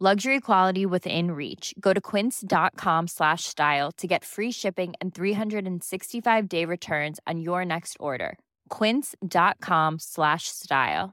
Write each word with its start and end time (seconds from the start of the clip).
Luxury 0.00 0.40
quality 0.40 0.88
within 0.88 1.36
reach. 1.36 1.76
Go 1.76 1.92
to 1.92 2.00
quince.com 2.00 3.04
slash 3.04 3.44
style 3.44 3.92
to 4.00 4.08
get 4.08 4.24
free 4.24 4.48
shipping 4.48 4.96
and 4.96 5.12
365 5.12 6.48
day 6.48 6.64
returns 6.64 7.20
on 7.28 7.40
your 7.44 7.66
next 7.68 7.98
order. 8.00 8.38
Quince.com 8.72 9.98
slash 10.00 10.48
style. 10.48 11.12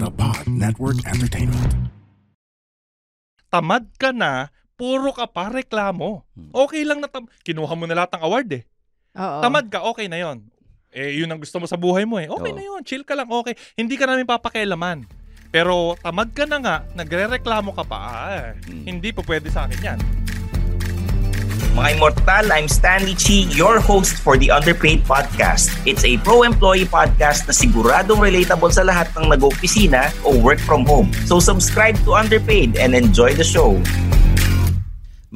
The 0.00 0.08
Pod 0.16 0.48
Network 0.48 1.04
Entertainment. 1.04 1.92
tamad 3.52 3.92
ka 4.00 4.08
na, 4.12 4.48
puro 4.80 5.12
ka 5.12 5.28
pa 5.28 5.52
reklamo. 5.52 6.24
Okay 6.56 6.80
lang 6.88 7.04
na 7.04 7.12
tam- 7.12 7.28
kinuha 7.44 7.76
mo 7.76 7.84
na 7.84 7.92
lahat 7.92 8.16
ng 8.16 8.24
award 8.24 8.48
eh. 8.56 8.64
Oo. 9.20 9.40
Tamad 9.44 9.68
ka, 9.68 9.84
okay 9.84 10.08
na 10.08 10.16
yon. 10.16 10.48
Eh, 10.94 11.18
yun 11.18 11.28
ang 11.30 11.40
gusto 11.42 11.58
mo 11.58 11.66
sa 11.66 11.78
buhay 11.78 12.06
mo 12.06 12.20
eh. 12.22 12.30
Okay 12.30 12.52
Oo. 12.52 12.56
na 12.56 12.62
yun, 12.62 12.80
chill 12.86 13.02
ka 13.02 13.14
lang, 13.18 13.28
okay. 13.28 13.54
Hindi 13.74 13.98
ka 13.98 14.06
namin 14.06 14.26
papakialaman. 14.28 15.06
Pero 15.50 15.94
tamad 16.02 16.34
ka 16.34 16.44
na 16.44 16.58
nga, 16.60 16.76
nagre-reklamo 16.92 17.72
ka 17.72 17.84
pa, 17.86 17.98
ah, 17.98 18.46
hindi 18.66 19.14
po 19.14 19.22
pwede 19.24 19.48
sa 19.48 19.64
akin 19.64 19.80
yan. 19.80 20.00
Mga 21.76 22.00
Immortal, 22.00 22.48
I'm 22.56 22.72
Stanley 22.72 23.12
Chi, 23.12 23.44
your 23.52 23.84
host 23.84 24.16
for 24.24 24.40
the 24.40 24.48
Underpaid 24.48 25.04
Podcast. 25.04 25.68
It's 25.84 26.08
a 26.08 26.16
pro-employee 26.24 26.88
podcast 26.88 27.44
na 27.44 27.52
siguradong 27.52 28.16
relatable 28.16 28.72
sa 28.72 28.80
lahat 28.80 29.12
ng 29.12 29.28
nag-opisina 29.28 30.08
o 30.24 30.32
work 30.40 30.56
from 30.56 30.88
home. 30.88 31.12
So 31.28 31.36
subscribe 31.36 32.00
to 32.08 32.16
Underpaid 32.16 32.80
and 32.80 32.96
enjoy 32.96 33.36
the 33.36 33.44
show. 33.44 33.76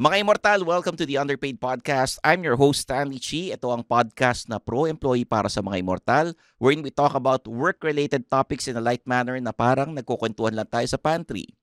Mga 0.01 0.25
Immortal, 0.25 0.65
welcome 0.65 0.97
to 0.97 1.05
the 1.05 1.21
Underpaid 1.21 1.61
Podcast. 1.61 2.17
I'm 2.25 2.41
your 2.41 2.57
host, 2.57 2.89
Stanley 2.89 3.21
Chi. 3.21 3.53
Ito 3.53 3.69
ang 3.69 3.85
podcast 3.85 4.49
na 4.49 4.57
pro-employee 4.57 5.29
para 5.29 5.45
sa 5.45 5.61
mga 5.61 5.77
Immortal, 5.77 6.33
wherein 6.57 6.81
we 6.81 6.89
talk 6.89 7.13
about 7.13 7.45
work-related 7.45 8.25
topics 8.25 8.65
in 8.65 8.73
a 8.73 8.81
light 8.81 9.05
manner 9.05 9.37
na 9.37 9.53
parang 9.53 9.93
nagkukwentuhan 9.93 10.57
lang 10.57 10.65
tayo 10.73 10.89
sa 10.89 10.97
pantry. 10.97 11.53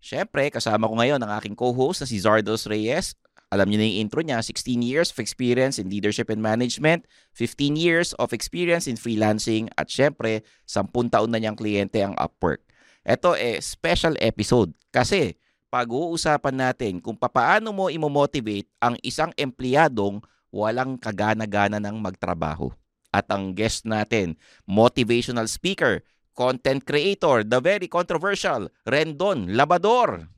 Siyempre, 0.00 0.48
kasama 0.48 0.88
ko 0.88 0.96
ngayon 0.96 1.20
ang 1.20 1.28
aking 1.36 1.52
co-host 1.52 2.00
na 2.00 2.08
si 2.08 2.16
Zardos 2.16 2.64
Reyes. 2.64 3.12
Alam 3.52 3.68
niyo 3.68 3.84
na 3.84 3.86
yung 3.92 4.08
intro 4.08 4.24
niya, 4.24 4.40
16 4.40 4.80
years 4.80 5.12
of 5.12 5.20
experience 5.20 5.76
in 5.76 5.92
leadership 5.92 6.32
and 6.32 6.40
management, 6.40 7.04
15 7.36 7.76
years 7.76 8.16
of 8.16 8.32
experience 8.32 8.88
in 8.88 8.96
freelancing, 8.96 9.68
at 9.76 9.92
syempre, 9.92 10.40
10 10.64 10.88
taon 11.12 11.28
na 11.28 11.36
niyang 11.36 11.60
kliyente 11.60 12.00
ang 12.00 12.16
Upwork. 12.16 12.64
Ito 13.04 13.36
eh, 13.36 13.60
special 13.60 14.16
episode 14.24 14.72
kasi 14.88 15.36
pag-uusapan 15.68 16.56
natin 16.56 16.94
kung 16.98 17.16
papaano 17.16 17.72
mo 17.72 17.92
imomotivate 17.92 18.68
ang 18.80 18.96
isang 19.04 19.32
empleyadong 19.36 20.24
walang 20.48 20.96
kagana-gana 20.96 21.76
ng 21.76 21.96
magtrabaho. 22.00 22.72
At 23.12 23.28
ang 23.32 23.56
guest 23.56 23.88
natin, 23.88 24.36
motivational 24.68 25.48
speaker, 25.48 26.04
content 26.36 26.84
creator, 26.84 27.44
the 27.44 27.60
very 27.60 27.88
controversial 27.88 28.68
Rendon 28.84 29.56
Labador. 29.56 30.28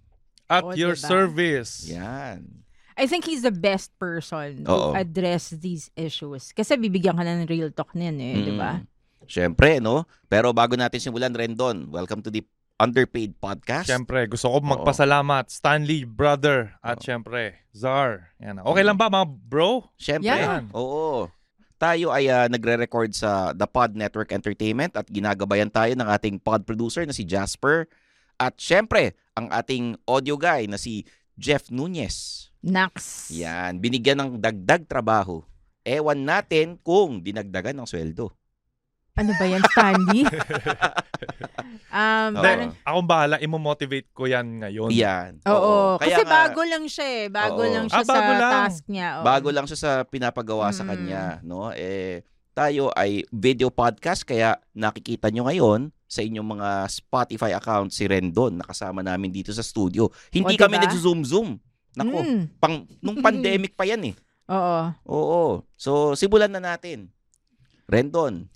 At 0.51 0.67
Oo, 0.67 0.75
your 0.75 0.99
diba? 0.99 1.07
service. 1.07 1.87
Yan. 1.87 2.67
I 2.99 3.07
think 3.07 3.25
he's 3.25 3.47
the 3.47 3.55
best 3.55 3.95
person 3.97 4.67
Oo. 4.67 4.93
to 4.93 4.99
address 4.99 5.55
these 5.55 5.95
issues. 5.95 6.51
Kasi 6.51 6.75
bibigyan 6.75 7.15
ka 7.15 7.23
na 7.23 7.39
ng 7.39 7.47
real 7.47 7.71
talk 7.71 7.95
niyan 7.95 8.19
eh, 8.19 8.35
di 8.43 8.55
ba? 8.59 8.83
Mm. 8.83 8.87
Siyempre, 9.31 9.79
no? 9.79 10.11
Pero 10.27 10.51
bago 10.51 10.75
natin 10.75 10.99
simulan, 10.99 11.31
Rendon, 11.31 11.87
welcome 11.87 12.19
to 12.19 12.35
the 12.35 12.43
Underpaid 12.81 13.37
Podcast. 13.37 13.93
Siyempre, 13.93 14.25
gusto 14.25 14.49
ko 14.49 14.65
magpasalamat. 14.65 15.53
Stanley, 15.53 16.09
brother. 16.09 16.81
At 16.81 17.05
siyempre, 17.05 17.61
Zar. 17.77 18.33
Yan. 18.41 18.65
Okay 18.65 18.81
lang 18.81 18.97
ba 18.97 19.13
mga 19.13 19.29
bro? 19.29 19.85
Siyempre. 20.01 20.33
Yan. 20.33 20.73
Oo. 20.73 21.29
Tayo 21.77 22.09
ay 22.09 22.33
ah, 22.33 22.49
nagre-record 22.49 23.13
sa 23.13 23.53
The 23.53 23.69
Pod 23.69 23.93
Network 23.93 24.33
Entertainment 24.33 24.97
at 24.97 25.09
ginagabayan 25.13 25.69
tayo 25.69 25.93
ng 25.93 26.09
ating 26.09 26.41
pod 26.41 26.65
producer 26.65 27.05
na 27.05 27.13
si 27.13 27.29
Jasper. 27.29 27.85
At 28.41 28.57
syempre, 28.57 29.13
ang 29.37 29.53
ating 29.53 30.01
audio 30.09 30.41
guy 30.41 30.65
na 30.65 30.81
si 30.81 31.05
Jeff 31.37 31.69
Nunez. 31.69 32.49
Nax. 32.65 33.29
Yan, 33.33 33.81
binigyan 33.81 34.21
ng 34.21 34.31
dagdag 34.41 34.89
trabaho. 34.89 35.45
Ewan 35.85 36.29
natin 36.29 36.77
kung 36.81 37.25
dinagdagan 37.25 37.77
ng 37.77 37.89
sweldo. 37.89 38.33
Ano 39.21 39.37
ba 39.37 39.45
yan, 39.45 39.61
Stanley? 39.67 40.25
um, 41.93 42.31
Oo. 42.33 42.41
parang, 42.41 42.71
Akong 42.81 43.05
bahala, 43.07 43.37
imo-motivate 43.37 44.09
ko 44.11 44.25
yan 44.25 44.47
ngayon. 44.59 44.89
Yan. 44.91 45.45
oo. 45.45 46.01
Kaya 46.01 46.17
Kasi 46.17 46.23
nga, 46.25 46.33
bago 46.43 46.61
lang 46.65 46.85
siya 46.87 47.07
eh. 47.07 47.25
Bago 47.29 47.61
Oo. 47.61 47.69
lang 47.69 47.87
siya 47.87 48.01
Ah, 48.01 48.09
bago 48.09 48.17
sa 48.27 48.39
lang. 48.39 48.53
task 48.57 48.83
niya. 48.87 49.09
oo. 49.13 49.25
bago 49.27 49.49
lang 49.51 49.67
siya 49.69 49.79
sa 49.79 49.93
pinapagawa 50.03 50.73
sa 50.73 50.83
Mm. 50.83 50.91
kanya, 50.91 51.23
no? 51.43 51.69
Eh 51.71 52.25
tayo 52.51 52.89
ay 52.93 53.23
video 53.31 53.69
podcast 53.69 54.21
kaya 54.23 54.57
nakikita 54.73 55.29
nyo 55.29 55.47
ngayon 55.47 55.81
sa 56.05 56.21
inyong 56.21 56.49
mga 56.51 56.69
Spotify 56.91 57.55
account 57.55 57.89
si 57.89 58.05
Rendon 58.05 58.57
nakasama 58.57 59.01
namin 59.01 59.31
dito 59.31 59.49
sa 59.51 59.63
studio. 59.63 60.09
Hindi 60.29 60.57
O, 60.57 60.59
kami 60.59 60.77
diba? 60.77 60.85
nag-zoom 60.85 61.21
zoom. 61.23 61.49
Nako, 61.93 62.19
Mm. 62.21 62.43
pang 62.57 62.75
nung 62.99 63.21
pandemic 63.27 63.75
pa 63.75 63.85
yan 63.85 64.03
eh. 64.03 64.15
Oo. 64.49 64.81
Oo. 65.07 65.43
So 65.75 65.91
simulan 66.15 66.49
na 66.49 66.65
natin. 66.65 67.13
Rendon. 67.87 68.49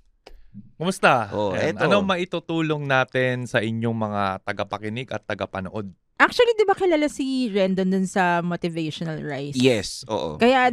Kumusta? 0.75 1.31
Oh, 1.31 1.53
Ayan. 1.53 1.75
eto. 1.75 1.87
Ano 1.87 2.03
maitutulong 2.03 2.82
natin 2.82 3.44
sa 3.44 3.59
inyong 3.59 3.94
mga 3.94 4.22
tagapakinig 4.42 5.09
at 5.09 5.22
tagapanood? 5.22 5.91
Actually, 6.15 6.54
di 6.54 6.62
ba 6.62 6.78
kilala 6.78 7.10
si 7.10 7.50
Rendon 7.50 7.91
dun 7.91 8.06
sa 8.06 8.38
Motivational 8.38 9.18
Rise? 9.18 9.59
Yes, 9.59 10.06
oo. 10.06 10.39
Kaya 10.39 10.71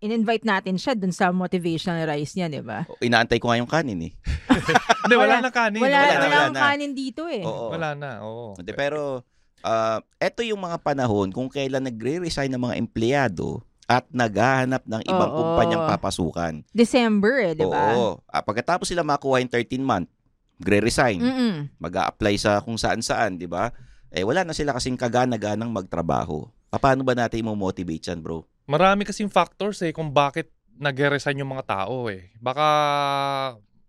in-invite 0.00 0.42
natin 0.42 0.80
siya 0.80 0.96
dun 0.96 1.12
sa 1.12 1.28
Motivational 1.28 2.08
Rise 2.08 2.32
niya, 2.34 2.48
di 2.48 2.64
ba? 2.64 2.88
Inaantay 2.98 3.36
ko 3.36 3.52
nga 3.52 3.60
yung 3.60 3.68
kanin 3.68 4.00
eh. 4.00 4.12
Hindi, 5.04 5.14
wala, 5.14 5.38
Wala- 5.38 5.44
na 5.44 5.52
kanin. 5.52 5.80
Wala, 5.80 5.92
Wala 5.92 6.00
wala, 6.00 6.08
na, 6.08 6.24
wala 6.24 6.36
akong 6.40 6.56
na. 6.56 6.62
kanin 6.64 6.92
dito 6.96 7.22
eh. 7.28 7.44
Oo. 7.44 7.68
Wala 7.68 7.88
na, 7.92 8.10
oo. 8.24 8.56
Hindi, 8.56 8.72
pero 8.72 9.28
ah, 9.60 10.00
eto 10.16 10.40
yung 10.40 10.58
mga 10.58 10.80
panahon 10.80 11.28
kung 11.30 11.52
kailan 11.52 11.84
nagre-resign 11.84 12.48
ng 12.48 12.62
mga 12.62 12.74
empleyado 12.78 13.60
at 13.88 14.04
naghahanap 14.12 14.84
ng 14.84 15.02
ibang 15.08 15.32
Oo. 15.32 15.36
kumpanyang 15.40 15.88
papasukan. 15.88 16.60
December 16.76 17.40
eh, 17.40 17.52
di 17.56 17.64
ba? 17.64 17.96
Oo. 17.96 18.20
Ah, 18.28 18.44
pagkatapos 18.44 18.84
sila 18.84 19.00
makuha 19.00 19.40
yung 19.40 19.48
13 19.48 19.80
month, 19.80 20.12
magre-resign, 20.60 21.16
Mm-mm. 21.16 21.54
mag 21.80 21.94
apply 21.96 22.36
sa 22.36 22.60
kung 22.60 22.76
saan-saan, 22.76 23.40
di 23.40 23.48
ba? 23.48 23.72
Eh, 24.12 24.28
wala 24.28 24.44
na 24.44 24.52
sila 24.52 24.76
kasing 24.76 25.00
kagana-ganang 25.00 25.72
magtrabaho. 25.72 26.44
Paano 26.68 27.00
ba 27.00 27.16
natin 27.16 27.48
mo-motivate 27.48 28.12
yan, 28.12 28.20
bro? 28.20 28.44
Marami 28.68 29.08
kasing 29.08 29.32
factors 29.32 29.80
eh 29.80 29.96
kung 29.96 30.12
bakit 30.12 30.52
nag-resign 30.76 31.40
yung 31.40 31.56
mga 31.56 31.64
tao 31.64 32.12
eh. 32.12 32.28
Baka 32.36 32.66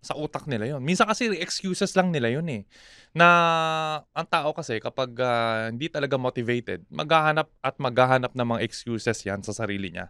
Sa 0.00 0.16
utak 0.16 0.48
nila 0.48 0.76
yon. 0.76 0.80
Minsan 0.80 1.04
kasi 1.04 1.28
excuses 1.36 1.92
lang 1.92 2.08
nila 2.08 2.32
yun 2.32 2.48
eh. 2.48 2.64
Na 3.12 3.28
ang 4.16 4.24
tao 4.24 4.56
kasi 4.56 4.80
kapag 4.80 5.12
ah, 5.20 5.68
hindi 5.68 5.92
talaga 5.92 6.16
motivated, 6.16 6.88
maghahanap 6.88 7.52
at 7.60 7.76
maghahanap 7.76 8.32
ng 8.32 8.48
mga 8.56 8.60
excuses 8.64 9.20
yan 9.22 9.44
sa 9.44 9.52
sarili 9.52 9.92
niya. 9.92 10.08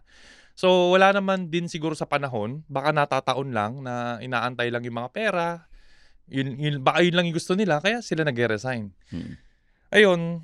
So 0.55 0.95
wala 0.95 1.11
naman 1.11 1.51
din 1.51 1.67
siguro 1.67 1.91
sa 1.91 2.07
panahon, 2.07 2.63
baka 2.71 2.95
natataon 2.95 3.51
lang 3.51 3.83
na 3.83 4.19
inaantay 4.23 4.71
lang 4.71 4.87
yung 4.87 4.99
mga 5.03 5.11
pera. 5.11 5.47
Yun, 6.31 6.55
yun, 6.55 6.75
baka 6.79 7.03
yun 7.03 7.15
lang 7.19 7.27
yung 7.27 7.35
gusto 7.35 7.59
nila, 7.59 7.83
kaya 7.83 7.99
sila 7.99 8.23
nag-resign. 8.23 8.95
Hmm. 9.11 9.35
Ayun, 9.91 10.39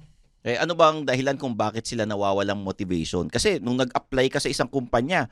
Eh, 0.48 0.56
ano 0.56 0.80
bang 0.80 1.04
dahilan 1.04 1.36
kung 1.36 1.60
bakit 1.60 1.84
sila 1.84 2.08
nawawalang 2.08 2.64
motivation? 2.64 3.28
Kasi 3.28 3.60
nung 3.60 3.76
nag-apply 3.76 4.32
ka 4.32 4.40
sa 4.40 4.48
isang 4.48 4.72
kumpanya, 4.72 5.28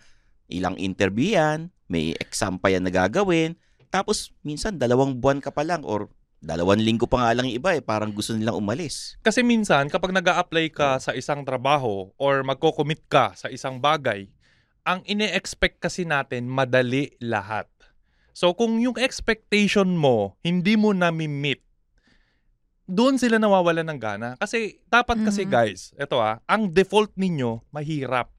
ilang 0.52 0.76
interview 0.76 1.40
yan, 1.40 1.72
may 1.88 2.12
exam 2.20 2.60
pa 2.60 2.68
yan 2.68 2.84
na 2.84 2.92
gagawin, 2.92 3.56
tapos 3.96 4.36
minsan 4.44 4.76
dalawang 4.76 5.16
buwan 5.16 5.40
ka 5.40 5.56
pa 5.56 5.64
lang 5.64 5.88
or 5.88 6.12
dalawang 6.44 6.84
linggo 6.84 7.08
pa 7.08 7.24
nga 7.24 7.32
lang 7.32 7.48
yung 7.48 7.58
iba 7.64 7.72
eh, 7.74 7.82
parang 7.82 8.12
gusto 8.12 8.36
nilang 8.36 8.60
umalis. 8.60 9.16
Kasi 9.24 9.42
minsan, 9.42 9.88
kapag 9.88 10.12
nag 10.12 10.28
apply 10.28 10.70
ka 10.76 11.00
sa 11.00 11.16
isang 11.16 11.42
trabaho 11.48 12.12
or 12.20 12.44
magko-commit 12.44 13.08
ka 13.08 13.34
sa 13.34 13.48
isang 13.50 13.80
bagay, 13.80 14.28
ang 14.86 15.02
ine-expect 15.08 15.82
kasi 15.82 16.06
natin 16.06 16.46
madali 16.46 17.16
lahat. 17.18 17.66
So 18.36 18.52
kung 18.54 18.78
yung 18.84 19.00
expectation 19.00 19.96
mo, 19.96 20.36
hindi 20.44 20.76
mo 20.76 20.92
na-meet, 20.92 21.64
doon 22.86 23.18
sila 23.18 23.42
nawawala 23.42 23.82
ng 23.82 23.98
gana. 23.98 24.30
Kasi 24.38 24.78
dapat 24.86 25.26
kasi 25.26 25.48
Mhm. 25.48 25.50
guys, 25.50 25.90
eto 25.98 26.22
ah, 26.22 26.38
ang 26.46 26.70
default 26.70 27.10
ninyo, 27.18 27.66
mahirap. 27.74 28.30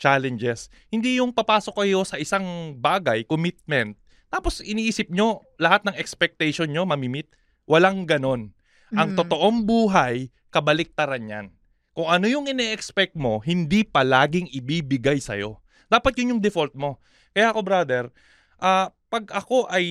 Challenges. 0.00 0.72
Hindi 0.88 1.20
yung 1.20 1.30
papasok 1.30 1.84
kayo 1.84 2.02
sa 2.02 2.18
isang 2.18 2.74
bagay, 2.80 3.22
commitment, 3.28 3.94
tapos 4.34 4.58
iniisip 4.58 5.14
nyo, 5.14 5.46
lahat 5.62 5.86
ng 5.86 5.94
expectation 5.94 6.66
nyo, 6.66 6.82
mamimit. 6.82 7.30
Walang 7.70 8.02
ganon. 8.02 8.50
Ang 8.90 9.14
Mhm. 9.14 9.18
totoong 9.22 9.62
buhay, 9.62 10.34
kabaliktaran 10.50 11.30
yan. 11.30 11.46
Kung 11.94 12.10
ano 12.10 12.26
yung 12.26 12.50
ine-expect 12.50 13.14
mo, 13.14 13.38
hindi 13.38 13.86
palaging 13.86 14.50
ibibigay 14.50 15.22
sa'yo. 15.22 15.62
Dapat 15.86 16.18
yun 16.18 16.34
yung 16.34 16.42
default 16.42 16.74
mo. 16.74 16.98
Kaya 17.30 17.54
ako, 17.54 17.62
brother, 17.62 18.10
ah, 18.58 18.90
pag 19.06 19.30
ako 19.30 19.70
ay 19.70 19.86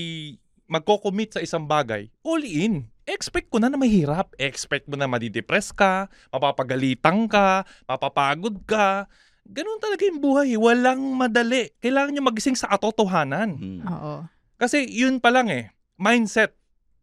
magko-commit 0.68 1.39
sa 1.39 1.44
isang 1.44 1.63
bagay, 1.63 2.12
all 2.28 2.44
in. 2.44 2.92
Expect 3.07 3.48
ko 3.48 3.63
na 3.63 3.72
na 3.72 3.80
mahirap. 3.80 4.36
Expect 4.36 4.92
mo 4.92 5.00
na 5.00 5.07
madidepress 5.07 5.72
ka, 5.72 6.12
mapapagalitan 6.31 7.31
ka, 7.31 7.63
mapapagod 7.88 8.60
ka. 8.68 9.07
Ganun 9.44 9.80
talaga 9.84 10.07
yung 10.07 10.24
buhay. 10.24 10.56
Walang 10.56 11.04
madali. 11.19 11.68
Kailangan 11.84 12.16
nyo 12.16 12.24
magising 12.31 12.56
sa 12.56 12.72
katotohanan. 12.72 13.60
Hmm. 13.60 13.81
Oo. 13.84 14.13
Kasi 14.56 14.88
yun 14.88 15.19
pa 15.19 15.28
lang 15.34 15.51
eh, 15.51 15.75
mindset 16.00 16.56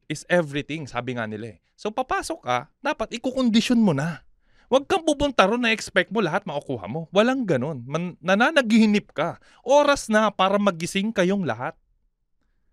is 0.08 0.24
everything, 0.26 0.88
sabi 0.88 1.14
nga 1.14 1.28
nila 1.28 1.54
eh. 1.54 1.58
So 1.76 1.92
papasok 1.92 2.40
ka, 2.40 2.58
dapat 2.80 3.12
ikukondisyon 3.20 3.78
mo 3.78 3.92
na. 3.92 4.24
Huwag 4.70 4.86
kang 4.86 5.02
pupunta 5.02 5.50
ron 5.50 5.66
na 5.66 5.74
expect 5.74 6.14
mo 6.14 6.22
lahat 6.22 6.46
makukuha 6.46 6.86
mo. 6.86 7.10
Walang 7.10 7.42
ganun. 7.42 7.82
Man, 7.84 8.14
nananaginip 8.22 9.10
ka. 9.10 9.42
Oras 9.66 10.06
na 10.06 10.30
para 10.30 10.62
magising 10.62 11.10
kayong 11.10 11.42
lahat. 11.42 11.74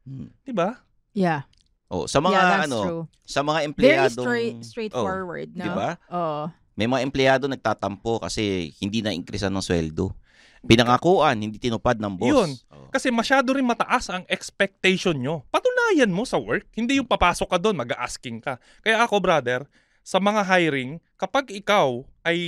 Hmm. 0.06 0.30
'Di 0.46 0.54
ba? 0.54 0.86
Yeah. 1.18 1.50
Oh, 1.90 2.06
sa 2.06 2.20
mga 2.20 2.38
yeah, 2.38 2.63
ano, 2.68 2.80
true. 2.84 3.04
sa 3.24 3.42
mga 3.42 3.60
Very 3.60 3.68
empleyadong 3.72 4.28
straight, 4.28 4.58
straightforward, 4.62 5.56
no? 5.56 5.63
di 5.63 5.72
ba? 5.72 5.90
Oo. 6.12 6.44
May 6.77 6.85
mga 6.85 7.01
empleyado 7.01 7.50
nagtatampo 7.50 8.21
kasi 8.21 8.71
hindi 8.77 9.01
na 9.01 9.09
increasean 9.09 9.50
ng 9.50 9.65
sweldo. 9.65 10.13
Pinangakuan, 10.62 11.38
hindi 11.41 11.57
tinupad 11.57 11.97
ng 11.97 12.13
boss. 12.18 12.29
Yun. 12.29 12.50
Oh. 12.69 12.89
Kasi 12.94 13.09
masyado 13.09 13.50
rin 13.57 13.65
mataas 13.65 14.13
ang 14.13 14.24
expectation 14.29 15.18
nyo. 15.18 15.41
Patunayan 15.50 16.13
mo 16.13 16.21
sa 16.21 16.38
work. 16.38 16.69
Hindi 16.77 17.01
yung 17.01 17.09
papasok 17.09 17.50
ka 17.50 17.57
doon, 17.57 17.81
mag-asking 17.81 18.45
ka. 18.45 18.62
Kaya 18.85 19.01
ako, 19.01 19.18
brother, 19.18 19.65
sa 20.06 20.21
mga 20.21 20.45
hiring, 20.45 21.01
kapag 21.18 21.50
ikaw 21.50 22.06
ay 22.21 22.39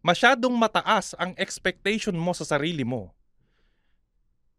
masyadong 0.00 0.56
mataas 0.56 1.12
ang 1.20 1.36
expectation 1.36 2.16
mo 2.16 2.32
sa 2.32 2.48
sarili 2.48 2.88
mo, 2.88 3.12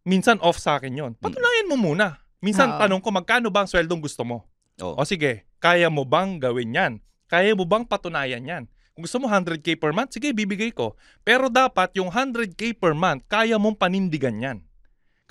minsan 0.06 0.38
off 0.42 0.62
sa 0.62 0.78
akin 0.78 0.94
yon. 0.94 1.12
Patunayan 1.18 1.70
mo 1.70 1.78
muna. 1.82 2.22
Minsan 2.42 2.74
Oo. 2.74 2.80
tanong 2.82 3.02
ko, 3.02 3.10
magkano 3.10 3.50
ba 3.50 3.66
ang 3.66 3.70
sweldong 3.70 4.02
gusto 4.02 4.22
mo? 4.22 4.46
Oh. 4.82 4.98
O 4.98 5.06
sige, 5.06 5.50
kaya 5.62 5.90
mo 5.94 6.06
bang 6.06 6.42
gawin 6.42 6.74
yan? 6.74 6.94
Kaya 7.32 7.56
mo 7.56 7.64
bang 7.64 7.88
patunayan 7.88 8.44
yan? 8.44 8.64
Kung 8.92 9.08
gusto 9.08 9.24
mo 9.24 9.32
100k 9.32 9.80
per 9.80 9.96
month, 9.96 10.20
sige, 10.20 10.36
bibigay 10.36 10.76
ko. 10.76 11.00
Pero 11.24 11.48
dapat 11.48 11.96
yung 11.96 12.12
100k 12.12 12.76
per 12.76 12.92
month, 12.92 13.24
kaya 13.32 13.56
mong 13.56 13.80
panindigan 13.80 14.36
yan. 14.36 14.58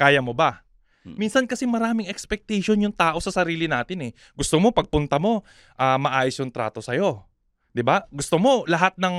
Kaya 0.01 0.25
mo 0.25 0.33
ba? 0.33 0.65
Hmm. 1.05 1.21
Minsan 1.21 1.45
kasi 1.45 1.69
maraming 1.69 2.09
expectation 2.09 2.81
yung 2.81 2.97
tao 2.97 3.21
sa 3.21 3.29
sarili 3.29 3.69
natin 3.69 4.09
eh. 4.09 4.13
Gusto 4.33 4.57
mo 4.57 4.73
pagpunta 4.73 5.21
mo, 5.21 5.45
ah, 5.77 6.01
maayos 6.01 6.41
yung 6.41 6.49
trato 6.49 6.81
sa'yo. 6.81 7.29
'Di 7.71 7.83
ba? 7.87 8.05
Gusto 8.11 8.37
mo 8.37 8.67
lahat 8.67 8.99
ng 8.99 9.17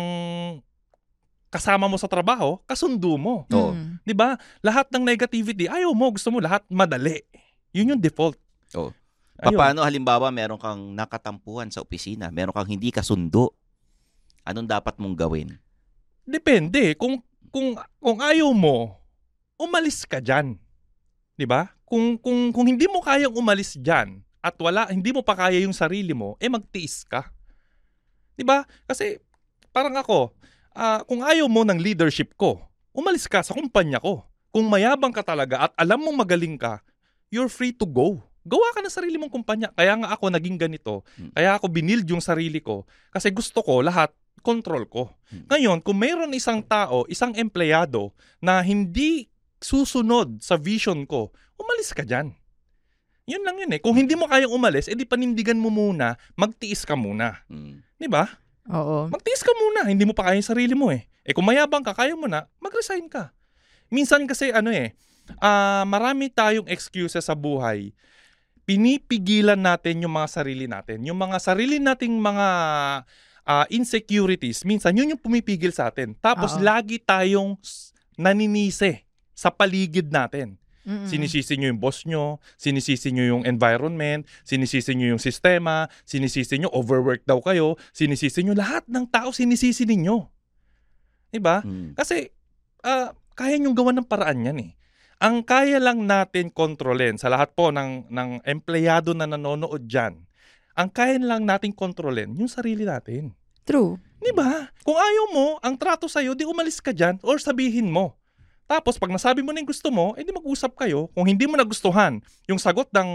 kasama 1.51 1.87
mo 1.87 1.99
sa 1.99 2.07
trabaho, 2.07 2.59
kasundo 2.67 3.15
mo. 3.15 3.47
Oo. 3.51 3.71
Mm. 3.75 4.01
'Di 4.03 4.13
ba? 4.15 4.35
Lahat 4.63 4.87
ng 4.91 5.03
negativity, 5.03 5.67
ayaw 5.67 5.91
mo, 5.95 6.11
gusto 6.11 6.29
mo 6.31 6.39
lahat 6.39 6.63
madali. 6.67 7.23
Yun 7.71 7.95
yung 7.97 8.01
default. 8.03 8.37
Oo. 8.75 8.91
Ayun. 9.41 9.57
Paano 9.57 9.81
halimbawa 9.81 10.29
meron 10.29 10.61
kang 10.61 10.93
nakatampuhan 10.93 11.73
sa 11.73 11.81
opisina, 11.81 12.29
meron 12.29 12.53
kang 12.53 12.69
hindi 12.69 12.93
kasundo, 12.93 13.57
anong 14.45 14.69
dapat 14.69 15.01
mong 15.01 15.17
gawin? 15.17 15.57
Depende. 16.21 16.93
Kung, 16.93 17.17
kung, 17.49 17.73
kung 17.97 18.19
ayaw 18.21 18.53
mo, 18.53 19.01
umalis 19.57 20.05
ka 20.05 20.21
dyan. 20.21 20.57
'Di 21.37 21.45
ba? 21.49 21.73
Kung, 21.89 22.21
kung, 22.21 22.53
kung 22.53 22.65
hindi 22.69 22.85
mo 22.85 23.01
kayang 23.01 23.33
umalis 23.33 23.73
dyan 23.77 24.21
at 24.45 24.53
wala, 24.61 24.89
hindi 24.89 25.09
mo 25.09 25.25
pa 25.25 25.33
kaya 25.33 25.61
yung 25.61 25.73
sarili 25.73 26.13
mo, 26.13 26.37
eh 26.37 26.49
magtiis 26.49 27.01
ka. 27.05 27.29
'Di 28.37 28.45
ba? 28.45 28.65
Kasi 28.85 29.17
parang 29.73 29.97
ako, 29.97 30.33
ah, 30.77 31.01
kung 31.05 31.25
ayaw 31.25 31.49
mo 31.49 31.65
ng 31.65 31.81
leadership 31.81 32.37
ko, 32.37 32.61
umalis 32.93 33.25
ka 33.25 33.41
sa 33.41 33.57
kumpanya 33.57 33.97
ko. 33.97 34.21
Kung 34.51 34.67
mayabang 34.67 35.15
ka 35.15 35.23
talaga 35.23 35.65
at 35.65 35.71
alam 35.79 35.97
mong 36.03 36.27
magaling 36.27 36.59
ka, 36.59 36.83
you're 37.31 37.49
free 37.49 37.71
to 37.71 37.87
go. 37.87 38.19
Gawa 38.41 38.73
ka 38.73 38.81
ng 38.81 38.93
sarili 38.93 39.15
mong 39.21 39.33
kumpanya. 39.33 39.69
Kaya 39.77 39.93
nga 40.01 40.09
ako 40.13 40.33
naging 40.33 40.57
ganito. 40.57 41.05
Hmm. 41.17 41.29
Kaya 41.33 41.57
ako 41.57 41.69
binild 41.69 42.05
yung 42.09 42.23
sarili 42.23 42.57
ko. 42.57 42.89
Kasi 43.13 43.29
gusto 43.29 43.61
ko 43.61 43.85
lahat 43.85 44.09
control 44.41 44.89
ko. 44.89 45.13
Hmm. 45.29 45.45
Ngayon, 45.49 45.77
kung 45.85 46.01
mayroon 46.01 46.33
isang 46.33 46.65
tao, 46.65 47.05
isang 47.05 47.37
empleyado 47.37 48.09
na 48.41 48.59
hindi 48.65 49.29
susunod 49.61 50.41
sa 50.41 50.57
vision 50.57 51.05
ko, 51.05 51.29
umalis 51.61 51.93
ka 51.93 52.01
dyan. 52.01 52.33
Yun 53.29 53.45
lang 53.45 53.61
yun 53.61 53.71
eh. 53.77 53.79
Kung 53.79 53.93
hindi 53.93 54.17
mo 54.17 54.25
kayang 54.25 54.49
umalis, 54.49 54.89
edi 54.89 55.05
panindigan 55.05 55.61
mo 55.61 55.69
muna, 55.69 56.17
magtiis 56.33 56.81
ka 56.81 56.97
muna. 56.97 57.45
Hmm. 57.45 57.85
Di 58.01 58.09
ba? 58.09 58.25
Oo. 58.73 59.07
Magtiis 59.13 59.45
ka 59.45 59.53
muna. 59.53 59.85
Hindi 59.85 60.03
mo 60.09 60.17
pa 60.17 60.29
kaya 60.29 60.41
yung 60.41 60.49
sarili 60.49 60.73
mo 60.73 60.89
eh. 60.89 61.05
Eh 61.21 61.37
kung 61.37 61.45
mayabang 61.45 61.85
ka, 61.85 61.93
kaya 61.93 62.17
mo 62.17 62.25
na, 62.25 62.49
mag-resign 62.57 63.05
ka. 63.05 63.29
Minsan 63.93 64.25
kasi 64.25 64.49
ano 64.49 64.73
eh, 64.73 64.97
ah, 65.37 65.85
marami 65.85 66.33
tayong 66.33 66.65
excuses 66.65 67.21
sa 67.21 67.37
buhay. 67.37 67.93
Pinipigilan 68.71 69.59
natin 69.59 70.07
yung 70.07 70.15
mga 70.15 70.29
sarili 70.31 70.65
natin. 70.71 71.03
Yung 71.03 71.19
mga 71.19 71.43
sarili 71.43 71.75
nating 71.83 72.15
mga 72.15 72.47
ah, 73.43 73.65
insecurities, 73.67 74.63
minsan 74.63 74.95
yun 74.95 75.11
yung 75.11 75.19
pumipigil 75.19 75.75
sa 75.75 75.91
atin. 75.91 76.15
Tapos 76.15 76.55
Oo. 76.55 76.63
lagi 76.63 77.03
tayong 77.03 77.59
naninisi 78.15 79.03
sa 79.35 79.51
paligid 79.51 80.07
natin. 80.07 80.55
Mm-mm. 80.81 81.05
Sinisisi 81.05 81.61
nyo 81.61 81.67
yung 81.69 81.81
boss 81.81 82.09
nyo, 82.09 82.41
sinisisi 82.57 83.13
nyo 83.13 83.37
yung 83.37 83.43
environment, 83.45 84.25
sinisisi 84.41 84.97
nyo 84.97 85.13
yung 85.13 85.21
sistema, 85.21 85.85
sinisisi 86.09 86.57
nyo 86.57 86.73
overwork 86.73 87.21
daw 87.27 87.37
kayo, 87.37 87.77
sinisisi 87.93 88.41
nyo 88.41 88.57
lahat 88.57 88.89
ng 88.89 89.05
tao 89.05 89.29
sinisisi 89.29 89.85
ninyo. 89.85 90.25
Diba? 91.29 91.61
Hmm. 91.61 91.93
Kasi 91.93 92.33
ah, 92.81 93.13
kaya 93.37 93.61
nyong 93.61 93.77
gawan 93.77 94.01
ng 94.01 94.07
paraan 94.09 94.41
yan 94.41 94.57
eh. 94.57 94.71
Ang 95.21 95.45
kaya 95.45 95.77
lang 95.77 96.09
natin 96.09 96.49
kontrolin 96.49 97.21
sa 97.21 97.29
lahat 97.29 97.53
po 97.53 97.69
ng, 97.69 98.09
ng 98.09 98.41
empleyado 98.41 99.13
na 99.13 99.29
nanonood 99.29 99.85
dyan, 99.85 100.17
ang 100.73 100.89
kaya 100.89 101.21
lang 101.21 101.45
natin 101.45 101.77
kontrolin 101.77 102.33
yung 102.41 102.49
sarili 102.49 102.89
natin. 102.89 103.29
True. 103.61 104.01
Di 104.17 104.33
ba? 104.33 104.73
Kung 104.81 104.97
ayaw 104.97 105.25
mo, 105.29 105.47
ang 105.61 105.77
trato 105.77 106.09
sa'yo, 106.09 106.33
di 106.33 106.41
umalis 106.41 106.81
ka 106.81 106.89
dyan 106.89 107.21
or 107.21 107.37
sabihin 107.37 107.93
mo. 107.93 108.17
Tapos 108.65 108.97
pag 108.97 109.13
nasabi 109.13 109.45
mo 109.45 109.53
na 109.53 109.61
yung 109.61 109.69
gusto 109.69 109.93
mo, 109.93 110.17
edi 110.17 110.33
mag-usap 110.33 110.73
kayo. 110.73 111.05
Kung 111.13 111.29
hindi 111.29 111.45
mo 111.45 111.53
nagustuhan 111.53 112.17
yung 112.49 112.57
sagot 112.57 112.89
ng 112.89 113.09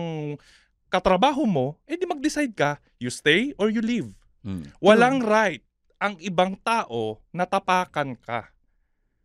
katrabaho 0.86 1.42
mo, 1.42 1.74
edi 1.90 2.06
mag-decide 2.06 2.54
ka, 2.54 2.78
you 3.02 3.10
stay 3.10 3.50
or 3.58 3.66
you 3.66 3.82
leave. 3.82 4.14
Hmm. 4.46 4.62
Walang 4.78 5.26
right 5.26 5.66
ang 5.98 6.14
ibang 6.22 6.54
tao 6.62 7.18
na 7.34 7.50
tapakan 7.50 8.14
ka. 8.14 8.52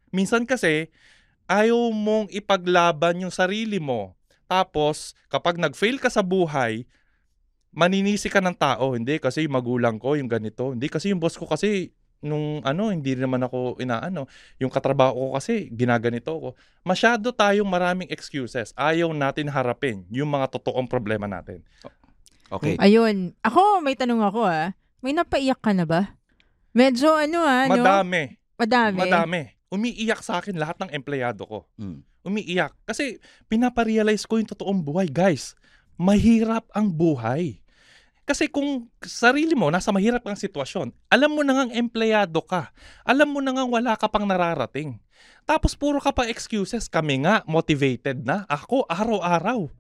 Minsan 0.09 0.50
kasi, 0.50 0.89
ayaw 1.51 1.91
mong 1.91 2.31
ipaglaban 2.31 3.27
yung 3.27 3.34
sarili 3.34 3.75
mo. 3.75 4.15
Tapos, 4.48 5.12
kapag 5.27 5.60
nag-fail 5.60 6.00
ka 6.00 6.08
sa 6.08 6.24
buhay, 6.24 6.88
maninisi 7.75 8.31
ka 8.31 8.39
ng 8.39 8.55
tao. 8.55 8.96
Hindi 8.96 9.20
kasi 9.20 9.43
yung 9.43 9.55
magulang 9.60 10.00
ko, 10.00 10.15
yung 10.15 10.31
ganito. 10.31 10.72
Hindi 10.72 10.88
kasi 10.88 11.12
yung 11.12 11.20
boss 11.20 11.36
ko 11.36 11.48
kasi 11.48 11.91
nung 12.24 12.62
ano, 12.63 12.93
hindi 12.93 13.15
naman 13.17 13.43
ako 13.43 13.79
inaano. 13.84 14.31
Yung 14.63 14.72
katrabaho 14.72 15.31
ko 15.31 15.39
kasi, 15.39 15.67
ginaganito 15.72 16.31
ko. 16.31 16.50
Masyado 16.88 17.36
tayong 17.36 17.67
maraming 17.67 18.08
excuses. 18.08 18.72
Ayaw 18.79 19.12
natin 19.12 19.51
harapin 19.51 20.08
yung 20.08 20.31
mga 20.31 20.55
totoong 20.55 20.88
problema 20.88 21.27
natin. 21.27 21.63
Okay. 22.51 22.75
Ayun. 22.79 23.36
Ako, 23.43 23.79
may 23.79 23.96
tanong 23.96 24.24
ako 24.24 24.48
ah. 24.48 24.75
May 25.00 25.15
napaiyak 25.15 25.60
ka 25.63 25.72
na 25.72 25.88
ba? 25.88 26.15
Medyo 26.72 27.15
ano 27.15 27.39
ah, 27.43 27.65
no? 27.67 27.84
Madami. 27.84 28.39
Madami. 28.60 29.60
Umiiyak 29.71 30.19
sa 30.19 30.43
akin 30.43 30.59
lahat 30.59 30.83
ng 30.83 30.91
empleyado 30.91 31.47
ko. 31.47 31.59
Mm. 31.79 32.03
Umiiyak. 32.27 32.75
Kasi 32.83 33.23
pinaparealize 33.47 34.27
ko 34.27 34.35
yung 34.35 34.51
totoong 34.51 34.83
buhay. 34.83 35.07
Guys, 35.07 35.55
mahirap 35.95 36.67
ang 36.75 36.91
buhay. 36.91 37.63
Kasi 38.27 38.51
kung 38.51 38.91
sarili 39.01 39.57
mo, 39.57 39.71
nasa 39.73 39.89
mahirap 39.89 40.21
ang 40.27 40.37
sitwasyon, 40.37 40.93
alam 41.09 41.31
mo 41.33 41.41
na 41.41 41.57
ngang 41.57 41.73
empleyado 41.73 42.43
ka. 42.45 42.69
Alam 43.01 43.33
mo 43.33 43.39
na 43.39 43.55
ngang 43.55 43.71
wala 43.71 43.97
ka 43.97 44.11
pang 44.11 44.27
nararating. 44.27 44.99
Tapos 45.47 45.73
puro 45.73 45.97
ka 45.97 46.13
pa 46.13 46.29
excuses. 46.29 46.85
Kami 46.85 47.25
nga, 47.25 47.41
motivated 47.49 48.21
na. 48.27 48.45
Ako, 48.45 48.85
araw-araw. 48.85 49.71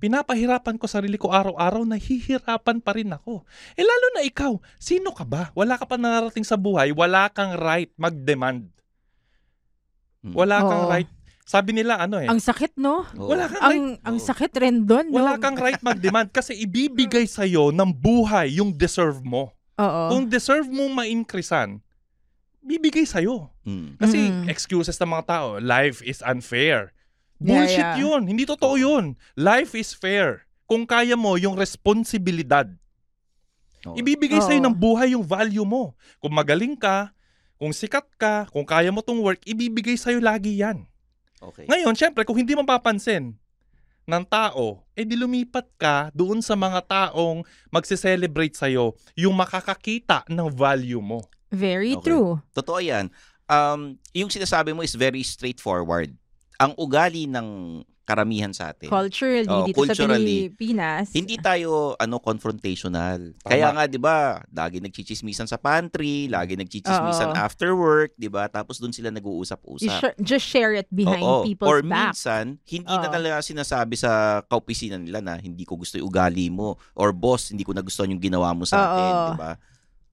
Pinapahirapan 0.00 0.80
ko 0.80 0.88
sarili 0.88 1.20
ko 1.20 1.28
araw-araw, 1.28 1.84
nahihirapan 1.84 2.80
pa 2.80 2.96
rin 2.96 3.12
ako. 3.12 3.44
Eh 3.76 3.84
lalo 3.84 4.06
na 4.16 4.24
ikaw, 4.24 4.56
sino 4.80 5.12
ka 5.12 5.28
ba? 5.28 5.52
Wala 5.52 5.76
ka 5.76 5.84
pa 5.84 6.00
nararating 6.00 6.40
sa 6.40 6.56
buhay, 6.56 6.88
wala 6.96 7.28
kang 7.28 7.52
right 7.60 7.92
mag-demand. 8.00 8.79
Mm. 10.20 10.34
Wala 10.36 10.56
kang 10.60 10.84
Oo. 10.86 10.90
right. 10.92 11.10
Sabi 11.48 11.74
nila 11.74 11.98
ano 11.98 12.20
eh, 12.20 12.28
Ang 12.30 12.38
sakit, 12.38 12.78
no? 12.78 13.02
Oo. 13.18 13.32
wala 13.32 13.50
kang 13.50 13.62
Ang 13.64 13.80
right 13.90 14.06
ang 14.06 14.16
Oo. 14.20 14.22
sakit 14.22 14.52
rin 14.60 14.76
doon, 14.86 15.06
no? 15.10 15.16
wala 15.18 15.34
kang 15.40 15.58
right 15.58 15.80
mag-demand 15.82 16.30
kasi 16.30 16.54
ibibigay 16.54 17.26
sa 17.34 17.42
ng 17.72 17.90
buhay 17.90 18.60
yung 18.60 18.70
deserve 18.70 19.18
mo. 19.24 19.50
Oo. 19.80 20.02
Kung 20.12 20.28
deserve 20.28 20.68
mo 20.68 20.86
ma-increasean, 20.92 21.80
bibigay 22.60 23.08
sa 23.08 23.24
Mm. 23.64 23.96
Kasi 23.96 24.18
Mm-mm. 24.20 24.46
excuses 24.52 24.96
ng 25.00 25.10
mga 25.10 25.24
tao, 25.26 25.48
life 25.58 26.04
is 26.04 26.20
unfair. 26.20 26.92
Yeah, 27.40 27.64
Bullshit 27.64 27.88
yeah. 27.96 28.00
yun. 28.04 28.28
Hindi 28.28 28.44
totoo 28.44 28.76
yun. 28.76 29.16
Life 29.32 29.72
is 29.72 29.96
fair. 29.96 30.44
Kung 30.68 30.84
kaya 30.84 31.16
mo 31.16 31.40
yung 31.40 31.56
responsibilidad, 31.56 32.68
Oo. 33.88 33.96
ibibigay 33.96 34.38
sa'yo 34.38 34.60
Oo. 34.60 34.66
ng 34.68 34.76
buhay 34.76 35.16
yung 35.16 35.24
value 35.24 35.64
mo. 35.64 35.96
Kung 36.20 36.36
magaling 36.36 36.76
ka, 36.76 37.16
kung 37.60 37.76
sikat 37.76 38.08
ka, 38.16 38.48
kung 38.48 38.64
kaya 38.64 38.88
mo 38.88 39.04
tong 39.04 39.20
work, 39.20 39.44
ibibigay 39.44 39.92
sa'yo 39.92 40.16
lagi 40.16 40.64
yan. 40.64 40.88
Okay. 41.44 41.68
Ngayon, 41.68 41.92
syempre, 41.92 42.24
kung 42.24 42.40
hindi 42.40 42.56
mapapansin 42.56 43.36
ng 44.08 44.24
tao, 44.24 44.80
eh 44.96 45.04
di 45.04 45.12
lumipat 45.12 45.68
ka 45.76 46.08
doon 46.16 46.40
sa 46.40 46.56
mga 46.56 46.80
taong 46.88 47.44
magse-celebrate 47.68 48.56
sa'yo 48.56 48.96
yung 49.12 49.36
makakakita 49.36 50.24
ng 50.32 50.48
value 50.48 51.04
mo. 51.04 51.20
Very 51.52 52.00
Okay. 52.00 52.08
true. 52.08 52.40
Totoo 52.56 52.80
yan. 52.80 53.12
Um, 53.44 54.00
yung 54.16 54.32
sinasabi 54.32 54.72
mo 54.72 54.80
is 54.80 54.96
very 54.96 55.20
straightforward. 55.20 56.16
Ang 56.56 56.72
ugali 56.80 57.28
ng 57.28 57.80
karamihan 58.10 58.50
sa 58.50 58.74
atin. 58.74 58.90
Culturally, 58.90 59.46
Oo, 59.46 59.64
dito 59.64 59.78
sa 59.78 59.94
culturally, 59.94 60.50
Pilipinas. 60.50 61.14
Hindi 61.14 61.38
tayo 61.38 61.94
ano 61.94 62.18
confrontational. 62.18 63.38
Tama. 63.38 63.50
Kaya 63.54 63.68
nga 63.70 63.84
'di 63.86 63.96
ba, 63.96 64.42
lagi 64.50 64.82
nagchichismisan 64.82 65.46
sa 65.46 65.54
pantry, 65.56 66.26
lagi 66.26 66.58
nagchichismisan 66.58 67.30
Oo. 67.30 67.38
after 67.38 67.70
work, 67.72 68.18
'di 68.18 68.26
ba? 68.26 68.50
Tapos 68.50 68.82
doon 68.82 68.90
sila 68.90 69.08
You 69.08 69.16
nag-uusap-usap. 69.16 70.00
sh- 70.02 70.16
just 70.20 70.44
share 70.44 70.74
it 70.74 70.90
behind 70.90 71.22
Oo. 71.22 71.46
people's 71.46 71.70
Or 71.70 71.78
back. 71.80 72.12
minsan, 72.12 72.58
hindi 72.66 72.90
na 72.90 73.06
Oo. 73.06 73.14
talaga 73.14 73.38
sinasabi 73.40 73.94
sa 73.94 74.42
kaopisina 74.44 74.98
nila 74.98 75.22
na 75.22 75.38
hindi 75.38 75.62
ko 75.62 75.78
gusto 75.78 75.94
yung 75.94 76.10
ugali 76.10 76.50
mo 76.50 76.74
or 76.92 77.14
boss, 77.14 77.54
hindi 77.54 77.62
ko 77.62 77.70
nagustuhan 77.70 78.10
yung 78.10 78.22
ginawa 78.22 78.50
mo 78.50 78.66
sa 78.66 78.90
akin, 78.90 79.12
Oo. 79.14 79.26
'di 79.30 79.34
ba? 79.38 79.52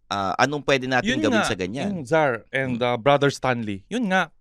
Ah, 0.08 0.32
anong 0.39 0.63
pwede 0.63 0.88
natin 0.88 1.20
Yun 1.20 1.24
gawin 1.25 1.44
nga, 1.44 1.51
sa 1.51 1.58
ganyan? 1.60 1.92
Yung 1.92 2.08
Zar 2.08 2.48
and 2.56 2.80
uh, 2.80 2.96
Brother 2.96 3.27
Stanley, 3.27 3.84
yun 3.92 4.08
nga, 4.08 4.32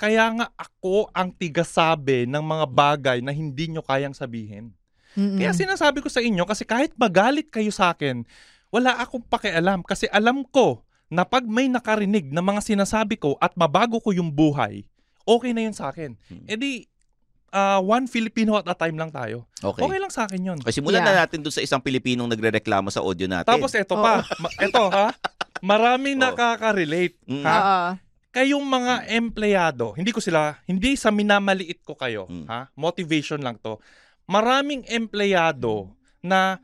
kaya 0.00 0.32
nga 0.32 0.48
ako 0.56 1.12
ang 1.12 1.28
tigasabi 1.36 2.24
ng 2.24 2.40
mga 2.40 2.66
bagay 2.72 3.18
na 3.20 3.36
hindi 3.36 3.68
nyo 3.68 3.84
kayang 3.84 4.16
sabihin. 4.16 4.72
Mm-mm. 5.12 5.36
Kaya 5.36 5.52
sinasabi 5.52 6.00
ko 6.00 6.08
sa 6.08 6.24
inyo, 6.24 6.48
kasi 6.48 6.64
kahit 6.64 6.96
magalit 6.96 7.52
kayo 7.52 7.68
sa 7.68 7.92
akin, 7.92 8.24
wala 8.72 8.96
akong 8.96 9.20
pakialam. 9.28 9.84
Kasi 9.84 10.08
alam 10.08 10.40
ko 10.48 10.88
na 11.12 11.28
pag 11.28 11.44
may 11.44 11.68
nakarinig 11.68 12.32
ng 12.32 12.40
mga 12.40 12.64
sinasabi 12.64 13.20
ko 13.20 13.36
at 13.44 13.52
mabago 13.60 14.00
ko 14.00 14.16
yung 14.16 14.32
buhay, 14.32 14.88
okay 15.28 15.52
na 15.52 15.68
yun 15.68 15.76
sa 15.76 15.92
akin. 15.92 16.16
Hmm. 16.32 16.48
E 16.48 16.54
di, 16.56 16.72
uh, 17.52 17.82
one 17.84 18.08
Filipino 18.08 18.56
at 18.56 18.64
a 18.64 18.72
time 18.72 18.96
lang 18.96 19.12
tayo. 19.12 19.44
Okay. 19.60 19.84
Okay 19.84 19.98
lang 20.00 20.12
sa 20.14 20.24
akin 20.24 20.40
yun. 20.40 20.58
Okay, 20.64 20.80
simulan 20.80 21.04
Yeah. 21.04 21.12
na 21.12 21.28
natin 21.28 21.44
doon 21.44 21.52
sa 21.52 21.60
isang 21.60 21.82
Pilipinong 21.84 22.30
nagrereklamo 22.30 22.88
sa 22.88 23.04
audio 23.04 23.28
natin. 23.28 23.52
Tapos 23.52 23.74
eto 23.76 24.00
pa, 24.00 24.24
ma- 24.40 24.54
eto 24.56 24.88
ha, 24.88 25.12
maraming 25.60 26.16
Oo. 26.16 26.24
nakaka-relate. 26.24 27.20
Mm. 27.28 27.44
Ha? 27.44 27.58
Oo. 27.60 27.90
Kayong 28.30 28.62
mga 28.62 29.10
empleyado, 29.10 29.92
hindi 29.92 30.10
ko 30.10 30.22
sila, 30.22 30.58
hindi 30.64 30.94
sa 30.94 31.10
minamaliit 31.10 31.82
ko 31.82 31.94
kayo, 31.94 32.30
Mm. 32.30 32.46
ha? 32.46 32.70
Motivation 32.74 33.42
lang 33.42 33.58
to. 33.58 33.82
Maraming 34.24 34.86
empleyado 34.86 35.90
na 36.22 36.62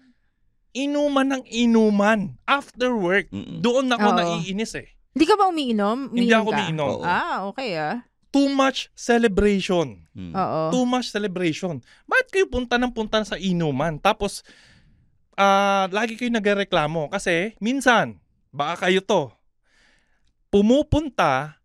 inuman 0.70 1.26
ng 1.26 1.42
inuman 1.48 2.38
after 2.44 2.92
work. 2.92 3.26
Mm-mm. 3.30 3.58
Doon 3.58 3.90
ako 3.90 4.06
Oo. 4.06 4.16
naiinis 4.16 4.76
eh. 4.76 4.88
Hindi 5.10 5.24
ka 5.24 5.34
ba 5.34 5.48
umiinom? 5.48 6.12
Hindi 6.12 6.28
Umiinom 6.28 6.38
ako 6.38 6.50
ka? 6.50 6.56
umiinom. 6.56 6.88
Oo. 6.92 7.02
Ah, 7.02 7.36
okay 7.48 7.70
ah. 7.74 7.96
Too 8.28 8.46
much 8.46 8.92
celebration. 8.92 10.04
Mm. 10.12 10.36
Oo. 10.36 10.60
Too 10.70 10.84
much 10.84 11.08
celebration. 11.08 11.80
Bakit 12.04 12.26
kayo 12.28 12.46
punta 12.46 12.76
ng 12.76 12.92
punta 12.92 13.24
sa 13.24 13.34
inuman? 13.34 13.96
Tapos, 13.96 14.44
ah 15.34 15.88
lagi 15.90 16.14
kayo 16.14 16.28
nagreklamo 16.30 17.08
kasi 17.08 17.56
minsan, 17.58 18.20
baka 18.50 18.86
kayo 18.86 19.00
to, 19.00 19.32
pumupunta 20.50 21.60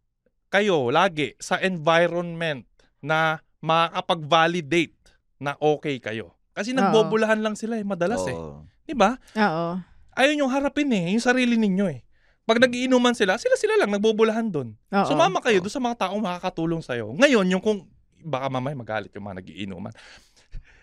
kayo 0.51 0.91
lagi 0.91 1.33
sa 1.39 1.57
environment 1.63 2.67
na 2.99 3.39
makakapag-validate 3.63 4.97
na 5.41 5.55
okay 5.57 5.97
kayo. 5.97 6.35
Kasi 6.51 6.75
nagbobulahan 6.75 7.39
lang 7.39 7.55
sila 7.55 7.79
eh, 7.79 7.85
madalas 7.87 8.21
eh. 8.27 8.35
Oo. 8.35 8.67
Di 8.83 8.93
ba? 8.93 9.15
Oo. 9.39 9.79
Ayaw 10.11 10.33
yung 10.35 10.51
harapin 10.51 10.91
eh, 10.91 11.15
yung 11.15 11.23
sarili 11.23 11.55
ninyo 11.55 11.87
eh. 11.87 12.03
Pag 12.43 12.59
nagiinuman 12.59 13.15
sila, 13.15 13.39
sila-sila 13.39 13.79
lang 13.79 13.95
nagbobulahan 13.95 14.51
doon. 14.51 14.75
Oo. 14.91 15.07
Sumama 15.07 15.39
kayo 15.39 15.61
Oo. 15.61 15.65
doon 15.65 15.73
sa 15.73 15.81
mga 15.81 15.95
taong 16.07 16.19
makakatulong 16.19 16.83
sa'yo. 16.83 17.15
Ngayon, 17.15 17.47
yung 17.47 17.63
kung, 17.63 17.87
baka 18.19 18.51
mamaya 18.51 18.75
magalit 18.75 19.13
yung 19.15 19.23
mga 19.23 19.39
nagiinuman. 19.39 19.93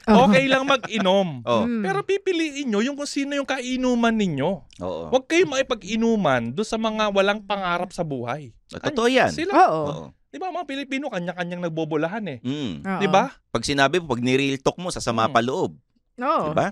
Okay 0.09 0.45
lang 0.47 0.65
mag-inom. 0.65 1.29
Mm. 1.69 1.83
Pero 1.83 2.01
pipiliin 2.01 2.67
nyo 2.67 2.81
yung 2.81 2.95
kung 2.95 3.07
sino 3.07 3.35
yung 3.35 3.45
kainuman 3.45 4.13
ninyo. 4.13 4.51
Oo. 4.81 5.05
Huwag 5.11 5.25
kayo 5.27 5.45
makipag-inuman 5.45 6.51
doon 6.51 6.65
sa 6.65 6.77
mga 6.77 7.11
walang 7.11 7.43
pangarap 7.43 7.91
sa 7.91 8.03
buhay. 8.03 8.53
Totoo 8.69 9.07
yan. 9.07 9.29
Sila, 9.31 9.53
Oo. 9.67 9.83
Oo. 9.85 10.05
di 10.29 10.37
ba 10.37 10.49
mga 10.49 10.65
Pilipino, 10.65 11.09
kanya-kanyang 11.09 11.65
nagbobolahan 11.65 12.25
eh. 12.27 12.39
Mm. 12.41 12.83
Oo. 12.83 13.01
Di 13.01 13.09
ba? 13.09 13.33
Pag 13.49 13.65
sinabi 13.65 13.99
mo, 13.99 14.09
pag 14.09 14.21
ni-real 14.21 14.57
talk 14.59 14.77
mo, 14.77 14.89
sasama 14.89 15.27
Mm. 15.27 15.33
pa 15.33 15.41
loob. 15.41 15.73
Oo. 16.19 16.47
Di 16.47 16.57
ba? 16.57 16.69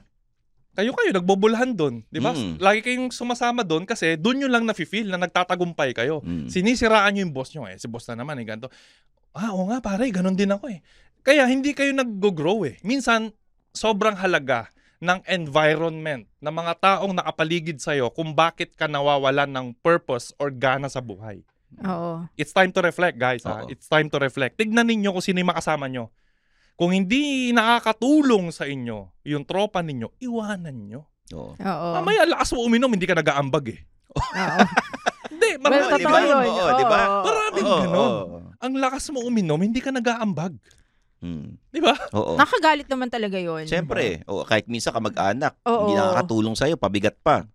Kayo-kayo, 0.76 1.10
nagbobolahan 1.10 1.72
doon. 1.72 2.04
Di 2.06 2.20
ba? 2.20 2.36
Mm. 2.36 2.60
Lagi 2.60 2.80
kayong 2.82 3.08
sumasama 3.08 3.64
doon 3.64 3.88
kasi 3.88 4.14
doon 4.14 4.44
nyo 4.44 4.48
lang 4.48 4.68
nafe-feel 4.68 5.08
na 5.08 5.16
nagtatagumpay 5.16 5.96
kayo. 5.96 6.20
Mm. 6.20 6.52
Sinisiraan 6.52 7.16
nyo 7.16 7.20
yung 7.24 7.32
boss 7.32 7.56
nyo 7.56 7.64
eh. 7.64 7.80
Si 7.80 7.88
boss 7.88 8.04
na 8.12 8.20
naman 8.20 8.36
eh, 8.36 8.44
ganito. 8.44 8.68
Ah, 9.32 9.52
oo 9.52 9.68
nga 9.68 9.80
pare, 9.80 10.08
ganun 10.08 10.32
din 10.32 10.48
ako 10.48 10.68
eh. 10.68 10.80
Kaya 11.26 11.42
hindi 11.50 11.74
kayo 11.74 11.90
nag-grow 11.90 12.62
eh. 12.62 12.78
Minsan, 12.86 13.34
sobrang 13.74 14.14
halaga 14.14 14.70
ng 15.02 15.26
environment 15.26 16.30
ng 16.38 16.54
mga 16.54 16.72
taong 16.78 17.12
nakapaligid 17.12 17.82
sa'yo 17.82 18.14
kung 18.14 18.30
bakit 18.30 18.78
ka 18.78 18.86
nawawalan 18.86 19.50
ng 19.50 19.66
purpose 19.82 20.30
or 20.38 20.48
gana 20.48 20.86
sa 20.86 21.02
buhay. 21.02 21.42
Oo. 21.82 22.22
It's 22.38 22.54
time 22.54 22.70
to 22.70 22.80
reflect, 22.80 23.18
guys. 23.18 23.42
Ha? 23.42 23.66
Oo. 23.66 23.68
It's 23.68 23.90
time 23.90 24.06
to 24.06 24.22
reflect. 24.22 24.54
Tignan 24.54 24.86
ninyo 24.86 25.10
kung 25.10 25.20
sino 25.20 25.42
yung 25.42 25.50
makasama 25.50 25.90
nyo. 25.90 26.14
Kung 26.78 26.94
hindi 26.94 27.50
nakakatulong 27.50 28.54
sa 28.54 28.64
inyo, 28.64 29.10
yung 29.26 29.42
tropa 29.42 29.82
ninyo, 29.82 30.14
iwanan 30.22 30.78
nyo. 30.86 31.02
Oo. 31.34 31.58
Oo. 31.58 31.88
Mamaya, 31.98 32.22
lakas 32.22 32.54
mo 32.54 32.62
uminom, 32.62 32.88
hindi 32.88 33.04
ka 33.04 33.18
nag-aambag 33.18 33.74
eh. 33.74 33.80
Oo. 34.14 34.58
Hindi, 35.26 35.58
Well, 35.58 35.68
marami, 35.68 36.00
di 36.00 36.06
ba? 36.06 36.16
totoo 36.16 36.22
yun. 36.22 36.44
Oo, 36.46 36.70
di 36.72 36.86
ba? 36.86 37.00
Oo. 37.02 37.24
Maraming 37.26 37.66
Oo, 37.66 37.76
ganun. 37.76 37.98
oo. 37.98 38.36
Ang 38.56 38.72
lakas 38.80 39.04
mo 39.12 39.20
uminom, 39.20 39.60
hindi 39.60 39.82
ka 39.82 39.90
nag-aambag. 39.92 40.54
Mm. 41.16 41.56
Di 41.72 41.80
ba? 41.80 41.96
Oo. 42.12 42.36
Nakagalit 42.36 42.86
naman 42.86 43.08
talaga 43.08 43.40
yun. 43.40 43.64
Siyempre, 43.64 44.20
oo, 44.28 44.44
kahit 44.44 44.68
minsan 44.68 44.92
ka 44.92 45.00
mag-anak, 45.00 45.56
Oo. 45.64 45.88
hindi 45.88 45.96
nakakatulong 45.96 46.52
sa'yo, 46.52 46.76
pabigat 46.76 47.16
pa. 47.20 47.48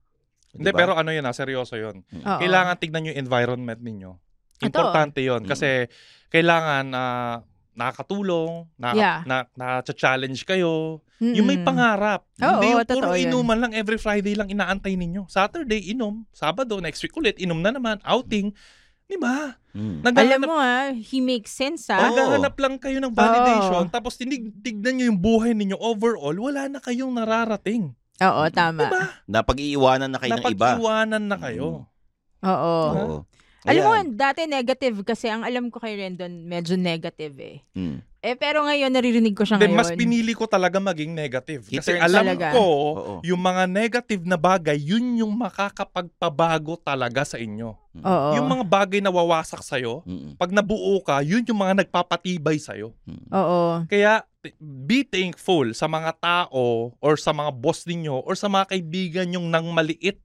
Di 0.52 0.60
Hindi, 0.60 0.72
ba? 0.74 0.78
pero 0.84 0.92
ano 0.98 1.14
yun 1.14 1.24
ha, 1.24 1.32
seryoso 1.32 1.78
yun. 1.78 2.02
Oo. 2.04 2.40
Kailangan 2.42 2.76
tignan 2.82 3.08
yung 3.08 3.18
environment 3.18 3.80
ninyo. 3.80 4.12
Ito. 4.60 4.66
Importante 4.68 5.22
yun. 5.22 5.46
Mm. 5.46 5.50
Kasi 5.50 5.88
kailangan 6.28 6.86
ah, 6.92 7.36
nakakatulong, 7.72 8.68
na, 8.76 8.90
Yeah. 8.92 9.18
na, 9.24 9.48
na-challenge 9.56 10.44
kayo. 10.44 11.00
Mm-mm. 11.24 11.38
Yung 11.38 11.48
may 11.48 11.62
pangarap. 11.62 12.28
Oo, 12.36 12.60
Hindi 12.60 12.68
yung 12.68 12.82
totoo 12.84 12.96
puro 13.00 13.10
yun. 13.16 13.30
inuman 13.30 13.58
lang 13.62 13.72
every 13.72 13.96
Friday 13.96 14.36
lang 14.36 14.50
inaantay 14.50 14.98
ninyo. 14.98 15.30
Saturday, 15.30 15.94
inom. 15.94 16.26
Sabado, 16.34 16.82
next 16.82 17.00
week 17.00 17.16
ulit, 17.16 17.38
inom 17.40 17.62
na 17.62 17.72
naman. 17.72 18.02
Outing. 18.04 18.52
Di 19.12 19.20
ba? 19.20 19.60
Mm. 19.76 20.08
Alam 20.08 20.42
mo 20.48 20.56
ah, 20.56 20.96
he 20.96 21.20
makes 21.20 21.52
sense 21.52 21.92
ah. 21.92 22.00
Oo. 22.00 22.16
naghahanap 22.16 22.56
lang 22.56 22.76
kayo 22.80 23.04
ng 23.04 23.12
validation. 23.12 23.84
Oo. 23.88 23.92
Tapos 23.92 24.16
tinig, 24.16 24.48
tignan 24.64 24.96
nyo 24.96 25.06
yung 25.12 25.20
buhay 25.20 25.52
ninyo 25.52 25.76
overall, 25.76 26.36
wala 26.40 26.72
na 26.72 26.80
kayong 26.80 27.12
nararating. 27.12 27.92
Oo, 28.24 28.44
tama. 28.56 28.88
Diba? 28.88 29.04
Napag-iiwanan 29.28 30.16
na 30.16 30.20
kayo 30.24 30.32
ng 30.40 30.44
iba. 30.48 30.48
Napag-iwanan 30.48 31.24
na 31.28 31.36
kayo. 31.36 31.92
Oo. 32.40 32.76
Oo. 32.96 33.16
Alam 33.62 33.82
mo, 33.86 33.94
Ayan. 33.94 34.18
dati 34.18 34.50
negative 34.50 35.06
kasi 35.06 35.30
ang 35.30 35.46
alam 35.46 35.70
ko 35.70 35.78
kay 35.78 35.94
Rendon, 35.94 36.50
medyo 36.50 36.74
negative 36.74 37.36
eh. 37.38 37.58
Mm. 37.78 38.02
Eh, 38.22 38.38
pero 38.38 38.62
ngayon, 38.62 38.94
naririnig 38.94 39.34
ko 39.34 39.42
siya 39.46 39.58
Hindi, 39.58 39.74
ngayon. 39.74 39.82
mas 39.82 39.94
pinili 39.94 40.34
ko 40.34 40.46
talaga 40.46 40.78
maging 40.78 41.14
negative. 41.14 41.66
He 41.70 41.78
Kasi 41.78 41.98
alam 41.98 42.22
talaga. 42.26 42.54
ko, 42.54 42.62
Oo. 42.62 43.14
yung 43.22 43.38
mga 43.38 43.66
negative 43.66 44.24
na 44.26 44.38
bagay, 44.38 44.78
yun 44.78 45.18
yung 45.18 45.34
makakapagpabago 45.38 46.78
talaga 46.78 47.26
sa 47.26 47.38
inyo. 47.38 47.74
Oo. 47.98 48.30
Yung 48.38 48.46
mga 48.46 48.66
bagay 48.66 49.00
na 49.02 49.10
wawasak 49.10 49.62
sa'yo, 49.62 50.06
Mm. 50.06 50.38
pag 50.38 50.54
nabuo 50.54 51.02
ka, 51.02 51.22
yun 51.22 51.42
yung 51.46 51.62
mga 51.62 51.82
nagpapatibay 51.82 52.58
sa'yo. 52.58 52.94
Oo. 53.30 53.62
Kaya, 53.86 54.22
be 54.58 55.02
thankful 55.02 55.70
sa 55.74 55.86
mga 55.86 56.18
tao 56.18 56.94
or 56.98 57.14
sa 57.14 57.30
mga 57.30 57.54
boss 57.54 57.86
ninyo 57.86 58.22
or 58.22 58.34
sa 58.34 58.46
mga 58.46 58.70
kaibigan 58.70 59.34
yung 59.34 59.50
nang 59.50 59.66
maliit, 59.70 60.18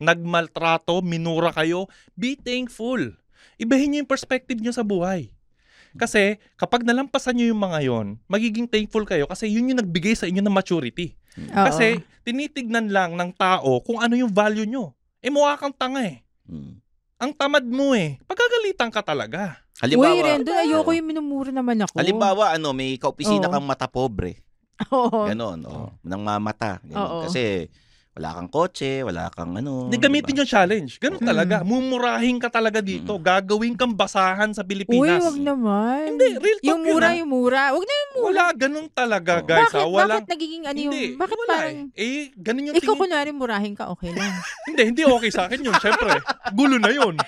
nagmaltrato, 0.00 1.00
minura 1.04 1.52
kayo. 1.52 1.88
Be 2.16 2.38
thankful. 2.38 3.16
Ibahin 3.58 3.92
nyo 3.92 3.98
yung 4.04 4.10
perspective 4.10 4.58
nyo 4.60 4.72
sa 4.72 4.86
buhay. 4.86 5.32
Kasi 5.92 6.40
kapag 6.56 6.88
nalampasan 6.88 7.36
nyo 7.36 7.52
yung 7.52 7.60
mga 7.60 7.78
yon, 7.84 8.06
magiging 8.24 8.64
thankful 8.64 9.04
kayo 9.04 9.28
kasi 9.28 9.48
yun 9.52 9.68
yung 9.68 9.80
nagbigay 9.80 10.16
sa 10.16 10.24
inyo 10.24 10.40
ng 10.40 10.54
maturity. 10.54 11.12
Oo. 11.36 11.66
Kasi 11.68 12.00
tinitignan 12.24 12.88
lang 12.88 13.16
ng 13.16 13.30
tao 13.36 13.80
kung 13.84 14.00
ano 14.00 14.16
yung 14.16 14.32
value 14.32 14.64
nyo. 14.64 14.96
Eh 15.20 15.28
mukha 15.28 15.60
kang 15.60 15.74
tanga 15.76 16.00
eh. 16.04 16.24
Mm. 16.48 16.80
Ang 17.22 17.32
tamad 17.38 17.62
mo 17.62 17.94
eh. 17.94 18.18
Pagkagalitan 18.26 18.90
ka 18.90 19.04
talaga. 19.04 19.62
Halimbawa, 19.78 20.10
Uy, 20.10 20.20
Rendon, 20.26 20.58
ayoko 20.58 20.90
Oo. 20.90 20.96
yung 20.98 21.08
minumura 21.08 21.50
naman 21.54 21.78
ako. 21.86 21.94
Halimbawa, 21.94 22.54
ano, 22.54 22.74
may 22.74 22.98
kaopisina 22.98 23.46
Oo. 23.46 23.52
kang 23.52 23.66
mata 23.66 23.86
pobre. 23.86 24.42
Oo. 24.94 25.30
Ganon, 25.30 25.62
oh. 25.64 25.94
Nang 26.02 26.26
mamata. 26.26 26.82
Ganon. 26.82 26.98
Oo. 26.98 27.18
Kasi 27.28 27.70
wala 28.12 28.28
kang 28.36 28.50
kotse, 28.50 29.00
wala 29.00 29.32
kang 29.32 29.56
ano. 29.56 29.88
Hindi 29.88 29.96
gamitin 29.96 30.28
diba? 30.28 30.40
yung 30.44 30.50
challenge. 30.50 31.00
Ganun 31.00 31.24
Mm. 31.24 31.28
talaga. 31.32 31.56
Mumurahin 31.64 32.36
ka 32.36 32.52
talaga 32.52 32.84
dito. 32.84 33.16
Gagawin 33.16 33.72
kang 33.72 33.96
basahan 33.96 34.52
sa 34.52 34.60
Uy, 34.60 34.68
Pilipinas. 34.68 35.24
wag 35.24 35.40
naman. 35.40 36.12
Hindi, 36.12 36.26
real 36.36 36.58
talk 36.60 36.68
Yung 36.68 36.82
yun, 36.82 36.92
mura, 36.92 37.08
ah. 37.08 37.14
yung 37.16 37.30
mura. 37.30 37.62
Wag 37.72 37.82
na 37.82 37.94
yung 37.94 38.12
mura. 38.12 38.26
Wala, 38.28 38.44
ganun 38.52 38.86
talaga, 38.92 39.32
Oo. 39.34 39.48
guys. 39.48 39.64
bakit, 39.64 39.80
ha? 39.80 39.88
Walang, 39.88 40.08
bakit 40.18 40.28
nagiging 40.28 40.62
ano 40.62 40.76
yung, 40.76 40.92
hindi, 40.92 41.04
bakit 41.16 41.36
wala 41.40 41.52
parang, 41.56 41.78
eh. 41.88 42.04
Eh, 42.04 42.22
ganun 42.36 42.68
yung 42.68 42.76
ikaw 42.76 42.92
tingin. 42.92 43.00
kunwari 43.00 43.30
murahin 43.32 43.72
ka, 43.72 43.84
okay 43.88 44.10
lang. 44.12 44.32
Hindi, 44.68 44.82
hindi 44.86 45.02
okay 45.02 45.30
sa 45.32 45.48
akin 45.48 45.60
yun. 45.62 45.76
Siyempre, 45.76 46.12
gulo 46.52 46.76
na 46.76 46.92
yun. 46.92 47.16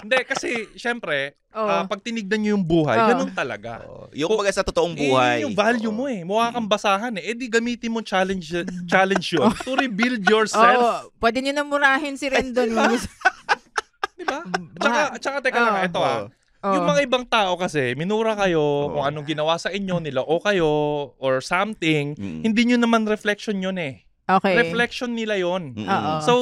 hindi, 0.00 0.18
kasi, 0.22 0.48
siyempre, 0.74 1.34
Oo. 1.50 1.64
ah, 1.64 1.84
pag 1.84 2.00
tinignan 2.00 2.38
nyo 2.38 2.50
yung 2.54 2.64
buhay, 2.64 2.96
Oo. 2.96 3.08
ganun 3.10 3.32
talaga. 3.32 3.82
Oo. 3.84 4.06
Yung 4.12 4.30
O, 4.30 4.36
baga 4.36 4.50
sa 4.50 4.62
totoong 4.62 4.94
Eh, 4.94 5.00
buhay. 5.06 5.36
yun 5.40 5.50
yung 5.50 5.56
value 5.56 5.90
Oo. 5.90 5.96
mo 5.96 6.04
eh. 6.06 6.20
Mukha 6.22 6.50
kang 6.50 6.66
basahan 6.66 7.14
eh. 7.16 7.24
Eh 7.24 7.34
di 7.34 7.46
gamitin 7.46 7.90
mo 7.90 8.00
challenge 8.00 8.52
challenge 8.92 9.34
Oh. 9.36 9.48
yun 9.48 9.54
to 9.62 9.72
rebuild 9.74 10.22
yourself. 10.24 11.08
Oo, 11.08 11.16
pwede 11.18 11.40
nyo 11.40 11.52
na 11.52 11.64
murahin 11.64 12.14
si 12.14 12.26
Rendon. 12.26 12.68
Di 12.68 14.24
ba? 14.24 14.40
Tsaka, 14.78 15.00
tsaka 15.18 15.36
teka 15.40 15.58
lang, 15.58 15.76
Oo. 15.76 15.86
ito 15.86 16.00
ah. 16.00 16.20
Oo. 16.58 16.74
Yung 16.74 16.90
mga 16.90 17.00
ibang 17.06 17.22
tao 17.24 17.54
kasi, 17.54 17.94
minura 17.94 18.34
kayo 18.34 18.58
Oo. 18.58 18.98
kung 18.98 19.04
anong 19.06 19.26
ginawa 19.26 19.54
sa 19.56 19.70
inyo, 19.70 20.02
nila 20.02 20.20
o 20.20 20.42
kayo, 20.42 20.68
or 21.16 21.38
something, 21.38 22.18
Mm. 22.18 22.42
hindi 22.42 22.60
nyo 22.66 22.78
naman 22.78 23.06
reflection 23.06 23.62
yun 23.62 23.78
eh. 23.78 24.02
Okay. 24.28 24.60
Reflection 24.60 25.16
nila 25.16 25.40
yon. 25.40 25.72
Mm. 25.72 25.88
Oo. 25.88 26.12
So, 26.20 26.32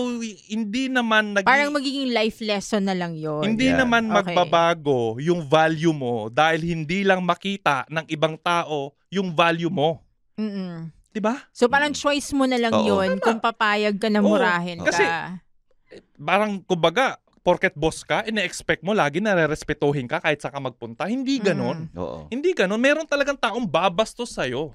hindi 0.50 0.90
naman 0.90 1.38
nag 1.38 1.46
Parang 1.46 1.70
magiging 1.70 2.10
life 2.10 2.42
lesson 2.42 2.82
na 2.82 2.98
lang 2.98 3.14
yun. 3.14 3.46
hindi 3.46 3.70
Yeah. 3.70 3.86
naman 3.86 4.10
Okay. 4.10 4.34
magbabago 4.34 5.22
yung 5.22 5.46
value 5.46 5.94
mo 5.94 6.26
dahil 6.26 6.66
hindi 6.66 7.06
lang 7.06 7.22
makita 7.22 7.86
ng 7.86 8.10
ibang 8.10 8.34
tao 8.36 8.90
yung 9.06 9.30
value 9.30 9.70
mo. 9.70 10.02
Mm-mm. 10.34 10.90
'Di 11.14 11.22
ba? 11.22 11.46
So 11.54 11.70
parang 11.70 11.94
choice 11.94 12.34
mo 12.34 12.44
na 12.44 12.58
lang 12.58 12.74
Oo. 12.74 12.84
yun 13.00 13.22
kung 13.22 13.38
papayag 13.38 13.96
ka 13.96 14.10
na 14.10 14.18
Oo. 14.18 14.34
murahin 14.34 14.82
Kasi- 14.82 15.06
ka. 15.06 15.38
Parang 16.18 16.58
kumbaga, 16.60 17.16
porket 17.40 17.78
boss 17.78 18.02
ka, 18.02 18.26
ina-expect 18.26 18.82
mo 18.82 18.90
lagi 18.90 19.22
na 19.22 19.46
respetuhin 19.46 20.10
ka 20.10 20.18
kahit 20.18 20.42
sa 20.42 20.50
ka 20.50 20.58
magpunta. 20.58 21.06
Hindi 21.06 21.38
ganon. 21.38 21.86
Oo. 21.94 22.26
Hindi 22.26 22.50
ganon. 22.50 22.82
Meron 22.82 23.06
talagang 23.06 23.38
taong 23.38 23.62
babastos 23.62 24.34
sa'yo. 24.34 24.74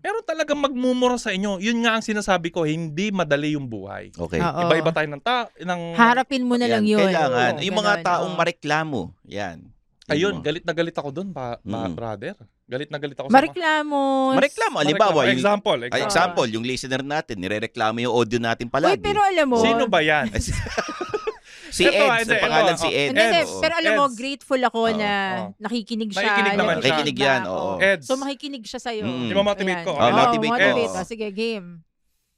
Meron 0.00 0.24
talagang 0.24 0.56
magmumura 0.56 1.20
sa 1.20 1.28
inyo. 1.28 1.60
Yun 1.60 1.84
nga 1.84 1.96
ang 1.96 2.04
sinasabi 2.04 2.48
ko, 2.48 2.64
hindi 2.64 3.12
madali 3.12 3.52
yung 3.52 3.68
buhay. 3.68 4.10
Okay. 4.10 4.40
Oo. 4.40 4.60
Iba-iba 4.64 4.90
tayo 4.90 5.08
ng 5.08 5.20
ta 5.20 5.52
ng 5.54 5.80
Harapin 5.92 6.48
mo 6.48 6.56
na 6.56 6.66
lang 6.66 6.88
yun. 6.88 7.04
Kailangan. 7.04 7.60
Oo, 7.60 7.64
yung 7.64 7.76
mga 7.76 7.92
ganon, 8.00 8.06
taong 8.08 8.32
oo. 8.32 8.40
mareklamo. 8.40 9.00
Yan. 9.28 9.58
Ayun, 10.10 10.42
galit 10.42 10.66
na 10.66 10.74
galit 10.74 10.96
ako 10.96 11.14
doon, 11.14 11.30
pa, 11.30 11.62
pa- 11.62 11.86
Mm. 11.86 11.94
brother. 11.94 12.34
Galit 12.66 12.90
na 12.90 12.98
galit 12.98 13.14
ako 13.14 13.30
sa 13.30 13.34
Mareklamo. 13.34 14.00
Mareklamo. 14.34 14.76
Halimbawa, 14.78 15.20
yung, 15.26 15.34
example, 15.34 15.78
ay, 15.80 15.88
example. 15.90 16.06
example, 16.06 16.48
yung 16.50 16.62
listener 16.62 17.02
natin, 17.02 17.36
nirereklamo 17.38 17.98
yung 18.00 18.14
audio 18.14 18.38
natin 18.38 18.66
palagi. 18.66 18.94
Uy, 18.94 19.02
pero 19.02 19.22
alam 19.22 19.46
mo. 19.46 19.58
Sino 19.58 19.86
ba 19.86 20.02
yan? 20.02 20.30
si 21.70 21.82
Ito, 21.86 21.94
Ed, 21.94 22.10
hindi, 22.22 22.34
sa 22.34 22.44
pangalan 22.44 22.74
ito, 22.74 22.82
si 22.82 22.88
oh. 22.88 23.00
Ed. 23.00 23.08
Hindi, 23.14 23.40
pero 23.62 23.74
alam 23.78 23.92
mo, 23.96 24.04
Eds. 24.06 24.16
grateful 24.18 24.60
ako 24.60 24.80
Oo, 24.84 24.98
na 24.98 25.10
oo. 25.10 25.46
nakikinig 25.62 26.10
siya. 26.10 26.22
Nakikinig 26.26 26.54
naman 26.58 26.74
siya. 26.76 26.84
Nakikinig 26.84 27.18
yan, 27.18 27.42
oo. 27.46 27.70
Eds. 27.78 28.06
So 28.06 28.14
makikinig 28.18 28.64
siya 28.66 28.80
sa'yo. 28.82 29.04
Mm. 29.06 29.28
I-motivate 29.32 29.82
ko. 29.86 29.92
Ayan. 29.94 30.02
Oh, 30.02 30.08
Oo, 30.10 30.18
motivate 30.18 30.50
ko. 30.50 30.54
motivate. 30.58 30.94
Oh, 30.98 31.06
sige, 31.06 31.26
game. 31.30 31.68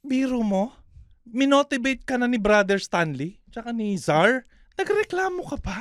Biro 0.03 0.39
mo? 0.43 0.73
Minotivate 1.23 2.03
ka 2.03 2.15
na 2.19 2.27
ni 2.27 2.37
Brother 2.37 2.77
Stanley? 2.77 3.39
Tsaka 3.49 3.71
ni 3.71 3.95
Zar? 3.95 4.43
Nagreklamo 4.75 5.45
ka 5.47 5.57
pa? 5.61 5.77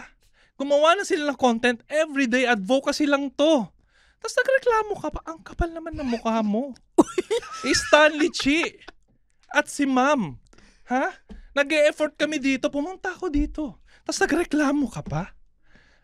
Gumawa 0.60 0.94
na 0.94 1.02
sila 1.02 1.32
ng 1.32 1.40
content, 1.40 1.82
everyday 1.90 2.46
advocacy 2.46 3.08
lang 3.08 3.32
to. 3.34 3.66
Tapos 4.22 4.34
nagreklamo 4.38 4.92
ka 5.02 5.08
pa, 5.10 5.20
ang 5.26 5.40
kapal 5.42 5.74
naman 5.74 5.98
ng 5.98 6.06
mukha 6.06 6.38
mo. 6.46 6.70
eh, 7.66 7.74
Stanley 7.74 8.30
Chi 8.30 8.62
at 9.50 9.66
si 9.66 9.82
Ma'am. 9.82 10.38
Ha? 10.86 11.10
Nag-e-effort 11.52 12.16
kami 12.16 12.40
dito, 12.40 12.72
pumunta 12.72 13.12
ako 13.12 13.28
dito. 13.28 13.76
Tapos 14.02 14.18
nagreklamo 14.24 14.88
ka 14.88 15.04
pa? 15.04 15.36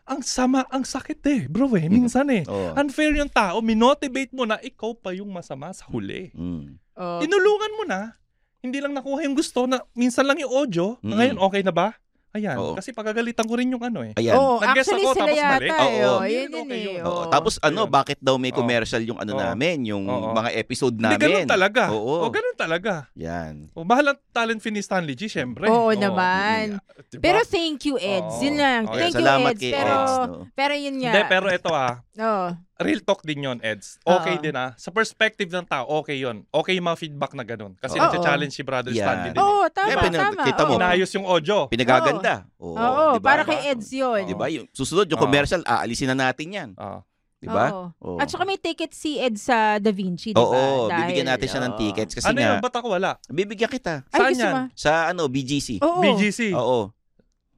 Ang 0.09 0.25
sama, 0.25 0.65
ang 0.73 0.85
sakit 0.85 1.21
eh, 1.29 1.41
bro 1.45 1.69
eh. 1.77 1.85
Minsan 1.85 2.29
eh. 2.33 2.41
Oo. 2.49 2.73
Unfair 2.77 3.13
yung 3.13 3.29
tao, 3.29 3.61
minotivate 3.61 4.33
mo 4.33 4.45
na 4.45 4.57
ikaw 4.61 4.97
pa 4.97 5.13
yung 5.13 5.29
masama 5.29 5.69
sa 5.73 5.85
huli. 5.89 6.33
Mm. 6.33 6.81
Oh. 6.97 7.21
Tinulungan 7.21 7.71
mo 7.77 7.83
na. 7.85 8.17
Hindi 8.59 8.81
lang 8.81 8.97
nakuha 8.97 9.23
yung 9.25 9.37
gusto 9.37 9.69
na 9.69 9.81
minsan 9.93 10.25
lang 10.25 10.41
yung 10.41 10.49
audio. 10.49 10.97
Mm. 11.01 11.13
Ngayon, 11.13 11.37
okay 11.37 11.61
na 11.61 11.73
ba? 11.73 11.93
Ayan. 12.29 12.55
Oo. 12.55 12.77
Kasi 12.77 12.93
pagagalitan 12.93 13.41
ko 13.41 13.57
rin 13.57 13.73
yung 13.73 13.81
ano 13.81 14.05
eh. 14.05 14.13
Ayan. 14.13 14.37
Oo, 14.37 14.61
Nag-guess 14.61 14.85
actually 14.85 15.01
ako, 15.01 15.13
sila 15.13 15.25
tapos 15.25 15.39
yata 15.39 15.49
mali. 15.51 15.65
eh. 15.65 15.73
Oo. 15.73 15.89
Oh, 15.89 16.21
Yun, 16.21 16.29
yun 16.29 16.29
yun 16.29 16.53
okay 16.61 16.77
eh. 16.77 16.85
yun. 16.85 17.01
Oo. 17.01 17.09
Oo. 17.09 17.23
Tapos 17.27 17.53
ano, 17.59 17.81
bakit 17.89 18.17
daw 18.19 18.35
may 18.35 18.51
commercial 18.51 19.01
yung 19.01 19.17
ano 19.17 19.31
Oo. 19.31 19.41
namin, 19.41 19.77
yung 19.83 20.05
Oo. 20.05 20.29
mga 20.31 20.49
episode 20.55 20.93
Hindi, 20.93 21.09
namin. 21.09 21.19
ganun 21.19 21.49
talaga. 21.49 21.83
Oo. 21.89 22.15
O, 22.21 22.29
ganun 22.29 22.53
talaga. 22.55 22.93
Yan. 23.15 23.73
O, 23.73 23.81
mahal 23.81 24.13
ang 24.13 24.19
talent 24.29 24.61
fee 24.61 24.69
ni 24.69 24.79
Stanley 24.79 25.13
G, 25.13 25.25
syempre. 25.25 25.65
Oo 25.65 25.89
Oo. 25.89 25.97
naman. 25.97 26.77
Diba? 27.09 27.17
Pero 27.19 27.39
thank 27.43 27.81
you, 27.83 27.97
Eds. 27.97 28.37
Oo. 28.37 28.43
Yun 28.43 28.55
lang. 28.55 28.81
Oo, 28.85 28.93
Thank 28.93 29.09
you, 29.09 29.17
Salamat 29.17 29.51
Eds. 29.51 29.59
kay 29.59 29.71
Pero, 29.71 29.93
Eds. 29.95 30.13
No? 30.21 30.41
pero 30.53 30.73
yun 30.75 30.95
nga. 30.95 31.09
Hindi, 31.09 31.21
pero 31.25 31.45
ito 31.49 31.69
ah. 31.71 31.93
Oo. 32.15 32.47
Real 32.79 33.03
talk 33.03 33.27
din 33.27 33.43
yon 33.43 33.59
Eds. 33.59 33.99
Okay 33.99 34.39
Oo. 34.39 34.41
din 34.41 34.55
ah. 34.55 34.71
Sa 34.79 34.87
perspective 34.87 35.51
ng 35.51 35.67
tao, 35.67 35.83
okay 35.99 36.15
yon 36.15 36.47
Okay 36.47 36.79
yung 36.79 36.87
mga 36.87 36.95
feedback 36.97 37.35
na 37.35 37.43
ganun. 37.43 37.75
Kasi 37.75 37.99
Oo. 37.99 38.07
nagcha-challenge 38.07 38.55
si 38.55 38.63
Brother 38.63 38.95
Yan. 38.95 39.03
Stanley 39.03 39.29
din. 39.29 39.37
Oo, 39.37 39.67
eh. 39.67 39.69
tama, 39.69 39.89
Eh, 39.89 39.95
pinag- 39.99 40.23
tama. 40.23 40.43
kita 40.47 40.61
mo. 40.63 40.71
oo. 40.71 40.79
Inayos 40.79 41.11
yung 41.11 41.27
audio. 41.27 41.57
Pinagaganda. 41.67 42.47
Oo. 42.55 42.79
Oo, 42.79 43.05
diba? 43.13 43.27
para 43.27 43.43
kay 43.43 43.67
Eds 43.67 43.91
yun. 43.91 44.23
Diba? 44.23 44.47
Yung 44.47 44.63
susunod, 44.71 45.03
yung 45.05 45.19
Oo. 45.19 45.25
commercial, 45.27 45.59
aalisin 45.61 46.07
na 46.07 46.31
natin 46.31 46.47
yan. 46.47 46.69
Ah. 46.79 47.03
Diba? 47.35 47.67
Oo. 47.67 47.85
Oo. 47.99 48.17
At 48.17 48.31
saka 48.31 48.47
may 48.47 48.55
ticket 48.55 48.91
si 48.91 49.19
Eds 49.19 49.43
sa 49.43 49.75
Da 49.75 49.91
Vinci, 49.91 50.31
di 50.31 50.35
ba? 50.35 50.39
Oo, 50.39 50.87
Dahil- 50.87 51.03
bibigyan 51.03 51.35
natin 51.35 51.47
siya 51.51 51.61
ng 51.61 51.73
oo. 51.75 51.79
tickets 51.83 52.15
kasi 52.15 52.27
ano 52.27 52.39
nga, 52.39 52.47
yun? 52.47 52.59
Ba't 52.63 52.75
ako 52.79 52.87
wala? 52.95 53.11
bibigyan 53.27 53.67
kita. 53.67 54.07
Ay, 54.07 54.11
Saan 54.13 54.29
gusto 54.29 54.39
yan? 54.41 54.53
mo? 54.55 54.61
Sa 54.71 54.91
ano, 55.11 55.21
BGC. 55.27 55.67
Oo. 55.79 55.99
BGC. 55.99 56.39
Oo. 56.55 56.79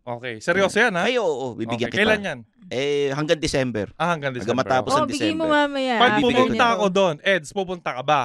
Okay. 0.01 0.41
Seryoso 0.41 0.81
yan 0.81 0.97
ha? 0.97 1.05
Ay, 1.05 1.21
oo, 1.21 1.29
oo, 1.29 1.47
bibigyan 1.53 1.89
Okay, 1.89 2.01
kita. 2.01 2.09
Kailan 2.09 2.21
yan? 2.25 2.39
Eh, 2.71 3.11
hanggang 3.11 3.35
December. 3.35 3.91
Ah, 3.93 4.15
hanggang 4.15 4.31
Hanggang 4.31 4.47
December. 4.47 4.63
matapos 4.63 4.89
Oh, 4.89 5.03
ng 5.03 5.11
bigay 5.11 5.35
mo 5.35 5.43
December. 5.43 5.67
mamaya. 5.67 5.95
Pag 5.97 6.11
pumunta 6.17 6.63
ko 6.65 6.73
ako 6.73 6.85
doon, 6.87 7.15
Eds, 7.21 7.49
pupunta 7.51 7.89
ka 7.91 8.01
ba? 8.01 8.21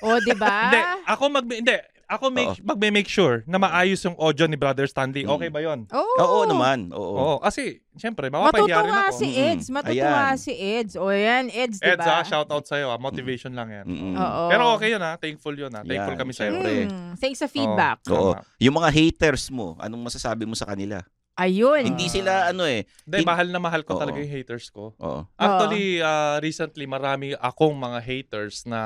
O, 0.00 0.16
di 0.18 0.32
ba? 0.32 0.48
Hindi, 0.64 0.80
ako 1.04 1.24
mag 1.28 1.44
hindi, 1.46 1.76
ako 2.04 2.24
make, 2.28 2.52
Oo. 2.54 2.64
magme-make 2.66 3.08
sure 3.08 3.40
na 3.44 3.56
maayos 3.56 3.96
yung 4.02 4.12
audio 4.18 4.44
ni 4.44 4.54
Brother 4.54 4.84
Stanley. 4.84 5.24
Mm. 5.24 5.30
Okay 5.30 5.48
ba 5.48 5.60
'yon? 5.60 5.88
Oo. 5.88 6.16
Oo 6.18 6.40
naman. 6.44 6.92
Oo. 6.92 7.16
Oo, 7.16 7.36
kasi 7.40 7.80
syempre 7.94 8.28
mapapahiya 8.28 8.60
rin 8.78 8.92
Matutuwa 8.92 9.00
ako. 9.02 9.16
si 9.16 9.26
Mm-mm. 9.26 9.48
Eds. 9.50 9.66
Matutuwa 9.70 10.12
Ayan. 10.22 10.36
si 10.36 10.52
Eds. 10.52 10.92
O 10.94 11.08
yan, 11.08 11.44
Eds, 11.48 11.76
di 11.78 11.84
Eds, 11.86 12.04
ba? 12.04 12.12
ah, 12.14 12.22
shout 12.22 12.48
out 12.50 12.60
sa'yo. 12.62 12.88
Ah. 12.88 12.96
Motivation 12.98 13.52
lang 13.52 13.68
yan. 13.70 13.84
Mm-mm. 13.86 14.14
Oo. 14.14 14.42
Pero 14.48 14.62
okay 14.74 14.88
yun 14.90 15.00
ha. 15.00 15.16
Thankful 15.16 15.54
yun 15.54 15.68
ha. 15.70 15.80
Thankful 15.80 16.12
Yan, 16.12 16.20
kami 16.20 16.32
sa'yo. 16.32 16.52
syempre. 16.52 16.72
Hmm, 16.86 17.12
thanks 17.16 17.40
sa 17.40 17.48
feedback. 17.48 18.04
Oo. 18.06 18.36
Tama. 18.36 18.44
Yung 18.58 18.74
mga 18.74 18.88
haters 18.90 19.48
mo, 19.48 19.76
anong 19.78 20.02
masasabi 20.04 20.44
mo 20.44 20.52
sa 20.52 20.64
kanila? 20.66 21.00
Ayun. 21.34 21.82
Hindi 21.94 22.06
sila 22.06 22.54
ano 22.54 22.62
eh. 22.62 22.86
Hindi, 23.06 23.18
Hin- 23.22 23.26
mahal 23.26 23.48
na 23.50 23.58
mahal 23.58 23.82
ko 23.82 23.98
Oo. 23.98 24.00
talaga 24.00 24.22
yung 24.22 24.30
haters 24.30 24.70
ko. 24.70 24.94
Oo. 25.02 25.26
Actually, 25.34 25.98
ah, 25.98 26.38
recently, 26.38 26.86
marami 26.86 27.34
akong 27.34 27.74
mga 27.74 27.98
haters 28.06 28.62
na 28.70 28.80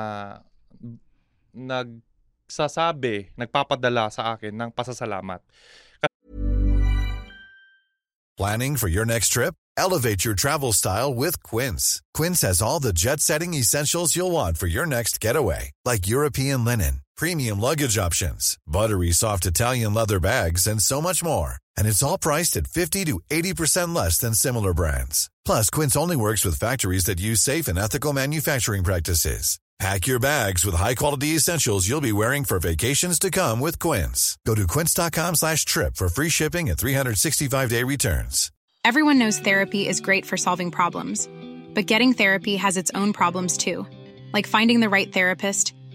nagsasabi, 1.53 3.33
nagpapadala 3.37 4.09
sa 4.09 4.33
akin 4.33 4.53
ng 4.53 4.69
pasasalamat. 4.73 5.41
Planning 8.39 8.77
for 8.79 8.87
your 8.87 9.03
next 9.05 9.29
trip? 9.35 9.53
Elevate 9.75 10.23
your 10.23 10.33
travel 10.35 10.71
style 10.71 11.13
with 11.13 11.43
Quince. 11.43 12.01
Quince 12.13 12.41
has 12.41 12.61
all 12.61 12.79
the 12.79 12.93
jet 12.95 13.19
setting 13.19 13.53
essentials 13.53 14.15
you'll 14.15 14.31
want 14.31 14.57
for 14.57 14.67
your 14.67 14.85
next 14.85 15.19
getaway, 15.19 15.71
like 15.83 16.07
European 16.07 16.63
linen, 16.63 17.03
premium 17.19 17.59
luggage 17.59 17.97
options, 17.97 18.57
buttery 18.65 19.11
soft 19.11 19.45
Italian 19.45 19.93
leather 19.93 20.19
bags, 20.19 20.65
and 20.65 20.81
so 20.81 21.01
much 21.01 21.21
more. 21.21 21.55
And 21.77 21.85
it's 21.85 22.01
all 22.01 22.17
priced 22.17 22.55
at 22.57 22.67
50 22.67 23.05
to 23.05 23.19
80% 23.29 23.93
less 23.93 24.17
than 24.17 24.33
similar 24.33 24.73
brands. 24.73 25.29
Plus, 25.45 25.69
Quince 25.69 25.97
only 25.97 26.15
works 26.15 26.45
with 26.45 26.59
factories 26.59 27.05
that 27.05 27.19
use 27.19 27.41
safe 27.41 27.67
and 27.67 27.77
ethical 27.77 28.13
manufacturing 28.13 28.83
practices. 28.83 29.59
Pack 29.79 30.07
your 30.07 30.19
bags 30.19 30.65
with 30.65 30.75
high-quality 30.75 31.35
essentials 31.35 31.87
you'll 31.87 32.01
be 32.01 32.11
wearing 32.11 32.43
for 32.43 32.59
vacations 32.59 33.17
to 33.17 33.31
come 33.31 33.61
with 33.61 33.79
Quince. 33.79 34.37
Go 34.45 34.53
to 34.53 34.67
quince.com 34.67 35.35
slash 35.35 35.63
trip 35.63 35.95
for 35.95 36.09
free 36.09 36.27
shipping 36.27 36.69
and 36.69 36.77
365-day 36.77 37.83
returns. 37.83 38.51
Everyone 38.83 39.19
knows 39.19 39.39
therapy 39.39 39.87
is 39.87 40.01
great 40.01 40.25
for 40.25 40.35
solving 40.35 40.69
problems, 40.69 41.29
but 41.73 41.85
getting 41.85 42.11
therapy 42.11 42.57
has 42.57 42.75
its 42.75 42.91
own 42.93 43.13
problems 43.13 43.55
too, 43.55 43.87
like 44.33 44.47
finding 44.47 44.81
the 44.81 44.89
right 44.89 45.11
therapist, 45.13 45.73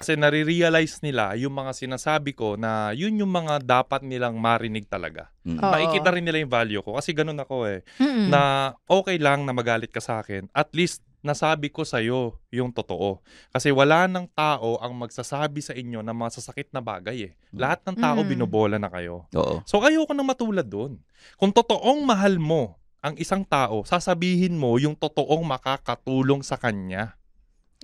Kasi 0.00 0.16
nare-realize 0.16 1.04
nila 1.04 1.36
yung 1.36 1.52
mga 1.52 1.76
sinasabi 1.76 2.32
ko 2.32 2.56
na 2.56 2.96
yun 2.96 3.20
yung 3.20 3.28
mga 3.28 3.60
dapat 3.60 4.00
nilang 4.00 4.40
marinig 4.40 4.88
talaga. 4.88 5.28
Mm. 5.44 5.60
Oo. 5.60 5.72
Makikita 5.76 6.08
rin 6.08 6.24
nila 6.24 6.40
yung 6.40 6.48
value 6.48 6.80
ko. 6.80 6.96
Kasi 6.96 7.12
ganun 7.12 7.36
ako 7.36 7.68
eh. 7.68 7.84
Mm-mm. 8.00 8.32
Na 8.32 8.72
okay 8.88 9.20
lang 9.20 9.44
na 9.44 9.52
magalit 9.52 9.92
ka 9.92 10.00
sa 10.00 10.24
akin. 10.24 10.48
At 10.56 10.72
least 10.72 11.04
nasabi 11.20 11.68
ko 11.68 11.84
sa'yo 11.84 12.40
yung 12.48 12.72
totoo. 12.72 13.20
Kasi 13.52 13.68
wala 13.68 14.08
ng 14.08 14.24
tao 14.32 14.80
ang 14.80 14.96
magsasabi 14.96 15.60
sa 15.60 15.76
inyo 15.76 16.00
ng 16.00 16.16
mga 16.16 16.40
sasakit 16.40 16.72
na 16.72 16.80
bagay 16.80 17.28
eh. 17.28 17.32
Lahat 17.52 17.84
ng 17.84 18.00
tao 18.00 18.24
Mm. 18.24 18.28
binobola 18.32 18.80
na 18.80 18.88
kayo. 18.88 19.28
Oo. 19.36 19.60
So 19.68 19.84
ayoko 19.84 20.16
nang 20.16 20.32
matulad 20.32 20.64
doon. 20.64 20.96
Kung 21.36 21.52
totoong 21.52 22.08
mahal 22.08 22.40
mo 22.40 22.80
ang 23.04 23.20
isang 23.20 23.44
tao, 23.44 23.84
sasabihin 23.84 24.56
mo 24.56 24.80
yung 24.80 24.96
totoong 24.96 25.44
makakatulong 25.44 26.40
sa 26.40 26.56
kanya. 26.56 27.20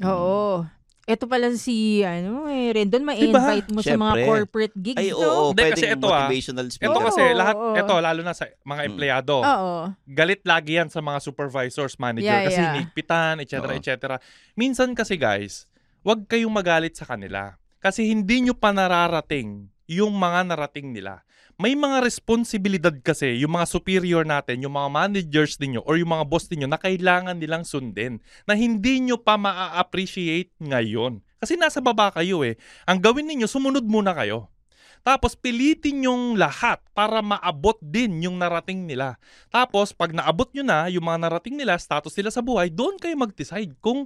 Oo. 0.00 0.64
Ito 1.06 1.30
pala 1.30 1.54
si, 1.54 2.02
ano 2.02 2.50
eh, 2.50 2.74
Rendon, 2.74 3.06
Diba? 3.06 3.14
ma-invite 3.14 3.70
mo 3.70 3.78
sa 3.78 3.94
mga 3.94 4.26
corporate 4.26 4.74
gigs. 4.74 4.98
Ay, 4.98 5.14
no? 5.14 5.22
oo. 5.22 5.42
Hindi, 5.54 5.62
kasi 5.70 5.86
ito, 5.86 6.08
ah. 6.10 6.26
motivational 6.26 6.66
speaker. 6.66 6.90
Ito 6.90 7.00
kasi 7.06 7.22
Oo, 7.22 7.38
lahat, 7.38 7.54
oo. 7.54 7.74
ito 7.78 7.94
lalo 8.02 8.20
na 8.26 8.34
sa 8.34 8.44
mga 8.58 8.82
Mm. 8.82 8.88
empleyado. 8.90 9.34
Oo. 9.38 9.74
Galit 10.02 10.42
lagi 10.42 10.82
yan 10.82 10.90
sa 10.90 10.98
mga 10.98 11.22
supervisors, 11.22 11.94
manager 11.96 12.26
Yeah, 12.26 12.42
kasi 12.42 12.58
yeah. 12.58 12.74
hinipitan, 12.74 13.34
etc. 13.38 13.54
Oo. 13.62 13.70
etc. 13.70 14.18
Minsan 14.58 14.98
kasi 14.98 15.14
guys, 15.14 15.70
wag 16.02 16.26
kayong 16.26 16.50
magalit 16.50 16.98
sa 16.98 17.06
kanila. 17.06 17.54
Kasi 17.78 18.10
hindi 18.10 18.42
nyo 18.42 18.58
pa 18.58 18.74
nararating 18.74 19.70
yung 19.86 20.10
mga 20.10 20.42
narating 20.42 20.90
nila. 20.90 21.22
May 21.56 21.72
mga 21.72 22.04
responsibilidad 22.04 22.92
kasi 23.00 23.40
yung 23.40 23.56
mga 23.56 23.64
superior 23.64 24.28
natin, 24.28 24.60
yung 24.60 24.76
mga 24.76 24.92
managers 24.92 25.56
ninyo 25.56 25.80
or 25.88 25.96
yung 25.96 26.12
mga 26.12 26.28
boss 26.28 26.52
ninyo 26.52 26.68
na 26.68 26.76
kailangan 26.76 27.40
nilang 27.40 27.64
sundin 27.64 28.20
na 28.44 28.52
hindi 28.52 29.00
nyo 29.00 29.16
pa 29.16 29.40
maa-appreciate 29.40 30.52
ngayon. 30.60 31.24
Kasi 31.40 31.56
nasa 31.56 31.80
baba 31.80 32.12
kayo 32.12 32.44
eh. 32.44 32.60
Ang 32.84 33.00
gawin 33.00 33.24
ninyo, 33.24 33.48
sumunod 33.48 33.88
muna 33.88 34.12
kayo. 34.12 34.52
Tapos 35.00 35.32
pilitin 35.32 36.04
yung 36.04 36.36
lahat 36.36 36.76
para 36.92 37.24
maabot 37.24 37.80
din 37.80 38.20
yung 38.20 38.36
narating 38.36 38.84
nila. 38.84 39.16
Tapos 39.48 39.96
pag 39.96 40.12
naabot 40.12 40.52
nyo 40.52 40.60
na 40.60 40.92
yung 40.92 41.08
mga 41.08 41.24
narating 41.24 41.56
nila, 41.56 41.80
status 41.80 42.12
nila 42.20 42.28
sa 42.28 42.44
buhay, 42.44 42.68
doon 42.68 43.00
kayo 43.00 43.16
mag-decide 43.16 43.72
kung 43.80 44.04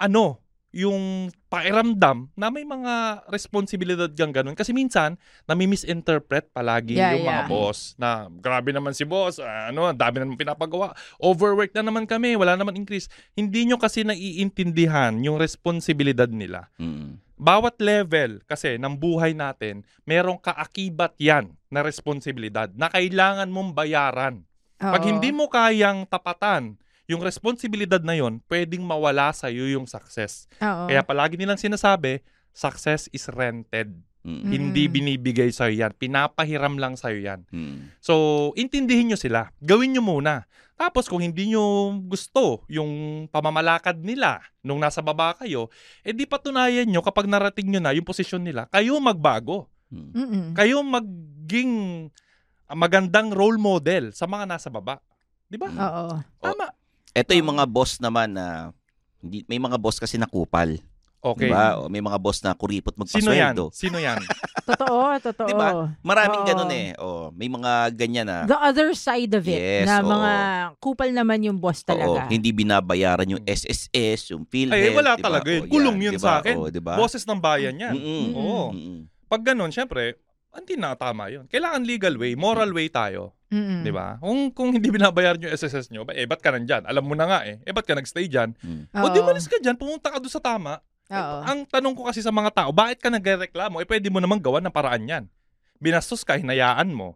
ano 0.00 0.43
yung 0.74 1.30
pakiramdam 1.46 2.34
na 2.34 2.50
may 2.50 2.66
mga 2.66 3.22
responsibilidad 3.30 4.10
kang 4.10 4.34
ganun. 4.34 4.58
Kasi 4.58 4.74
minsan, 4.74 5.14
nami-misinterpret 5.46 6.50
palagi 6.50 6.98
Yeah, 6.98 7.14
yung 7.14 7.30
mga 7.30 7.46
yeah. 7.46 7.48
boss 7.48 7.94
na 7.94 8.26
grabe 8.26 8.74
naman 8.74 8.90
si 8.90 9.06
boss, 9.06 9.38
ah, 9.38 9.70
ano, 9.70 9.86
ang 9.86 9.94
dami 9.94 10.18
na 10.18 10.26
naman 10.26 10.34
pinapagawa, 10.34 10.90
overwork 11.22 11.70
na 11.78 11.86
naman 11.86 12.10
kami, 12.10 12.34
wala 12.34 12.58
naman 12.58 12.74
increase. 12.74 13.06
Hindi 13.38 13.70
nyo 13.70 13.78
kasi 13.78 14.02
naiintindihan 14.02 15.14
yung 15.22 15.38
responsibilidad 15.38 16.26
nila 16.26 16.66
Mm. 16.74 17.22
bawat 17.38 17.78
level 17.78 18.42
kasi 18.42 18.74
ng 18.74 18.98
buhay 18.98 19.30
natin, 19.30 19.86
merong 20.02 20.42
kaakibat 20.42 21.14
yan 21.22 21.54
na 21.70 21.86
responsibilidad 21.86 22.66
na 22.74 22.90
kailangan 22.90 23.46
mong 23.46 23.78
bayaran. 23.78 24.42
Pag 24.74 25.06
Oo. 25.06 25.08
hindi 25.14 25.30
mo 25.30 25.46
kayang 25.46 26.02
tapatan 26.10 26.82
yung 27.04 27.20
responsibilidad 27.20 28.00
na 28.00 28.16
yon, 28.16 28.40
pwedeng 28.48 28.80
mawala 28.80 29.32
sa 29.36 29.52
iyo 29.52 29.68
yung 29.68 29.84
success. 29.84 30.48
Oo. 30.58 30.88
Kaya 30.88 31.04
palagi 31.04 31.36
nilang 31.36 31.60
sinasabi, 31.60 32.24
success 32.50 33.12
is 33.12 33.28
rented. 33.28 33.92
Mm. 34.24 34.40
Hindi 34.48 34.88
Mm. 34.88 34.92
binibigay 34.92 35.52
sa 35.52 35.68
yan. 35.68 35.92
Pinapahiram 35.92 36.80
lang 36.80 36.96
sa 36.96 37.12
yan. 37.12 37.44
Mm. 37.52 37.92
So, 38.00 38.14
intindihin 38.56 39.12
nyo 39.12 39.18
sila. 39.20 39.52
Gawin 39.60 39.92
nyo 39.92 40.00
muna. 40.00 40.48
Tapos 40.74 41.06
kung 41.06 41.20
hindi 41.20 41.52
nyo 41.52 41.92
gusto 42.02 42.64
yung 42.66 43.24
pamamalakad 43.28 44.00
nila 44.00 44.42
nung 44.64 44.80
nasa 44.80 45.04
baba 45.04 45.36
kayo, 45.36 45.68
eh 46.02 46.10
di 46.10 46.24
patunayan 46.24 46.88
nyo 46.88 47.04
kapag 47.04 47.28
narating 47.28 47.68
nyo 47.70 47.84
na 47.84 47.94
yung 47.94 48.02
posisyon 48.02 48.42
nila, 48.42 48.66
kayo 48.72 48.96
magbago. 48.98 49.68
Mm. 49.92 50.10
Mm-mm. 50.16 50.44
Kayo 50.56 50.80
maging 50.82 51.72
magandang 52.74 53.30
role 53.30 53.60
model 53.60 54.10
sa 54.10 54.24
mga 54.24 54.50
nasa 54.50 54.72
baba. 54.72 54.98
Di 55.46 55.60
ba? 55.60 55.68
Oo. 55.68 56.18
Tama. 56.40 56.73
Ito 57.14 57.30
yung 57.32 57.54
mga 57.54 57.64
boss 57.64 58.02
naman 58.02 58.34
na 58.34 58.74
hindi, 59.22 59.46
may 59.46 59.56
mga 59.56 59.78
boss 59.78 59.96
kasi 59.96 60.18
na 60.18 60.26
kupal. 60.26 60.76
Okay. 61.24 61.48
Diba? 61.48 61.80
O 61.80 61.88
May 61.88 62.04
mga 62.04 62.20
boss 62.20 62.44
na 62.44 62.52
kuripot 62.52 62.92
Sino 63.08 63.32
yan? 63.32 63.56
magpasweldo. 63.56 63.64
Sino 63.72 63.96
yan? 63.96 64.20
Totoo, 64.68 65.16
totoo. 65.20 65.48
Diba? 65.48 65.92
Maraming 66.00 66.40
Oo. 66.40 66.48
ganun 66.48 66.72
eh. 66.72 66.92
O, 66.96 67.28
may 67.32 67.48
mga 67.48 67.72
ganyan 67.96 68.24
na 68.28 68.44
The 68.44 68.56
other 68.56 68.92
side 68.92 69.32
of 69.32 69.44
it, 69.44 69.56
Yes, 69.56 69.84
na 69.88 70.00
oo. 70.00 70.08
mga 70.08 70.32
kupal 70.80 71.08
naman 71.12 71.40
yung 71.40 71.56
boss 71.56 71.80
oo, 71.80 71.88
talaga. 71.88 72.28
hindi 72.28 72.48
binabayaran 72.48 73.28
yung 73.28 73.44
SSS, 73.44 74.32
yung 74.32 74.44
PhilHealth. 74.44 74.84
Ay, 74.84 74.92
wala 74.92 75.16
diba? 75.16 75.24
talaga 75.24 75.48
yun. 75.48 75.64
O, 75.64 75.72
Kulong 75.72 75.96
yan, 75.96 76.04
yun 76.04 76.12
diba? 76.16 76.24
sa 76.24 76.32
akin. 76.40 76.56
O, 76.56 76.68
diba? 76.68 76.94
Boses 76.96 77.24
ng 77.24 77.40
bayan 77.40 77.76
yan. 77.76 77.92
Mm-mm. 77.92 78.26
Oo. 78.32 78.64
Mm-mm. 78.72 78.98
Pag 79.24 79.40
ganun, 79.44 79.72
syempre, 79.72 80.16
hindi 80.60 80.78
na 80.78 80.94
tama 80.94 81.30
yun. 81.30 81.50
Kailangan 81.50 81.82
legal 81.82 82.14
way, 82.14 82.38
moral 82.38 82.70
way 82.70 82.86
tayo. 82.90 83.34
Mm-mm. 83.54 83.86
Di 83.86 83.92
ba? 83.94 84.18
Kung, 84.18 84.50
kung 84.50 84.70
hindi 84.74 84.90
binabayaran 84.90 85.38
yung 85.38 85.54
SSS 85.54 85.94
nyo, 85.94 86.02
ba, 86.02 86.14
eh, 86.14 86.26
ba't 86.26 86.42
ka 86.42 86.50
nandyan? 86.50 86.82
Alam 86.86 87.06
mo 87.06 87.14
na 87.14 87.26
nga 87.26 87.38
eh. 87.46 87.62
Eh, 87.62 87.70
ba't 87.70 87.86
ka 87.86 87.94
nagstay 87.94 88.26
dyan? 88.26 88.54
Mm. 88.58 88.90
O, 88.90 89.08
di 89.14 89.22
malis 89.22 89.46
ka 89.46 89.62
dyan, 89.62 89.78
pumunta 89.78 90.10
ka 90.10 90.18
doon 90.18 90.32
sa 90.32 90.42
tama. 90.42 90.82
Eh, 91.06 91.14
ang 91.20 91.62
tanong 91.68 91.94
ko 91.94 92.10
kasi 92.10 92.18
sa 92.24 92.34
mga 92.34 92.50
tao, 92.50 92.70
bakit 92.74 92.98
ka 92.98 93.12
nagreklamo? 93.12 93.78
Eh, 93.78 93.86
pwede 93.86 94.10
mo 94.10 94.18
naman 94.18 94.42
gawa 94.42 94.58
ng 94.58 94.74
paraan 94.74 95.06
yan. 95.06 95.24
Binastos 95.78 96.26
ka, 96.26 96.34
hinayaan 96.34 96.90
mo. 96.90 97.14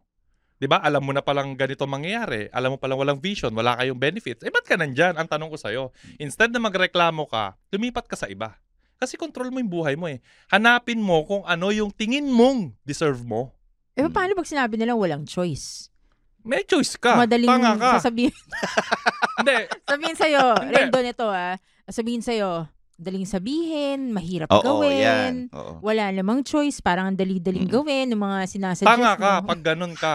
Di 0.58 0.66
ba? 0.66 0.82
Alam 0.82 1.10
mo 1.10 1.12
na 1.14 1.22
palang 1.22 1.54
ganito 1.54 1.86
mangyayari. 1.86 2.50
Alam 2.50 2.74
mo 2.74 2.76
palang 2.78 2.98
walang 2.98 3.22
vision, 3.22 3.54
wala 3.54 3.78
kayong 3.78 3.98
benefits. 3.98 4.42
Eh, 4.42 4.50
ba't 4.50 4.66
ka 4.66 4.74
nandyan? 4.74 5.14
Ang 5.14 5.30
tanong 5.30 5.54
ko 5.54 5.58
sa'yo. 5.58 5.94
Instead 6.18 6.50
na 6.50 6.58
magreklamo 6.58 7.30
ka, 7.30 7.54
lumipat 7.70 8.10
ka 8.10 8.18
sa 8.18 8.26
iba. 8.26 8.58
Kasi 8.98 9.14
control 9.14 9.48
mo 9.48 9.62
yung 9.62 9.70
buhay 9.70 9.94
mo 9.94 10.10
eh. 10.10 10.18
Hanapin 10.50 10.98
mo 10.98 11.22
kung 11.22 11.46
ano 11.46 11.70
yung 11.70 11.88
tingin 11.88 12.26
mong 12.26 12.74
deserve 12.82 13.22
mo. 13.22 13.54
Eh, 13.94 14.02
paano 14.08 14.34
pag 14.34 14.46
sinabi 14.46 14.74
nilang 14.74 14.98
walang 14.98 15.22
choice? 15.22 15.86
May 16.42 16.62
choice 16.62 16.94
ka. 16.94 17.14
Madaling 17.16 17.46
Tanga 17.46 17.74
ka. 17.74 17.90
sasabihin, 17.98 18.34
Hindi. 19.38 19.56
sabihin 19.84 20.16
sa'yo. 20.16 20.44
Rendon 20.64 21.06
ito 21.06 21.26
ah, 21.26 21.54
sabihin 21.84 22.22
sa'yo, 22.22 22.66
daling 22.94 23.22
sabihin, 23.22 24.10
mahirap 24.10 24.50
Oo, 24.50 24.62
gawin, 24.64 24.98
yan. 24.98 25.34
Oo. 25.50 25.78
wala 25.78 26.10
namang 26.10 26.42
choice, 26.42 26.78
parang 26.78 27.10
ang 27.10 27.18
dali-daling 27.18 27.66
Mm. 27.66 27.72
gawin, 27.72 28.06
ng 28.08 28.18
mga 28.18 28.38
sinasuggest 28.48 28.86
Tanga 28.88 29.14
ka 29.14 29.32
mo. 29.38 29.46
pag 29.46 29.60
ganun 29.64 29.94
ka. 29.94 30.14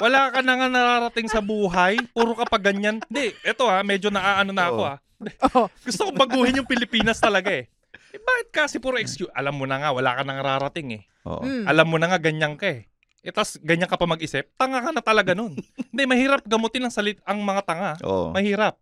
Wala 0.00 0.32
ka 0.32 0.40
na 0.40 0.52
nga 0.54 0.68
nararating 0.70 1.28
sa 1.28 1.40
buhay. 1.40 2.00
Puro 2.10 2.32
ka 2.32 2.44
pag 2.46 2.60
ganyan. 2.62 3.04
Hindi, 3.04 3.36
eto 3.42 3.68
ha, 3.68 3.80
medyo 3.80 4.08
naaano 4.08 4.50
na 4.50 4.64
ako 4.64 4.80
ha. 4.82 4.96
Oo. 5.52 5.68
Gusto 5.80 6.08
ko 6.08 6.10
baguhin 6.12 6.56
yung 6.56 6.68
Pilipinas 6.68 7.16
talaga 7.16 7.52
eh. 7.52 7.68
Eh 8.14 8.22
bakit 8.22 8.48
kasi 8.54 8.78
puro 8.78 8.94
excuse? 8.94 9.26
Alam 9.34 9.58
mo 9.58 9.66
na 9.66 9.82
nga, 9.82 9.90
wala 9.90 10.14
ka 10.14 10.22
nang 10.22 10.38
nararating 10.38 11.02
eh. 11.02 11.02
Oo. 11.26 11.42
Mm. 11.42 11.66
Alam 11.66 11.86
mo 11.90 11.96
na 11.98 12.06
nga, 12.14 12.22
ganyan 12.22 12.54
ka 12.54 12.70
eh. 12.70 12.86
eh 13.26 13.34
tas 13.34 13.58
ganyan 13.58 13.90
ka 13.90 13.98
pa 13.98 14.06
mag-isip, 14.06 14.54
tanga 14.54 14.78
ka 14.78 14.94
na 14.94 15.02
talaga 15.02 15.34
nun. 15.34 15.58
Hindi, 15.90 16.02
mahirap 16.06 16.46
gamutin 16.46 16.86
ang 16.86 16.94
salit 16.94 17.18
ang 17.26 17.42
mga 17.42 17.66
tanga. 17.66 17.92
Oo. 18.06 18.30
Mahirap. 18.30 18.78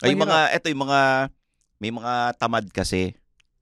Ay, 0.00 0.16
yung 0.16 0.24
mga, 0.24 0.56
eto 0.56 0.72
yung 0.72 0.88
mga, 0.88 1.28
may 1.76 1.92
mga 1.92 2.12
tamad 2.40 2.64
kasi. 2.72 3.12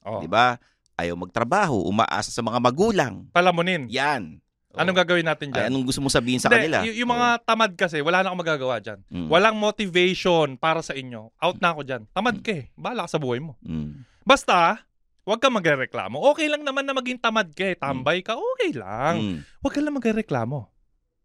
Oh. 0.07 0.23
Di 0.23 0.31
ba? 0.31 0.63
Ayaw 0.95 1.19
magtrabaho, 1.19 1.91
umaasa 1.91 2.31
sa 2.31 2.43
mga 2.47 2.63
magulang. 2.63 3.27
Palamunin. 3.35 3.91
Yan. 3.91 4.39
Oo. 4.75 4.79
Anong 4.79 4.95
gagawin 4.95 5.27
natin 5.27 5.51
Ay, 5.51 5.59
dyan? 5.59 5.75
anong 5.75 5.91
gusto 5.91 6.07
mo 6.07 6.11
sabihin 6.11 6.39
sa 6.39 6.47
Hindi, 6.47 6.71
kanila? 6.71 6.79
y- 6.87 7.03
yung 7.03 7.11
mga 7.11 7.43
tamad 7.43 7.75
kasi, 7.75 7.99
wala 7.99 8.23
na 8.23 8.31
akong 8.31 8.43
magagawa 8.47 8.79
dyan. 8.79 9.03
Mm. 9.11 9.27
Walang 9.27 9.59
motivation 9.59 10.55
para 10.55 10.87
sa 10.87 10.95
inyo. 10.95 11.35
Out 11.43 11.59
na 11.59 11.75
ako 11.75 11.83
dyan. 11.83 12.03
Tamad 12.15 12.39
ka 12.47 12.63
eh. 12.63 12.71
Bahala 12.79 13.11
ka 13.11 13.19
sa 13.19 13.23
buhay 13.23 13.43
mo. 13.43 13.59
Mm. 13.67 14.14
Basta, 14.25 14.81
huwag 15.23 15.39
ka 15.39 15.49
magreklamo. 15.49 16.17
Okay 16.33 16.49
lang 16.49 16.65
naman 16.65 16.83
na 16.83 16.97
maging 16.97 17.21
tamad 17.21 17.53
ka 17.53 17.65
eh. 17.65 17.77
Tambay 17.77 18.25
ka, 18.25 18.35
okay 18.35 18.73
lang. 18.73 19.15
Mm. 19.21 19.39
Huwag 19.61 19.73
ka 19.73 19.81
lang 19.85 19.95
magreklamo. 19.95 20.59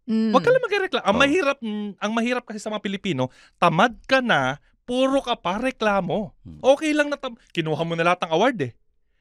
Mm. 0.04 0.32
Huwag 0.36 0.44
ka 0.44 0.52
lang 0.52 0.64
magreklamo. 0.64 1.06
Ang 1.08 1.16
Oh. 1.16 1.22
mahirap, 1.22 1.58
mm, 1.60 1.90
ang 1.96 2.12
mahirap 2.12 2.44
kasi 2.44 2.60
sa 2.60 2.68
mga 2.68 2.84
Pilipino, 2.84 3.32
tamad 3.56 3.96
ka 4.04 4.20
na, 4.20 4.60
puro 4.84 5.24
ka 5.24 5.40
pa 5.40 5.56
reklamo. 5.58 6.36
Mm. 6.44 6.60
Okay 6.60 6.92
lang 6.92 7.08
na 7.08 7.16
tam- 7.16 7.40
kinuha 7.52 7.84
mo 7.88 7.94
na 7.96 8.04
lahat 8.04 8.28
ng 8.28 8.32
award 8.36 8.58
eh. 8.68 8.72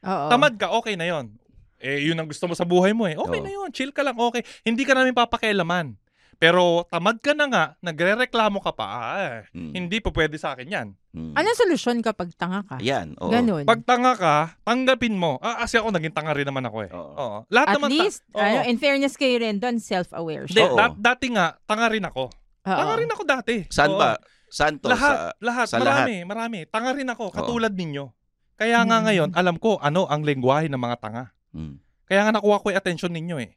Oo. 0.03 0.27
Tamad 0.29 0.55
ka, 0.59 0.75
okay 0.75 0.99
na 0.99 1.07
yon. 1.07 1.39
Eh, 1.79 2.11
yun 2.11 2.19
ang 2.19 2.27
gusto 2.27 2.51
mo 2.51 2.59
sa 2.59 2.67
buhay 2.67 2.91
mo 2.91 3.07
eh. 3.07 3.15
Okay 3.15 3.39
Oo. 3.39 3.45
na 3.47 3.51
yun, 3.53 3.71
chill 3.71 3.95
ka 3.95 4.03
lang, 4.03 4.19
okay. 4.19 4.43
Hindi 4.67 4.83
ka 4.83 4.99
namin 4.99 5.15
papakialaman. 5.15 5.95
Pero 6.39 6.87
tamad 6.87 7.19
ka 7.19 7.35
na 7.35 7.51
nga, 7.51 7.65
nagre-reklamo 7.83 8.63
ka 8.63 8.71
pa, 8.71 8.87
ah, 8.87 9.19
eh, 9.19 9.39
Mm. 9.51 9.73
hindi 9.75 9.99
pa 9.99 10.15
pwede 10.15 10.39
sa 10.39 10.55
akin 10.55 10.71
yan. 10.71 10.89
Mm. 11.11 11.35
Anong 11.35 11.59
solusyon 11.59 11.99
kapag 11.99 12.31
tanga 12.33 12.63
ka? 12.63 12.79
Yan. 12.79 13.19
Oo. 13.19 13.27
Ganun. 13.27 13.67
Pag 13.67 13.83
tanga 13.83 14.15
ka, 14.15 14.35
tanggapin 14.63 15.19
mo. 15.19 15.43
Ah, 15.43 15.59
kasi 15.61 15.83
ako 15.83 15.91
naging 15.91 16.15
tanga 16.15 16.31
rin 16.31 16.47
naman 16.47 16.63
ako 16.63 16.79
eh. 16.87 16.91
Oo. 16.91 17.11
Oo. 17.13 17.39
Lahat 17.51 17.69
At 17.69 17.75
naman 17.75 17.91
ta- 17.91 17.99
least, 17.99 18.23
Oo. 18.31 18.39
ano, 18.39 18.63
in 18.65 18.79
fairness 18.79 19.19
kayo 19.19 19.35
rin 19.37 19.59
doon, 19.59 19.83
self-aware 19.83 20.47
siya. 20.47 20.63
Oo. 20.65 20.79
dat- 20.79 20.95
dati 20.97 21.27
nga, 21.29 21.59
tanga 21.67 21.91
rin 21.91 22.07
ako. 22.07 22.31
Oo. 22.31 22.71
Tanga 22.71 22.95
rin 22.95 23.11
ako 23.11 23.23
dati. 23.25 23.57
Saan 23.67 23.91
Oo. 23.91 23.99
ba? 23.99 24.15
Saan 24.49 24.79
to? 24.79 24.87
Lahat, 24.89 25.11
Sa, 25.13 25.43
lahat, 25.43 25.67
sa 25.67 25.77
marami, 25.77 26.23
marami. 26.23 26.59
Tanga 26.65 26.95
rin 26.95 27.05
ako, 27.05 27.35
katulad 27.35 27.75
ninyo. 27.75 28.15
Kaya 28.55 28.83
nga 28.83 28.99
Hmm. 28.99 29.07
ngayon, 29.07 29.31
alam 29.35 29.59
ko 29.59 29.79
ano 29.79 30.07
ang 30.07 30.23
lengguwahe 30.23 30.67
ng 30.67 30.79
mga 30.79 30.97
tanga. 30.99 31.25
Mm. 31.51 31.79
Kaya 32.05 32.21
nga 32.25 32.33
nakuha 32.33 32.59
ko 32.59 32.67
yung 32.69 32.79
attention 32.79 33.11
ninyo 33.11 33.37
eh. 33.39 33.55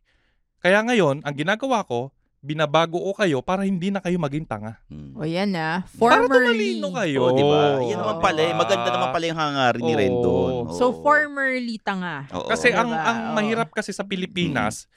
Kaya 0.59 0.81
ngayon, 0.81 1.21
ang 1.21 1.33
ginagawa 1.33 1.81
ko, 1.83 2.13
binabago 2.41 2.97
ko 2.97 3.11
kayo 3.13 3.37
para 3.45 3.61
hindi 3.63 3.93
na 3.93 4.01
kayo 4.01 4.17
maging 4.17 4.49
tanga. 4.49 4.81
Mm. 4.89 5.13
O 5.13 5.21
yan 5.21 5.53
ah. 5.53 5.85
Para 5.93 6.25
Formerly. 6.25 6.81
tumalino 6.81 6.87
kayo. 6.91 7.19
Oo, 7.21 7.37
di 7.37 7.43
ba? 7.45 7.61
Yan 7.85 7.97
naman 8.01 8.17
pala 8.17 8.39
eh. 8.41 8.53
Maganda 8.57 8.89
naman 8.89 9.09
pala 9.13 9.25
yung 9.29 9.39
hangarin 9.39 9.83
ni 9.85 9.93
Oo. 9.93 9.99
Rendon. 10.01 10.53
Oo. 10.65 10.73
So, 10.73 10.89
formerly 10.99 11.77
tanga. 11.77 12.25
Oo. 12.33 12.49
Kasi 12.49 12.73
Diba? 12.73 12.81
ang 12.81 12.89
ang 12.91 13.17
mahirap 13.37 13.69
kasi 13.69 13.93
sa 13.93 14.01
Pilipinas, 14.01 14.89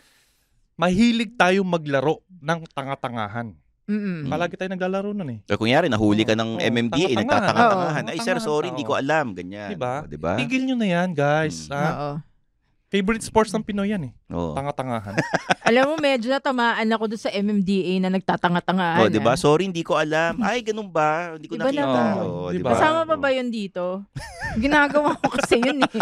mahilig 0.74 1.36
tayo 1.36 1.60
maglaro 1.62 2.24
ng 2.32 2.64
tanga-tangahan. 2.72 3.52
Mm-mm. 3.84 4.32
Palagi 4.32 4.56
tayo 4.56 4.72
naglalaro 4.72 5.12
nun 5.12 5.28
eh. 5.28 5.38
So, 5.44 5.60
kunyari, 5.60 5.92
nahuli 5.92 6.24
ka 6.24 6.32
ng 6.32 6.56
Oo, 6.56 6.64
MMDA, 6.64 6.96
tanga-tangahan. 7.12 7.20
nagtatanga-tangahan. 7.20 8.04
Ay, 8.08 8.18
sir, 8.24 8.40
sorry, 8.40 8.72
hindi 8.72 8.80
ko 8.80 8.96
alam. 8.96 9.36
Ganyan. 9.36 9.68
Diba? 9.68 10.00
O, 10.00 10.08
Diba? 10.08 10.40
Tigil 10.40 10.64
nyo 10.64 10.80
na 10.80 10.88
yan, 10.88 11.12
guys. 11.12 11.68
Mm. 11.68 11.76
ah. 11.76 11.92
Oo. 11.92 12.12
Favorite 12.94 13.26
sports 13.26 13.50
ng 13.50 13.66
Pinoy 13.66 13.90
yan 13.90 14.06
eh. 14.06 14.12
Oo. 14.30 14.54
Tanga-tangahan. 14.54 15.18
Alam 15.68 15.82
mo, 15.82 15.94
medyo 15.98 16.30
natamaan 16.30 16.86
ako 16.86 17.10
doon 17.10 17.18
sa 17.18 17.34
MMDA 17.34 17.98
na 17.98 18.06
nagtatanga-tangaan. 18.08 19.02
Oh, 19.02 19.10
'di 19.10 19.18
ba? 19.18 19.34
ah. 19.34 19.40
Sorry, 19.40 19.66
hindi 19.66 19.82
ko 19.82 19.98
alam. 19.98 20.38
Ay, 20.38 20.62
ganun 20.62 20.86
ba? 20.86 21.34
Hindi 21.34 21.50
ko 21.50 21.58
Iba 21.58 21.74
nakita. 21.74 21.82
naman. 21.82 22.22
Oo, 22.22 22.54
Di 22.54 22.54
di 22.54 22.62
ba? 22.62 22.70
ba? 22.70 22.78
Kasama 22.78 23.00
pa 23.02 23.16
ba 23.18 23.34
yun 23.34 23.50
dito? 23.50 24.06
Ginagawa 24.54 25.18
ko 25.18 25.26
kasi 25.34 25.58
yun 25.58 25.82
eh. 25.82 25.90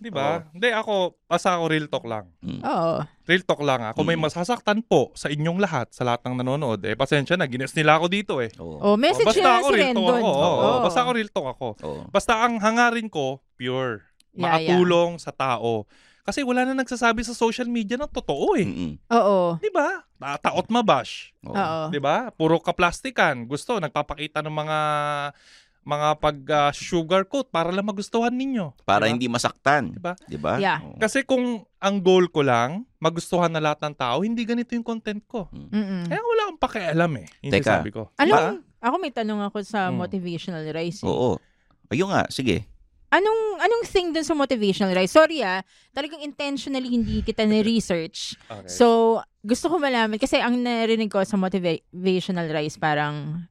Di 0.00 0.08
ba? 0.08 0.48
Hindi, 0.50 0.72
ako, 0.72 1.12
basta 1.28 1.54
ako 1.54 1.64
real 1.68 1.84
talk 1.86 2.08
lang. 2.08 2.24
Mm. 2.40 2.64
Oo. 2.64 3.04
Real 3.22 3.44
talk 3.44 3.60
lang 3.60 3.80
ah. 3.84 3.92
Kung 3.92 4.08
may 4.08 4.16
Mm. 4.16 4.26
masasaktan 4.26 4.80
po 4.80 5.12
sa 5.12 5.28
inyong 5.28 5.60
lahat, 5.60 5.92
sa 5.92 6.02
lahat 6.02 6.24
ng 6.24 6.40
nanonood, 6.40 6.80
eh, 6.82 6.96
pasensya 6.96 7.36
na, 7.36 7.44
gines 7.44 7.76
nila 7.76 8.00
ako 8.00 8.08
dito 8.08 8.34
eh. 8.40 8.48
Oo. 8.56 8.80
Oh, 8.80 8.96
message 8.96 9.28
basta 9.28 9.44
na 9.44 9.60
ako 9.60 9.68
si 9.68 9.76
real 9.76 9.92
talk 9.92 10.08
Rendon. 10.08 10.18
ako. 10.18 10.30
Oo. 10.34 10.68
Basta 10.80 10.98
ako 10.98 11.10
real 11.12 11.30
talk 11.30 11.48
ako. 11.52 11.68
Oo. 11.84 12.00
Basta 12.08 12.32
ang 12.40 12.56
hangarin 12.58 13.06
ko, 13.06 13.44
pure. 13.54 14.09
Yeah, 14.32 14.56
yeah. 14.56 14.76
Makatulong 14.76 15.18
sa 15.18 15.30
tao. 15.30 15.84
Kasi 16.20 16.40
wala 16.40 16.62
na 16.62 16.76
nagsasabi 16.76 17.20
sa 17.20 17.32
social 17.32 17.66
media 17.66 17.96
ng 17.96 18.06
totoo 18.06 18.54
eh. 18.54 18.62
Mm-mm. 18.62 18.92
Oo. 19.10 19.56
Di 19.56 19.66
ba? 19.68 20.04
Ta- 20.14 20.38
Taot 20.40 20.68
mabash. 20.68 21.32
Oo. 21.42 21.88
Di 21.88 21.98
ba? 21.98 22.30
Puro 22.30 22.58
kaplastikan. 22.58 23.42
Gusto, 23.44 23.76
nagpapakita 23.76 24.38
ng 24.40 24.52
mga 24.52 24.78
mga 25.80 26.08
pag 26.20 26.36
ah, 26.52 26.70
sugarcoat 26.70 27.48
para 27.48 27.72
lang 27.72 27.82
magustuhan 27.82 28.30
ninyo. 28.30 28.76
Para 28.84 29.08
Di 29.08 29.10
ba? 29.10 29.12
hindi 29.16 29.26
masaktan. 29.26 29.82
Diba? 29.90 30.12
'Di 30.20 30.36
ba? 30.36 30.60
Yeah. 30.60 30.84
Oo. 30.84 31.00
Kasi 31.00 31.24
kung 31.24 31.64
ang 31.78 31.96
goal 31.98 32.28
ko 32.28 32.44
lang, 32.44 32.84
magustuhan 33.00 33.48
na 33.48 33.58
lahat 33.58 33.80
ng 33.80 33.96
tao, 33.96 34.20
hindi 34.20 34.44
ganito 34.44 34.76
yung 34.76 34.84
content 34.84 35.24
ko. 35.24 35.48
Mm-mm. 35.50 36.04
Kaya 36.04 36.20
wala 36.20 36.40
akong 36.46 36.60
pakialam 36.60 37.10
eh. 37.16 37.26
Yung 37.40 37.52
Teka. 37.56 37.80
sabi 37.80 37.90
ko. 37.90 38.12
Anong, 38.14 38.60
ako 38.76 38.94
may 38.98 39.08
tanong 39.10 39.40
ako 39.42 39.64
sa 39.64 39.88
Mm. 39.88 39.96
motivational 39.98 40.64
rise. 40.68 41.00
eh. 41.00 41.08
Oo. 41.08 41.40
Ayun 41.88 42.12
nga, 42.12 42.28
sige. 42.28 42.68
Anong 43.10 43.58
anong 43.58 43.84
thing 43.84 44.14
dun 44.14 44.22
sa 44.22 44.38
motivational 44.38 44.94
rise? 44.94 45.10
Sorry 45.10 45.42
ah, 45.42 45.66
talagang 45.90 46.22
intentionally 46.22 46.86
hindi 46.88 47.20
kita 47.20 47.42
na-research. 47.42 48.38
Okay. 48.46 48.70
So, 48.70 49.18
gusto 49.42 49.66
ko 49.66 49.82
malaman 49.82 50.14
kasi 50.14 50.38
ang 50.38 50.62
narinig 50.62 51.10
ko 51.10 51.18
sa 51.26 51.34
motivational 51.34 52.46
rise 52.46 52.78
parang 52.78 53.46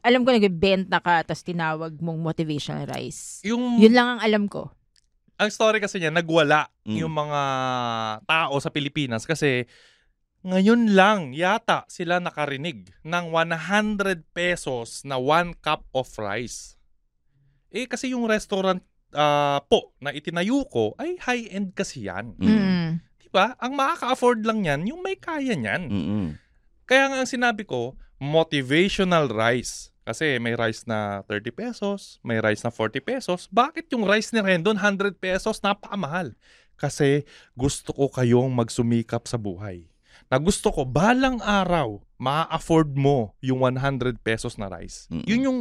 alam 0.00 0.22
ko 0.22 0.30
nagbebenta 0.30 1.02
ka 1.02 1.20
tapos 1.20 1.42
tinawag 1.42 1.98
mong 1.98 2.22
motivational 2.22 2.86
rise. 2.86 3.42
yung, 3.42 3.76
Yun 3.76 3.92
lang 3.92 4.08
ang 4.16 4.20
alam 4.22 4.44
ko. 4.46 4.70
ang 5.36 5.50
story 5.52 5.82
kasi 5.82 6.00
niya, 6.00 6.08
nagwala 6.08 6.70
Mm. 6.86 6.96
yung 6.96 7.12
mga 7.12 7.40
tao 8.24 8.54
sa 8.56 8.70
Pilipinas 8.70 9.26
kasi 9.26 9.66
ngayon 10.40 10.94
lang 10.94 11.34
yata 11.34 11.82
sila 11.90 12.22
nakarinig 12.22 12.88
ng 13.02 13.24
100 13.28 14.22
pesos 14.30 15.02
na 15.02 15.18
one 15.18 15.52
cup 15.58 15.82
of 15.90 16.06
rice. 16.16 16.75
Eh 17.70 17.86
kasi 17.90 18.14
yung 18.14 18.26
restaurant 18.26 18.82
ah, 19.14 19.62
po 19.66 19.94
na 20.02 20.12
itinayo 20.12 20.66
ko 20.68 20.94
ay 21.00 21.18
high-end 21.20 21.72
kasi 21.72 22.06
yan. 22.06 22.34
Mm. 22.38 22.46
Mm. 22.46 22.90
Diba? 23.26 23.58
Ang 23.58 23.72
makaka-afford 23.74 24.46
lang 24.46 24.64
yan, 24.64 24.86
yung 24.86 25.02
may 25.02 25.18
kaya 25.18 25.52
niyan. 25.58 25.82
Mm-mm. 25.90 26.26
Kaya 26.86 27.10
nga 27.10 27.18
ang 27.20 27.28
sinabi 27.28 27.66
ko, 27.66 27.98
motivational 28.22 29.28
rice. 29.28 29.90
Kasi 30.06 30.38
may 30.38 30.54
rice 30.54 30.86
na 30.86 31.26
30 31.26 31.50
pesos, 31.50 32.22
may 32.22 32.38
rice 32.38 32.62
na 32.62 32.70
40 32.70 33.02
pesos. 33.02 33.50
Bakit 33.50 33.90
yung 33.90 34.06
rice 34.06 34.30
ni 34.30 34.38
Rendon 34.38 34.78
100 34.78 35.18
pesos? 35.18 35.58
Napakamahal. 35.66 36.38
Kasi 36.78 37.26
gusto 37.58 37.90
ko 37.90 38.06
kayong 38.06 38.54
magsumikap 38.54 39.26
sa 39.26 39.34
buhay. 39.34 39.90
Na 40.30 40.38
gusto 40.38 40.70
ko, 40.70 40.86
balang 40.86 41.42
araw, 41.42 42.00
ma-afford 42.22 42.94
mo 42.94 43.34
yung 43.42 43.66
100 43.66 44.22
pesos 44.22 44.54
na 44.56 44.70
rice. 44.70 45.10
Mm-mm. 45.10 45.26
Yun 45.26 45.46
yung 45.50 45.60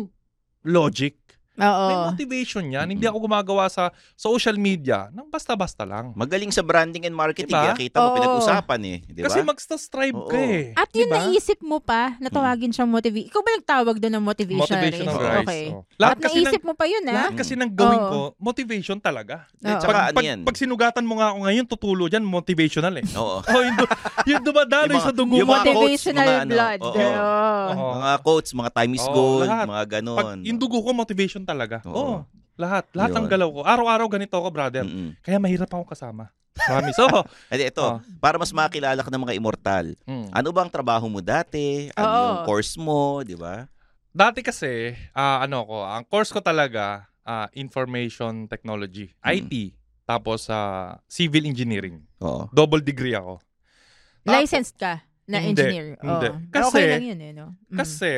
logic. 0.61 1.17
Oo. 1.55 1.85
May 1.87 1.97
motivation 2.11 2.65
yan. 2.67 2.87
Hindi 2.91 3.07
ako 3.07 3.31
gumagawa 3.31 3.71
sa 3.71 3.95
social 4.19 4.59
media 4.59 5.07
ng 5.15 5.31
basta-basta 5.31 5.87
lang. 5.87 6.11
Magaling 6.11 6.51
sa 6.51 6.59
branding 6.59 7.07
and 7.07 7.15
marketing. 7.15 7.55
Diba? 7.55 7.71
Kaya 7.71 7.79
kita 7.79 7.97
mo, 8.03 8.07
Oo. 8.11 8.15
pinag-usapan 8.19 8.81
eh. 8.83 8.97
Di 9.07 9.19
ba? 9.23 9.31
Kasi 9.31 9.39
magsta-strive 9.39 10.19
ka 10.27 10.39
eh. 10.39 10.63
At 10.75 10.91
yun 10.91 11.07
Diba? 11.07 11.31
naisip 11.31 11.59
mo 11.63 11.79
pa 11.79 12.19
na 12.19 12.27
tawagin 12.27 12.75
siyang 12.75 12.91
motivation. 12.91 13.31
Ikaw 13.31 13.39
ba 13.39 13.49
nagtawag 13.55 13.95
doon 14.03 14.13
ng 14.19 14.25
motivational, 14.25 14.83
Motivational 14.83 15.15
rice. 15.15 15.47
Okay. 15.47 15.65
oh. 15.71 15.81
Lahat 15.95 16.17
At 16.19 16.23
kasi 16.27 16.37
naisip 16.43 16.61
mo 16.67 16.73
pa 16.75 16.85
yun 16.91 17.03
ah. 17.07 17.15
Lahat 17.15 17.33
kasi 17.39 17.53
ng 17.55 17.71
gawin 17.71 18.01
ko, 18.11 18.19
motivation 18.35 18.97
talaga. 18.99 19.47
Oo. 19.63 19.79
Pag, 19.79 19.95
ano 20.11 20.17
pag, 20.19 20.25
yan? 20.27 20.39
pag 20.43 20.55
sinugatan 20.59 21.05
mo 21.07 21.23
nga 21.23 21.31
ako 21.31 21.37
ngayon, 21.47 21.65
tutulo 21.71 22.03
dyan, 22.11 22.23
motivational 22.27 22.93
eh. 22.99 23.05
Oo. 23.15 23.39
oh, 23.55 23.61
yung, 23.63 23.77
yung 24.27 24.43
dumadaloy 24.43 24.99
sa 24.99 25.15
dugo 25.15 25.39
yung 25.39 25.47
mo. 25.47 25.55
Motivational 25.55 26.27
ano, 26.43 26.51
blood. 26.51 26.79
oo. 26.83 26.99
Oo. 26.99 27.63
Oo. 27.71 27.91
Mga 27.95 28.11
quotes, 28.27 28.51
mga 28.51 28.71
time 28.75 28.91
is 28.99 29.05
gold, 29.07 29.47
mga 29.47 29.83
ganon. 29.87 30.19
Pag 30.19 30.43
yung 30.43 30.59
dugo 30.59 30.83
ko, 30.83 30.91
motivation 30.91 31.44
talaga. 31.45 31.79
Oo. 31.85 31.93
Oo. 31.95 32.17
lahat. 32.55 32.87
Lahat 32.95 33.11
ng 33.11 33.27
Yun. 33.27 33.31
galaw 33.31 33.49
ko. 33.51 33.59
Araw-araw 33.61 34.07
ganito 34.07 34.31
ako, 34.33 34.47
brother. 34.47 34.87
Mm-mm. 34.87 35.19
Kaya 35.19 35.37
mahirap 35.37 35.67
akong 35.67 35.91
kasama. 35.91 36.31
Promise. 36.55 36.95
Oo. 37.03 37.19
Edi, 37.51 37.67
ito, 37.67 37.83
Oh. 37.83 37.99
para 38.17 38.39
mas 38.39 38.49
makilala 38.49 38.95
ka 38.97 39.11
ng 39.11 39.19
mga 39.21 39.35
immortal, 39.35 39.91
Mm. 40.07 40.31
ano 40.31 40.49
ba 40.49 40.63
ang 40.63 40.71
trabaho 40.71 41.03
mo 41.05 41.19
dati? 41.19 41.91
Ano 41.93 42.07
Oo. 42.07 42.23
yung 42.25 42.39
course 42.47 42.79
mo, 42.79 43.19
di 43.21 43.35
ba? 43.35 43.67
Dati 44.07 44.39
kasi, 44.39 44.95
ah, 45.11 45.43
ano 45.43 45.67
ko, 45.67 45.83
ang 45.83 46.07
course 46.07 46.31
ko 46.31 46.39
talaga, 46.39 47.03
ah, 47.21 47.51
Information 47.51 48.47
Technology. 48.47 49.11
Mm. 49.19 49.27
IT. 49.35 49.53
Tapos 50.07 50.47
sa 50.47 50.59
Civil 51.05 51.43
Engineering. 51.43 52.07
Oo. 52.23 52.47
Double 52.55 52.79
degree 52.79 53.11
ako. 53.13 53.43
Tapos- 54.23 54.31
Licensed 54.47 54.79
ka 54.79 55.03
na 55.27 55.43
Hindi, 55.43 55.59
engineer. 55.59 55.99
Oo. 55.99 56.07
hindi. 56.07 56.27
Pero 56.47 56.71
Kasi- 56.71 56.79
okay 56.79 56.87
lang 56.87 57.03
yun 57.03 57.19
eh, 57.19 57.31
no? 57.35 57.51
Mm. 57.67 57.83
Kasi, 57.83 58.11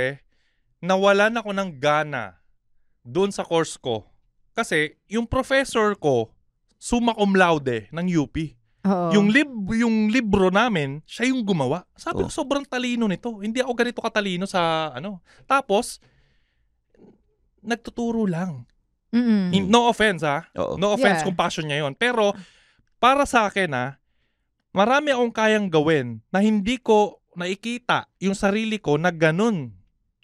nawalan 0.77 1.33
ako 1.33 1.49
ng 1.57 1.69
gana 1.81 2.36
doon 3.07 3.31
sa 3.31 3.41
course 3.41 3.79
ko. 3.79 4.03
Kasi, 4.51 4.99
yung 5.07 5.23
professor 5.23 5.95
ko, 5.95 6.35
summa 6.75 7.15
cum 7.15 7.31
laude 7.31 7.87
ng 7.89 8.07
UP. 8.11 8.35
Oo. 8.83 9.09
Yung, 9.11 9.27
lib 9.27 9.47
yung 9.73 10.07
libro 10.07 10.47
namin, 10.49 10.99
siya 11.03 11.31
yung 11.31 11.41
gumawa. 11.41 11.87
Sabi 11.93 12.23
Oh. 12.23 12.27
ko, 12.27 12.31
sobrang 12.33 12.63
talino 12.63 13.07
nito. 13.07 13.39
Hindi 13.39 13.59
ako 13.59 13.71
ganito 13.73 13.99
katalino 13.99 14.43
sa 14.43 14.91
ano. 14.91 15.23
Tapos, 15.43 16.03
nagtuturo 17.59 18.25
lang. 18.25 18.67
Mm-mm. 19.11 19.55
In- 19.55 19.71
No 19.71 19.87
offense 19.87 20.21
ha. 20.21 20.43
Oo. 20.55 20.75
No 20.75 20.91
offense 20.91 21.23
Yeah. 21.23 21.27
kung 21.27 21.37
passion 21.37 21.65
niya 21.65 21.83
yon. 21.83 21.95
Pero, 21.95 22.35
para 22.97 23.23
sa 23.23 23.47
akin 23.47 23.71
ha, 23.71 23.85
marami 24.71 25.11
akong 25.11 25.31
kayang 25.31 25.67
gawin 25.67 26.19
na 26.27 26.39
hindi 26.39 26.75
ko 26.75 27.23
nakikita 27.33 28.09
yung 28.17 28.33
sarili 28.33 28.77
ko 28.77 28.97
na 28.97 29.13
ganun 29.13 29.76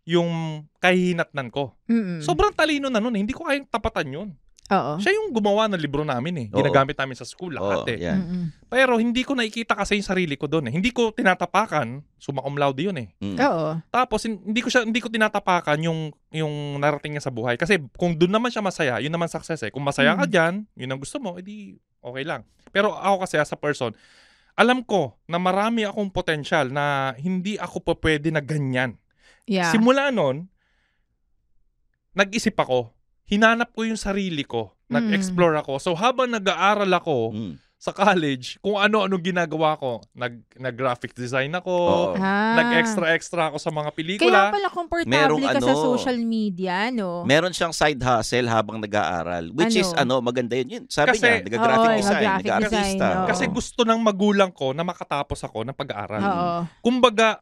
yung 0.03 0.63
kahihinatnan 0.77 1.47
ko. 1.47 1.73
Mm-mm. 1.87 2.19
Sobrang 2.19 2.51
talino 2.51 2.91
na 2.91 2.99
nun. 2.99 3.15
eh. 3.15 3.21
Hindi 3.23 3.31
ko 3.31 3.47
kayang 3.47 3.67
tapatan 3.67 4.09
yun. 4.09 4.29
Oo. 4.63 4.95
Siya 4.95 5.11
yung 5.13 5.31
gumawa 5.31 5.67
ng 5.67 5.77
libro 5.77 6.01
namin 6.01 6.35
eh. 6.39 6.47
Oo. 6.49 6.57
Ginagamit 6.57 6.95
namin 6.95 7.15
sa 7.15 7.27
school 7.27 7.51
Oo, 7.51 7.59
lahat 7.61 7.87
eh. 7.93 8.15
Mm-mm. 8.15 8.67
Pero 8.67 8.95
hindi 8.95 9.21
ko 9.21 9.35
nakikita 9.35 9.75
kasi 9.75 9.99
yung 9.99 10.07
sarili 10.07 10.35
ko 10.35 10.47
doon 10.47 10.71
eh. 10.71 10.73
Hindi 10.73 10.89
ko 10.89 11.11
tinatapakan, 11.11 11.99
summa 12.15 12.39
cum 12.39 12.55
laude 12.55 12.79
yun 12.81 12.95
eh. 12.95 13.11
Mm. 13.19 13.37
Oo. 13.37 13.69
Tapos 13.89 14.23
hin- 14.23 14.39
hindi 14.41 14.59
ko 14.59 14.71
siya 14.71 14.83
hindi 14.83 14.99
ko 14.99 15.07
tinatapakan 15.07 15.77
yung 15.83 15.99
yung 16.31 16.79
narating 16.79 17.11
niya 17.13 17.23
sa 17.23 17.31
buhay 17.31 17.55
kasi 17.55 17.75
kung 17.95 18.15
doon 18.15 18.31
naman 18.31 18.49
siya 18.49 18.63
masaya, 18.63 18.95
yun 18.97 19.11
naman 19.11 19.27
success 19.27 19.61
eh. 19.61 19.71
Kung 19.71 19.83
masaya 19.83 20.15
ka 20.15 20.25
diyan, 20.25 20.63
yun 20.73 20.89
ang 20.89 20.99
gusto 20.99 21.19
mo, 21.19 21.35
edi 21.35 21.75
okay 21.99 22.23
lang. 22.23 22.47
Pero 22.71 22.91
ako 22.91 23.27
kasi 23.27 23.35
as 23.37 23.51
a 23.51 23.59
person, 23.59 23.91
alam 24.53 24.79
ko 24.81 25.19
na 25.25 25.37
marami 25.37 25.83
akong 25.83 26.07
potential 26.09 26.69
na 26.69 27.11
hindi 27.15 27.57
ako 27.57 27.83
pa 27.83 27.93
pwede 27.99 28.31
na 28.31 28.39
ganyan. 28.39 28.95
Yeah. 29.43 29.69
Simula 29.69 30.07
noon, 30.09 30.47
nag-isip 32.13 32.55
ako, 32.55 32.93
hinanap 33.25 33.73
ko 33.73 33.83
yung 33.83 33.99
sarili 33.99 34.45
ko, 34.45 34.77
nag-explore 34.87 35.57
ako. 35.57 35.81
So 35.81 35.89
habang 35.97 36.29
nag-aaral 36.29 36.91
ako 36.93 37.33
Mm. 37.33 37.53
sa 37.75 37.91
college, 37.91 38.61
kung 38.61 38.77
ano-ano 38.77 39.17
ginagawa 39.17 39.75
ko, 39.75 39.99
nag 40.13 40.39
nag-graphic 40.55 41.11
design 41.11 41.51
ako, 41.51 41.73
Oo. 41.73 42.15
Ah. 42.15 42.55
nag-extra-extra 42.55 43.51
ako 43.51 43.57
sa 43.59 43.73
mga 43.73 43.89
Kaya 43.89 43.97
pelikula. 43.97 44.39
pala 44.53 44.69
komportable 44.71 45.11
Merong 45.11 45.43
ka 45.43 45.59
sa 45.59 45.73
ano, 45.73 45.83
social 45.91 46.19
media, 46.21 46.87
no? 46.93 47.25
Meron 47.25 47.51
siyang 47.51 47.75
side 47.75 47.99
hustle 47.99 48.47
habang 48.47 48.79
nag-aaral. 48.79 49.51
Which 49.51 49.75
is, 49.75 49.89
Ano? 49.97 50.21
ano, 50.21 50.29
maganda 50.29 50.55
yun. 50.55 50.69
yun. 50.69 50.83
Sabi 50.87 51.17
Kasi- 51.17 51.25
niya, 51.25 51.43
nag-graphic 51.43 51.89
Oo, 51.89 51.99
design, 51.99 52.27
nag-artista. 52.39 53.07
oo. 53.09 53.27
Kasi 53.27 53.43
gusto 53.49 53.81
ng 53.83 53.99
magulang 53.99 54.51
ko 54.53 54.71
na 54.71 54.87
makatapos 54.87 55.43
ako 55.43 55.67
ng 55.67 55.75
pag-aaral. 55.75 56.21
Oo. 56.23 56.57
Kumbaga, 56.79 57.41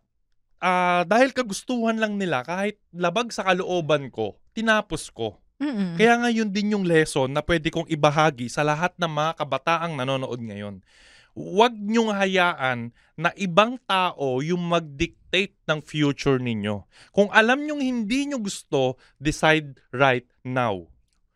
ah, 0.62 1.04
dahil 1.04 1.34
kagustuhan 1.34 1.98
lang 1.98 2.16
nila, 2.16 2.46
kahit 2.46 2.78
labag 2.94 3.34
sa 3.34 3.44
kalooban 3.44 4.14
ko, 4.14 4.38
tinapos 4.54 5.10
ko. 5.12 5.42
Mm-mm. 5.62 5.94
Kaya 5.94 6.18
nga 6.18 6.30
yun 6.34 6.50
din 6.50 6.74
yung 6.74 6.86
lesson 6.86 7.30
na 7.30 7.46
pwede 7.46 7.70
kong 7.70 7.86
ibahagi 7.86 8.50
sa 8.50 8.66
lahat 8.66 8.98
ng 8.98 9.12
mga 9.12 9.32
kabataang 9.42 9.94
nanonood 9.94 10.42
ngayon. 10.42 10.82
Huwag 11.38 11.78
niyong 11.78 12.12
hayaan 12.12 12.92
na 13.16 13.30
ibang 13.38 13.78
tao 13.86 14.42
yung 14.42 14.60
mag-dictate 14.66 15.54
ng 15.70 15.80
future 15.86 16.42
ninyo. 16.42 16.82
Kung 17.14 17.30
alam 17.30 17.62
niyong 17.62 17.80
hindi 17.80 18.26
niyo 18.26 18.42
gusto, 18.42 18.98
decide 19.22 19.78
right 19.94 20.26
now. 20.42 20.90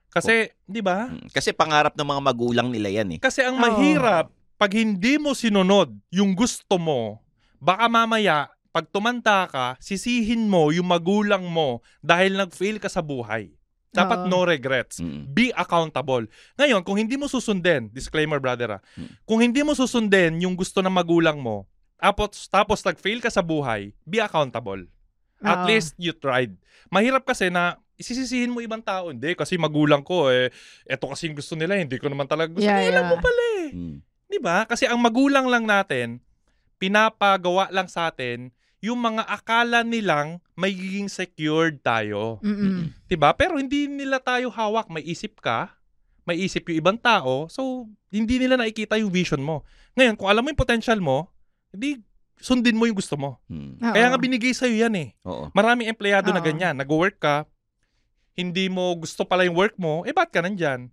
Kasi, 0.09 0.47
di 0.63 0.81
ba? 0.81 1.11
Mm. 1.11 1.29
Kasi 1.31 1.51
pangarap 1.51 1.93
ng 1.93 2.07
mga 2.07 2.21
magulang 2.23 2.67
nila 2.73 2.87
yan 2.87 3.15
eh. 3.15 3.19
Kasi 3.21 3.43
ang 3.45 3.61
mahirap, 3.61 4.31
pag 4.55 4.71
hindi 4.71 5.19
mo 5.19 5.35
sinunod 5.35 5.91
yung 6.11 6.31
gusto 6.33 6.79
mo, 6.79 7.19
baka 7.59 7.91
mamaya, 7.91 8.47
pag 8.75 8.91
tumanda 8.91 9.47
ka, 9.47 9.79
sisihin 9.79 10.51
mo 10.51 10.67
yung 10.67 10.91
magulang 10.91 11.47
mo 11.47 11.79
dahil 12.03 12.35
nag-fail 12.35 12.75
ka 12.75 12.91
sa 12.91 12.99
buhay. 12.99 13.55
Dapat 13.95 14.27
Oo. 14.27 14.27
no 14.27 14.43
regrets. 14.43 14.99
Mm. 14.99 15.31
Be 15.31 15.55
accountable. 15.55 16.27
Ngayon, 16.59 16.83
kung 16.83 16.99
hindi 16.99 17.15
mo 17.15 17.31
susundin, 17.31 17.87
disclaimer 17.95 18.43
brother 18.43 18.75
ah, 18.75 18.81
Hmm. 18.99 19.07
kung 19.23 19.39
hindi 19.39 19.63
mo 19.63 19.71
susundin 19.71 20.43
yung 20.43 20.59
gusto 20.59 20.83
ng 20.83 20.91
magulang 20.91 21.39
mo, 21.39 21.63
tapos, 21.95 22.51
tapos 22.51 22.83
nag-fail 22.83 23.23
ka 23.23 23.31
sa 23.31 23.39
buhay, 23.39 23.95
be 24.03 24.19
accountable. 24.19 24.83
At 25.39 25.63
Oo. 25.63 25.67
least 25.71 25.95
you 25.95 26.11
tried. 26.11 26.59
Mahirap 26.91 27.23
kasi 27.23 27.47
na 27.47 27.79
isisisihin 27.95 28.51
mo 28.51 28.59
ibang 28.59 28.83
tao. 28.83 29.07
Hindi, 29.07 29.39
kasi 29.39 29.55
magulang 29.55 30.03
ko 30.03 30.27
eh, 30.27 30.51
eto 30.83 31.07
kasi 31.07 31.31
yung 31.31 31.39
gusto 31.39 31.55
nila, 31.55 31.79
hindi 31.79 31.95
ko 31.95 32.11
naman 32.11 32.27
talaga 32.27 32.51
gusto. 32.51 32.67
Yeah, 32.67 32.83
Eh, 32.83 32.91
yeah. 32.91 33.07
mo 33.07 33.15
pala 33.23 33.43
eh. 33.63 33.67
Mm. 33.71 33.97
Di 34.27 34.39
ba? 34.43 34.67
Kasi 34.67 34.83
ang 34.83 34.99
magulang 34.99 35.47
lang 35.47 35.63
natin, 35.63 36.19
pinapagawa 36.75 37.71
lang 37.71 37.87
sa 37.87 38.11
atin 38.11 38.51
yung 38.85 39.01
mga 39.01 39.25
akala 39.25 39.81
nilang 39.81 40.37
magiging 40.53 41.09
secured 41.09 41.81
tayo. 41.81 42.37
Mm-mm. 42.39 42.93
'Di 43.05 43.17
ba? 43.17 43.33
Pero 43.33 43.57
hindi 43.57 43.89
nila 43.89 44.21
tayo 44.21 44.47
hawak. 44.49 44.87
May 44.87 45.01
isip 45.01 45.41
ka, 45.41 45.73
may 46.23 46.37
isip 46.37 46.69
yung 46.69 46.79
ibang 46.79 46.99
tao, 46.99 47.49
so 47.49 47.89
hindi 48.09 48.37
nila 48.37 48.55
nakikita 48.55 48.95
yung 48.95 49.09
vision 49.09 49.41
mo. 49.41 49.65
Ngayon, 49.93 50.15
kung 50.15 50.29
alam 50.29 50.41
mo 50.41 50.49
yung 50.49 50.59
potential 50.59 50.99
mo, 50.99 51.33
hindi 51.73 51.99
sundin 52.35 52.75
mo 52.75 52.85
yung 52.85 52.95
gusto 52.95 53.15
mo. 53.15 53.39
Mm. 53.47 53.79
Oo. 53.79 53.93
Kaya 53.95 54.07
nga 54.11 54.19
binigay 54.19 54.51
sa'yo 54.51 54.75
yan 54.87 54.95
eh. 54.95 55.09
Oo. 55.23 55.49
Maraming 55.51 55.87
empleyado 55.87 56.29
na 56.29 56.39
Oo. 56.39 56.45
ganyan. 56.45 56.75
Nag-work 56.75 57.17
ka, 57.17 57.47
hindi 58.35 58.67
mo 58.67 58.91
gusto 58.95 59.23
pala 59.23 59.47
yung 59.47 59.55
work 59.55 59.75
mo, 59.79 60.03
eh 60.03 60.11
ba't 60.11 60.29
ka 60.29 60.43
nandyan? 60.43 60.91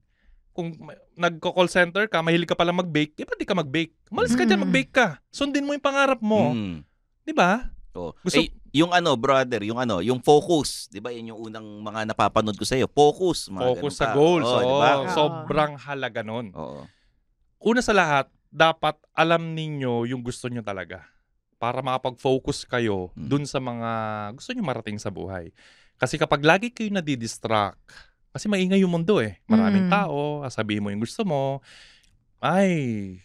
Kung 0.53 0.71
nagko-call 1.17 1.67
center 1.67 2.07
ka, 2.07 2.23
mahilig 2.23 2.47
ka 2.47 2.55
pala 2.55 2.71
mag-bake, 2.71 3.19
eh 3.19 3.27
ba't 3.27 3.39
di 3.41 3.49
ka 3.49 3.57
mag-bake? 3.57 3.91
Malis 4.13 4.37
ka 4.37 4.47
dyan, 4.47 4.63
Mm. 4.63 4.65
mag-bake 4.69 4.93
ka. 4.93 5.07
Sundin 5.35 5.67
mo 5.67 5.75
yung 5.75 5.83
pangarap 5.83 6.21
mo. 6.23 6.55
Mm. 6.55 6.87
Di 7.23 7.33
ba? 7.35 7.73
Oo. 7.93 8.17
Gusto- 8.21 8.41
Eh, 8.41 8.49
yung 8.73 8.89
ano, 8.91 9.13
brother, 9.15 9.61
yung 9.63 9.77
ano, 9.77 10.01
yung 10.01 10.19
focus, 10.19 10.89
'di 10.89 10.99
ba? 10.99 11.13
Yun 11.13 11.37
yung 11.37 11.41
unang 11.51 11.67
mga 11.83 12.09
napapanood 12.09 12.57
ko 12.57 12.65
sa 12.65 12.75
iyo. 12.75 12.89
Focus, 12.89 13.53
mga 13.53 13.69
Focus 13.77 13.95
sa 14.01 14.17
goals. 14.17 14.49
Oo, 14.49 14.57
Oo, 14.57 14.63
'di 14.63 14.75
ba? 14.81 14.91
Oo. 14.99 15.09
Sobrang 15.13 15.73
halaga 15.77 16.21
nun. 16.25 16.47
Oo. 16.57 16.89
Una 17.63 17.81
sa 17.81 17.93
lahat, 17.93 18.27
dapat 18.49 18.97
alam 19.13 19.53
ninyo 19.53 20.09
yung 20.09 20.21
gusto 20.21 20.49
nyo 20.49 20.61
talaga 20.61 21.05
para 21.57 21.79
makapag-focus 21.79 22.67
kayo 22.67 23.15
Mm. 23.15 23.29
dun 23.29 23.45
sa 23.47 23.63
mga 23.63 23.91
gusto 24.35 24.51
nyo 24.51 24.65
marating 24.65 24.99
sa 24.99 25.13
buhay. 25.13 25.53
Kasi 25.95 26.19
kapag 26.19 26.43
lagi 26.43 26.75
kayo 26.75 26.91
nadidistract, 26.91 27.79
kasi 28.33 28.51
maingay 28.51 28.83
yung 28.83 28.91
mundo 28.91 29.23
eh. 29.23 29.39
Maraming 29.47 29.87
Mm. 29.87 29.93
tao, 29.93 30.43
sabihin 30.49 30.83
mo 30.83 30.91
yung 30.91 31.05
gusto 31.05 31.23
mo, 31.23 31.63
ay, 32.41 32.75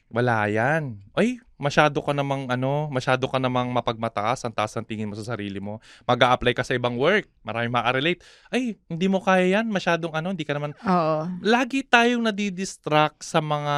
wala 0.08 0.46
yan. 0.46 1.02
Ay, 1.18 1.42
masyado 1.58 2.00
ka 2.06 2.13
namang 2.13 2.48
ano, 2.48 2.88
masyado 2.93 3.26
ka 3.26 3.41
namang 3.41 3.74
mapagmataas, 3.74 4.46
ang 4.46 4.54
taas 4.54 4.78
ng 4.78 4.86
tingin 4.86 5.10
mo 5.10 5.17
sa 5.17 5.36
sarili 5.36 5.58
mo. 5.58 5.82
mag 6.06 6.22
apply 6.22 6.54
ka 6.54 6.62
sa 6.62 6.78
ibang 6.78 6.96
work, 6.96 7.26
maraming 7.41 7.74
makarelate. 7.74 8.22
Ay, 8.54 8.78
hindi 8.86 9.10
mo 9.10 9.20
kaya 9.20 9.60
yan, 9.60 9.67
masyadong 9.67 10.13
ano, 10.13 10.32
hindi 10.32 10.46
ka 10.46 10.54
naman 10.56 10.78
Oo. 10.86 11.26
lagi 11.41 11.82
tayong 11.82 12.24
nadidistract 12.30 13.26
sa 13.26 13.41
mga 13.41 13.76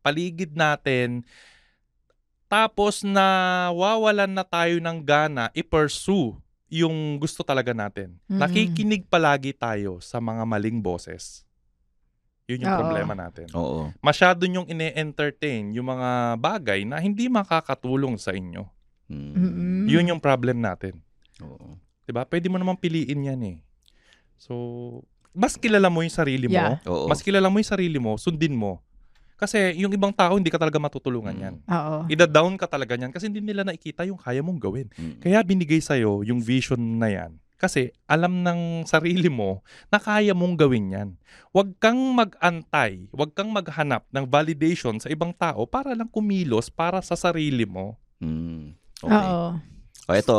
paligid 0.00 0.56
natin 0.56 1.22
tapos 2.50 3.06
na 3.06 3.70
wawalan 3.70 4.26
na 4.26 4.42
tayo 4.42 4.82
ng 4.82 4.98
gana 5.06 5.54
i-pursue 5.54 6.34
yung 6.66 7.14
gusto 7.18 7.46
talaga 7.46 7.70
natin. 7.70 8.18
Mm-mm. 8.26 8.42
Nakikinig 8.42 9.06
palagi 9.06 9.54
tayo 9.54 10.02
sa 10.02 10.18
mga 10.18 10.42
maling 10.42 10.82
boses. 10.82 11.46
Yun 12.50 12.66
yung 12.66 12.74
Oo. 12.74 12.80
problema 12.82 13.14
natin. 13.14 13.46
Oo. 13.54 13.94
Masyado 14.02 14.42
nyong 14.42 14.66
ine-entertain 14.66 15.70
yung 15.70 15.86
mga 15.86 16.34
bagay 16.34 16.82
na 16.82 16.98
hindi 16.98 17.30
makakatulong 17.30 18.18
sa 18.18 18.34
inyo. 18.34 18.66
Mm. 19.06 19.32
Mm-mm. 19.38 19.82
Yun 19.86 20.10
yung 20.10 20.22
problem 20.22 20.58
natin. 20.58 20.98
Oo. 21.38 21.78
'Di 22.02 22.10
ba? 22.10 22.26
Pwede 22.26 22.50
mo 22.50 22.58
naman 22.58 22.74
piliin 22.74 23.26
'yan 23.26 23.42
eh. 23.46 23.58
So, 24.34 24.54
mas 25.30 25.54
kilala 25.54 25.86
mo 25.86 26.02
yung 26.02 26.10
sarili 26.10 26.50
mo. 26.50 26.58
Yeah. 26.58 26.82
Oo. 26.90 27.06
Mas 27.06 27.22
kilala 27.22 27.46
mo 27.46 27.62
yung 27.62 27.70
sarili 27.70 27.98
mo, 28.02 28.18
sundin 28.18 28.54
mo. 28.58 28.82
Kasi 29.40 29.72
yung 29.80 29.88
ibang 29.94 30.12
tao, 30.12 30.36
hindi 30.36 30.52
ka 30.52 30.60
talaga 30.60 30.76
matutulungan 30.76 31.32
Mm. 31.32 31.42
yan. 31.42 31.54
Oo. 31.64 31.96
Ida-down 32.12 32.60
ka 32.60 32.66
talaga 32.68 32.92
yan 32.92 33.08
kasi 33.08 33.30
hindi 33.30 33.40
nila 33.40 33.64
nakikita 33.64 34.04
yung 34.04 34.20
kaya 34.20 34.44
mong 34.44 34.60
gawin. 34.60 34.88
Mm. 34.92 35.22
Kaya 35.22 35.38
binigay 35.40 35.80
sa'yo 35.80 36.20
yung 36.28 36.42
vision 36.44 36.80
na 36.98 37.08
yan. 37.08 37.32
Kasi 37.60 37.92
alam 38.08 38.40
ng 38.40 38.88
sarili 38.88 39.28
mo 39.28 39.60
na 39.92 40.00
kaya 40.00 40.32
mong 40.32 40.56
gawin 40.56 40.96
yan. 40.96 41.08
Huwag 41.52 41.76
kang 41.76 42.00
mag-antay, 42.16 43.12
huwag 43.12 43.36
kang 43.36 43.52
maghanap 43.52 44.08
ng 44.08 44.24
validation 44.24 44.96
sa 44.96 45.12
ibang 45.12 45.36
tao 45.36 45.68
para 45.68 45.92
lang 45.92 46.08
kumilos 46.08 46.72
para 46.72 47.04
sa 47.04 47.20
sarili 47.20 47.68
mo. 47.68 48.00
Mm. 48.24 48.72
Okay. 49.04 49.12
Oo. 49.12 49.60
O 50.08 50.16
ito, 50.16 50.38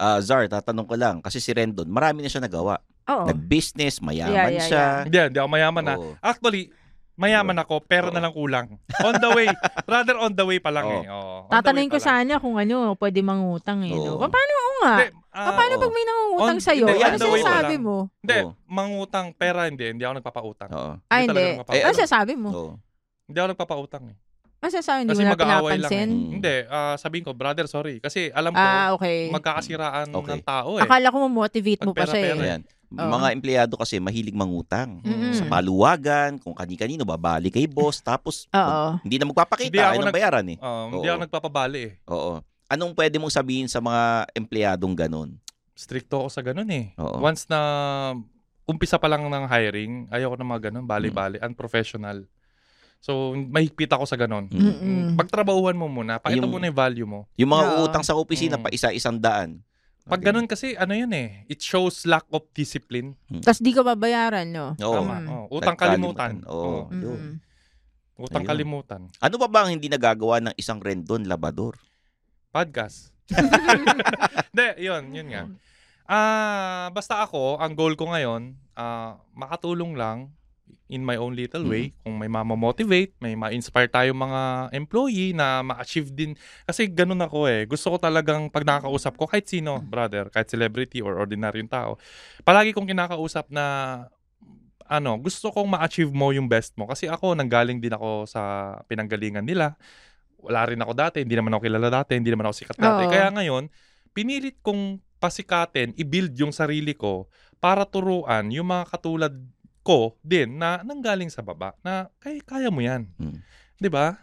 ah, 0.00 0.18
Zar, 0.24 0.48
tatanong 0.48 0.88
ko 0.88 0.96
lang 0.96 1.20
kasi 1.20 1.36
si 1.36 1.52
Rendon, 1.52 1.92
marami 1.92 2.24
na 2.24 2.32
siya 2.32 2.40
nagawa. 2.40 2.80
Oo. 3.12 3.28
Nag-business, 3.28 4.00
mayaman 4.00 4.32
Yeah, 4.32 4.48
yeah, 4.48 4.64
siya. 4.64 4.84
Hindi, 5.04 5.18
hindi 5.20 5.38
ako 5.44 5.50
mayaman 5.52 5.84
na. 5.84 5.94
Oo. 6.00 6.16
Actually, 6.24 6.72
mayaman 7.14 7.54
ako, 7.56 7.78
pera 7.80 8.08
na 8.08 8.18
lang 8.18 8.30
kulang. 8.30 8.66
On 9.00 9.14
the 9.14 9.30
way. 9.30 9.46
Rather 9.86 10.16
on 10.16 10.32
the 10.32 10.42
way 10.42 10.58
pa 10.58 10.68
lang 10.68 10.84
Oo. 10.84 10.94
eh. 10.96 11.02
Oo, 11.06 11.34
on 11.40 11.48
the 11.48 11.52
Tatanungin 11.52 11.88
ko 11.88 11.96
pa 11.96 12.00
lang. 12.00 12.08
sana 12.26 12.32
kung 12.36 12.56
ano, 12.56 12.76
pwede 12.94 13.20
mangutang 13.20 13.80
eh. 13.82 13.90
No? 13.90 14.18
Oo. 14.18 14.26
Paano 14.26 14.52
oo 14.52 14.72
nga? 14.80 14.94
Hindi, 14.96 15.06
ah, 15.30 15.44
Pa- 15.44 15.54
paano 15.54 15.72
oo. 15.72 15.80
pag 15.80 15.92
may 15.92 16.04
nangungutang 16.04 16.58
On- 16.58 16.64
sa'yo? 16.64 16.84
hindi, 16.84 17.00
Ano 17.00 17.16
the 17.16 17.24
way 17.24 17.30
pa 17.32 17.38
sinasabi 17.44 17.62
lang. 17.70 17.82
mo? 17.82 17.96
Hindi, 18.18 18.36
Oo. 18.40 18.50
mangutang 18.66 19.26
pera 19.32 19.60
hindi. 19.64 19.86
Hindi 19.88 20.02
ako 20.02 20.14
nagpapautang. 20.16 20.70
Oo. 20.70 20.92
Ah, 21.04 21.16
Hindi 21.16 21.30
hindi. 21.30 21.46
Eh, 21.70 21.80
Ano 21.80 21.86
ano? 21.86 21.96
sinasabi 21.96 22.32
mo? 22.34 22.48
Oo. 22.50 22.72
Hindi 23.24 23.38
ako 23.38 23.48
nagpapautang 23.50 24.04
eh. 24.10 24.16
Ano 24.56 24.70
sinasabi? 24.70 24.98
Hindi 24.98 25.12
Kasi 25.12 25.20
mo 25.20 25.24
na 25.24 25.34
mag-aaway 25.34 25.52
lang 25.52 25.60
eh. 25.60 25.80
pinapansin? 25.84 26.08
Mm. 26.08 26.30
Hindi, 26.34 26.54
ah, 26.66 26.96
sabihin 26.96 27.22
ko, 27.22 27.30
brother, 27.32 27.66
sorry. 27.66 28.00
Kasi 28.00 28.32
alam 28.32 28.50
ko, 28.50 28.58
Ah, 28.58 28.90
okay. 28.90 29.28
magkakasiraan 29.28 30.08
Okay. 30.08 30.30
ng 30.30 30.42
tao 30.42 30.70
eh. 30.76 30.82
Akala 30.82 31.06
ko 31.08 31.16
mo-motivate 31.22 31.82
mo 31.84 31.92
pa 31.92 32.04
siya 32.04 32.20
eh. 32.24 32.32
Ayan. 32.34 32.62
Oo. 32.94 33.10
Mga 33.10 33.28
empleyado 33.30 33.74
kasi 33.74 33.98
mahilig 33.98 34.32
mangutang. 34.32 34.98
Mm-mm. 35.00 35.32
Sa 35.32 35.44
paluwagan, 35.44 36.38
kung 36.38 36.52
kani-kanino, 36.52 37.02
babali 37.02 37.48
kay 37.48 37.66
boss, 37.66 37.98
tapos 37.98 38.46
Oo. 38.48 38.98
hindi 39.00 39.16
na 39.16 39.26
magpapakita, 39.26 39.68
Hindi 39.68 39.78
ako 39.78 39.90
ayaw 39.92 40.04
nag- 40.04 40.14
bayaran 40.14 40.46
eh. 40.46 40.58
Um, 40.58 40.88
hindi 40.92 41.06
Oo. 41.06 41.12
ako 41.12 41.20
nagpapabali 41.22 41.80
eh. 41.80 41.92
Oo. 42.06 42.32
Anong 42.66 42.92
pwede 42.92 43.16
mong 43.16 43.30
sabihin 43.30 43.66
sa 43.66 43.78
mga 43.78 44.02
empleyadong 44.32 44.94
ganun? 44.94 45.36
Stricto 45.72 46.16
ako 46.16 46.28
sa 46.28 46.40
ganun 46.40 46.70
eh. 46.70 46.94
Oo. 46.96 47.18
Once 47.20 47.44
na 47.44 47.60
umpisa 48.64 48.96
pa 48.96 49.06
lang 49.06 49.22
ng 49.22 49.44
hiring, 49.44 50.08
ayoko 50.08 50.34
na 50.34 50.46
mga 50.46 50.70
ganun, 50.70 50.84
bali-bali, 50.84 51.36
Mm. 51.36 51.52
unprofessional. 51.52 52.24
So, 52.98 53.36
mahigpit 53.36 53.92
ako 53.92 54.08
sa 54.08 54.16
ganon. 54.16 54.48
Mm-mm. 54.48 55.12
Pagtrabahuhan 55.14 55.76
mo 55.76 55.84
muna, 55.84 56.16
pakita 56.16 56.40
Yung- 56.40 56.48
mo 56.48 56.56
na 56.56 56.72
yung 56.72 56.78
value 56.78 57.04
mo. 57.04 57.28
Yung 57.36 57.52
mga 57.52 57.64
Oo. 57.70 57.84
utang 57.84 58.00
sa 58.00 58.16
opisina, 58.16 58.56
Mm. 58.56 58.64
pa 58.64 58.72
isa-isang 58.72 59.20
daan. 59.20 59.60
Pag 60.04 60.20
ganun 60.20 60.44
kasi, 60.44 60.76
ano 60.76 60.92
yun 60.92 61.08
eh, 61.16 61.48
it 61.48 61.64
shows 61.64 62.04
lack 62.04 62.28
of 62.28 62.44
discipline. 62.52 63.16
Tapos 63.40 63.64
di 63.64 63.72
ka 63.72 63.80
babayaran, 63.80 64.44
no? 64.52 64.76
Oo. 64.76 64.94
Tama. 65.00 65.16
Mm. 65.24 65.28
Oh, 65.32 65.44
utang 65.56 65.76
kalimutan. 65.80 66.44
Oo. 66.44 66.60
Oo. 66.60 66.80
yun. 66.92 67.20
Mm-mm. 67.20 67.34
Utang 68.20 68.44
Ayun. 68.44 68.50
kalimutan. 68.52 69.02
Ano 69.18 69.34
pa 69.40 69.48
ba 69.48 69.66
ang 69.66 69.74
hindi 69.74 69.88
nagagawa 69.88 70.38
ng 70.44 70.54
isang 70.60 70.78
rendon 70.78 71.26
labador? 71.26 71.80
Podcast. 72.54 73.10
Hindi, 74.54 74.86
yun, 74.86 75.10
yun 75.10 75.28
nga. 75.32 75.42
Ah, 76.06 76.86
basta 76.94 77.24
ako, 77.24 77.58
ang 77.58 77.72
goal 77.74 77.96
ko 77.98 78.12
ngayon, 78.12 78.54
ah, 78.78 79.18
makatulong 79.34 79.96
lang 79.98 80.30
in 80.88 81.00
my 81.00 81.16
own 81.16 81.32
little 81.32 81.64
way. 81.64 81.96
Kung 82.04 82.20
may 82.20 82.28
mamamotivate, 82.28 83.16
may 83.18 83.34
ma-inspire 83.34 83.88
tayo 83.88 84.12
mga 84.12 84.72
employee 84.76 85.32
na 85.32 85.64
ma-achieve 85.64 86.12
din. 86.12 86.36
Kasi 86.68 86.86
ganun 86.86 87.20
ako 87.24 87.48
eh. 87.48 87.64
Gusto 87.64 87.94
ko 87.94 87.96
talagang 87.96 88.52
pag 88.52 88.68
nakakausap 88.68 89.16
ko, 89.16 89.24
kahit 89.24 89.48
sino, 89.48 89.80
brother, 89.80 90.28
kahit 90.28 90.52
celebrity 90.52 91.00
or 91.00 91.16
ordinaryong 91.16 91.68
tao, 91.68 91.96
palagi 92.44 92.76
kong 92.76 92.88
kinakausap 92.88 93.48
na 93.48 93.64
ano, 94.84 95.16
gusto 95.16 95.48
kong 95.48 95.74
ma-achieve 95.74 96.12
mo 96.12 96.28
yung 96.36 96.46
best 96.46 96.76
mo. 96.76 96.84
Kasi 96.84 97.08
ako, 97.08 97.32
nanggaling 97.32 97.80
din 97.80 97.96
ako 97.96 98.28
sa 98.28 98.76
pinanggalingan 98.84 99.44
nila. 99.44 99.80
Wala 100.44 100.68
rin 100.68 100.80
ako 100.80 100.92
dati, 100.92 101.24
hindi 101.24 101.32
naman 101.32 101.56
ako 101.56 101.62
kilala 101.64 101.88
dati, 101.88 102.20
hindi 102.20 102.28
naman 102.28 102.52
ako 102.52 102.54
sikat 102.60 102.76
dati. 102.76 103.08
Oo. 103.08 103.10
Kaya 103.10 103.32
ngayon, 103.32 103.72
pinilit 104.12 104.60
kong 104.60 105.00
pasikatin, 105.16 105.96
i-build 105.96 106.36
yung 106.36 106.52
sarili 106.52 106.92
ko 106.92 107.32
para 107.56 107.88
turuan 107.88 108.52
yung 108.52 108.68
mga 108.68 108.84
katulad 108.92 109.32
ko 109.84 110.16
din 110.24 110.56
na 110.56 110.80
nanggaling 110.80 111.28
sa 111.28 111.44
baba 111.44 111.76
na 111.84 112.08
kaya, 112.18 112.40
kaya 112.40 112.68
mo 112.72 112.80
yan. 112.80 113.06
Hmm. 113.20 113.44
'Di 113.76 113.92
ba? 113.92 114.16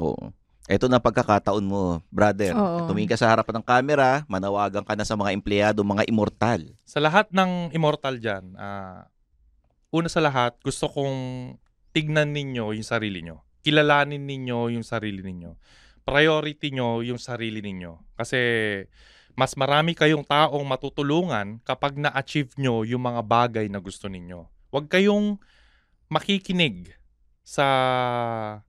Oo. 0.00 0.32
Ito 0.66 0.90
na 0.90 0.98
pagkakataon 0.98 1.62
mo, 1.62 2.02
brother. 2.10 2.50
Oo. 2.58 2.90
Tumingin 2.90 3.14
ka 3.14 3.20
sa 3.20 3.30
harapan 3.30 3.62
ng 3.62 3.66
camera, 3.66 4.26
manawagan 4.26 4.82
ka 4.82 4.98
na 4.98 5.06
sa 5.06 5.14
mga 5.14 5.30
empleyado, 5.30 5.86
mga 5.86 6.10
immortal. 6.10 6.74
Sa 6.82 6.98
lahat 6.98 7.30
ng 7.30 7.70
immortal 7.70 8.18
dyan, 8.18 8.58
ah, 8.58 9.06
una 9.94 10.10
sa 10.10 10.18
lahat, 10.18 10.58
gusto 10.66 10.90
kong 10.90 11.54
tignan 11.94 12.34
ninyo 12.34 12.74
yung 12.74 12.86
sarili 12.86 13.22
nyo. 13.22 13.46
Kilalanin 13.62 14.26
ninyo 14.26 14.74
yung 14.74 14.82
sarili 14.82 15.22
ninyo. 15.22 15.54
Priority 16.02 16.74
nyo 16.74 17.06
yung 17.06 17.22
sarili 17.22 17.62
ninyo. 17.62 18.18
Kasi 18.18 18.38
mas 19.38 19.54
marami 19.54 19.94
kayong 19.94 20.26
taong 20.26 20.66
matutulungan 20.66 21.62
kapag 21.62 21.94
na-achieve 21.94 22.50
nyo 22.58 22.82
yung 22.82 23.06
mga 23.06 23.22
bagay 23.22 23.66
na 23.70 23.78
gusto 23.78 24.10
ninyo. 24.10 24.55
Huwag 24.70 24.90
kayong 24.90 25.38
makikinig 26.10 26.94
sa 27.46 27.66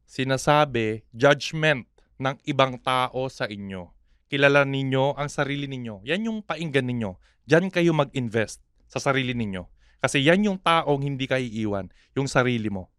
sinasabi, 0.05 1.05
judgment 1.13 1.89
ng 2.21 2.37
ibang 2.45 2.77
tao 2.81 3.29
sa 3.29 3.49
inyo. 3.49 3.89
Kilala 4.27 4.67
ninyo 4.67 5.17
ang 5.17 5.29
sarili 5.31 5.65
ninyo. 5.65 6.03
Yan 6.05 6.27
yung 6.27 6.39
painggan 6.43 6.85
ninyo. 6.85 7.15
Diyan 7.47 7.71
kayo 7.71 7.95
mag-invest 7.95 8.59
sa 8.91 8.99
sarili 8.99 9.31
ninyo. 9.31 9.65
Kasi 9.97 10.21
yan 10.21 10.45
yung 10.45 10.59
taong 10.61 11.01
hindi 11.01 11.25
ka 11.25 11.41
iiwan, 11.41 11.89
yung 12.13 12.29
sarili 12.29 12.69
mo. 12.69 12.91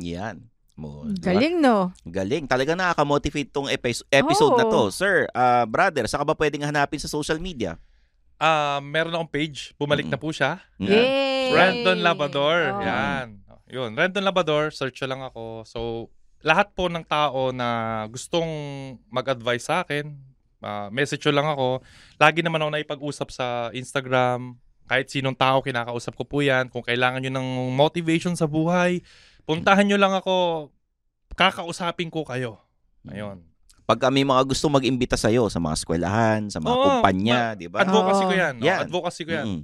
Yan. 0.00 0.48
Mo? 0.76 1.08
Galing, 1.08 1.56
no? 1.56 1.88
Galing. 2.04 2.44
Talaga 2.44 2.76
nakaka-motivate 2.76 3.48
tong 3.48 3.64
epi- 3.72 4.04
episode 4.12 4.60
na 4.60 4.68
to. 4.68 4.92
Sir, 4.92 5.24
ah, 5.32 5.64
brother, 5.64 6.04
saka 6.04 6.20
ba 6.20 6.36
pwedeng 6.36 6.68
hanapin 6.68 7.00
sa 7.00 7.08
social 7.08 7.40
media? 7.40 7.80
Ah, 8.36 8.84
meron 8.84 9.16
akong 9.16 9.32
page, 9.32 9.72
bumalik 9.80 10.04
na 10.04 10.20
po 10.20 10.28
siya. 10.28 10.60
Yan. 10.76 10.92
Yay! 10.92 11.48
Randon 11.56 12.00
Labrador. 12.04 12.58
Oo. 12.76 12.82
Yan. 12.84 13.26
Yun, 13.66 13.90
Randon 13.96 14.24
Labrador, 14.24 14.70
search 14.70 15.00
lang 15.08 15.24
ako. 15.24 15.64
So, 15.64 15.80
lahat 16.44 16.76
po 16.76 16.86
ng 16.92 17.02
tao 17.02 17.50
na 17.50 18.04
gustong 18.12 18.46
mag-advise 19.08 19.64
sa 19.64 19.82
akin, 19.82 20.12
ah, 20.60 20.92
message 20.92 21.24
nyo 21.26 21.32
lang 21.32 21.48
ako. 21.48 21.68
Lagi 22.20 22.44
naman 22.44 22.60
ako 22.60 22.70
naipag-usap 22.76 23.28
sa 23.32 23.46
Instagram. 23.72 24.60
Kahit 24.86 25.10
sinong 25.10 25.34
tao 25.34 25.64
kinakausap 25.66 26.14
ko 26.14 26.22
po 26.22 26.46
yan. 26.46 26.70
Kung 26.70 26.84
kailangan 26.84 27.18
nyo 27.18 27.32
ng 27.34 27.48
motivation 27.74 28.38
sa 28.38 28.46
buhay, 28.46 29.02
puntahan 29.42 29.82
nyo 29.82 29.98
lang 29.98 30.14
ako. 30.14 30.70
Kakausapin 31.34 32.06
ko 32.12 32.22
kayo. 32.22 32.62
Ayun. 33.10 33.42
Pag 33.86 34.10
may 34.10 34.26
mga 34.26 34.42
gusto 34.42 34.66
mag-imbita 34.66 35.14
sa'yo 35.14 35.46
sa 35.46 35.62
mga 35.62 35.74
eskwelahan, 35.78 36.40
sa 36.50 36.58
mga 36.58 36.74
Oo, 36.74 36.82
kumpanya, 36.82 37.38
ma- 37.38 37.54
di 37.54 37.66
ba? 37.70 37.86
Advocacy 37.86 38.24
ko 38.26 38.34
yan. 38.34 38.54
Oh, 38.58 38.66
Yan. 38.66 38.80
Advocacy 38.82 39.22
ko 39.22 39.30
yan. 39.30 39.46
Mm. 39.46 39.62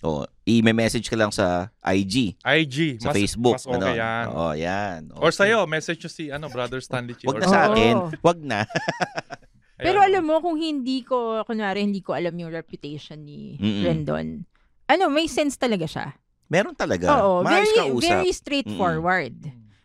O, 0.00 0.24
i-message 0.48 1.12
ka 1.12 1.16
lang 1.20 1.28
sa 1.28 1.68
IG, 1.84 2.40
IG. 2.40 2.96
sa 3.04 3.12
mas, 3.12 3.16
Facebook. 3.20 3.60
Mas 3.60 3.68
okay 3.68 3.76
ano. 3.76 4.00
yan. 4.00 4.24
Oo, 4.32 4.52
yan. 4.56 5.00
Or 5.12 5.28
Okay. 5.28 5.36
sa'yo, 5.44 5.68
message 5.68 6.00
nyo 6.00 6.08
si 6.08 6.24
ano, 6.32 6.48
Brother 6.48 6.80
Stanley 6.80 7.12
Chi. 7.12 7.28
Wag 7.28 7.36
or 7.36 7.40
na 7.44 7.46
sa 7.46 7.60
Oo. 7.60 7.76
akin. 7.76 7.94
Wag 8.24 8.38
na. 8.40 8.64
Pero 9.76 10.00
alam 10.00 10.24
mo, 10.24 10.40
kung 10.40 10.56
hindi 10.56 11.04
ko, 11.04 11.44
kunwari, 11.44 11.84
hindi 11.84 12.00
ko 12.00 12.16
alam 12.16 12.32
yung 12.32 12.48
reputation 12.48 13.20
ni 13.20 13.60
Mm-mm. 13.60 13.84
Rendon, 13.84 14.48
ano, 14.88 15.04
may 15.12 15.28
sense 15.28 15.60
talaga 15.60 15.84
siya. 15.84 16.16
Meron 16.48 16.72
talaga. 16.72 17.20
Oo, 17.20 17.44
Maayos 17.44 17.68
very, 17.68 17.76
ka 17.76 17.84
usap. 17.92 18.08
very 18.08 18.32
straightforward. 18.32 19.36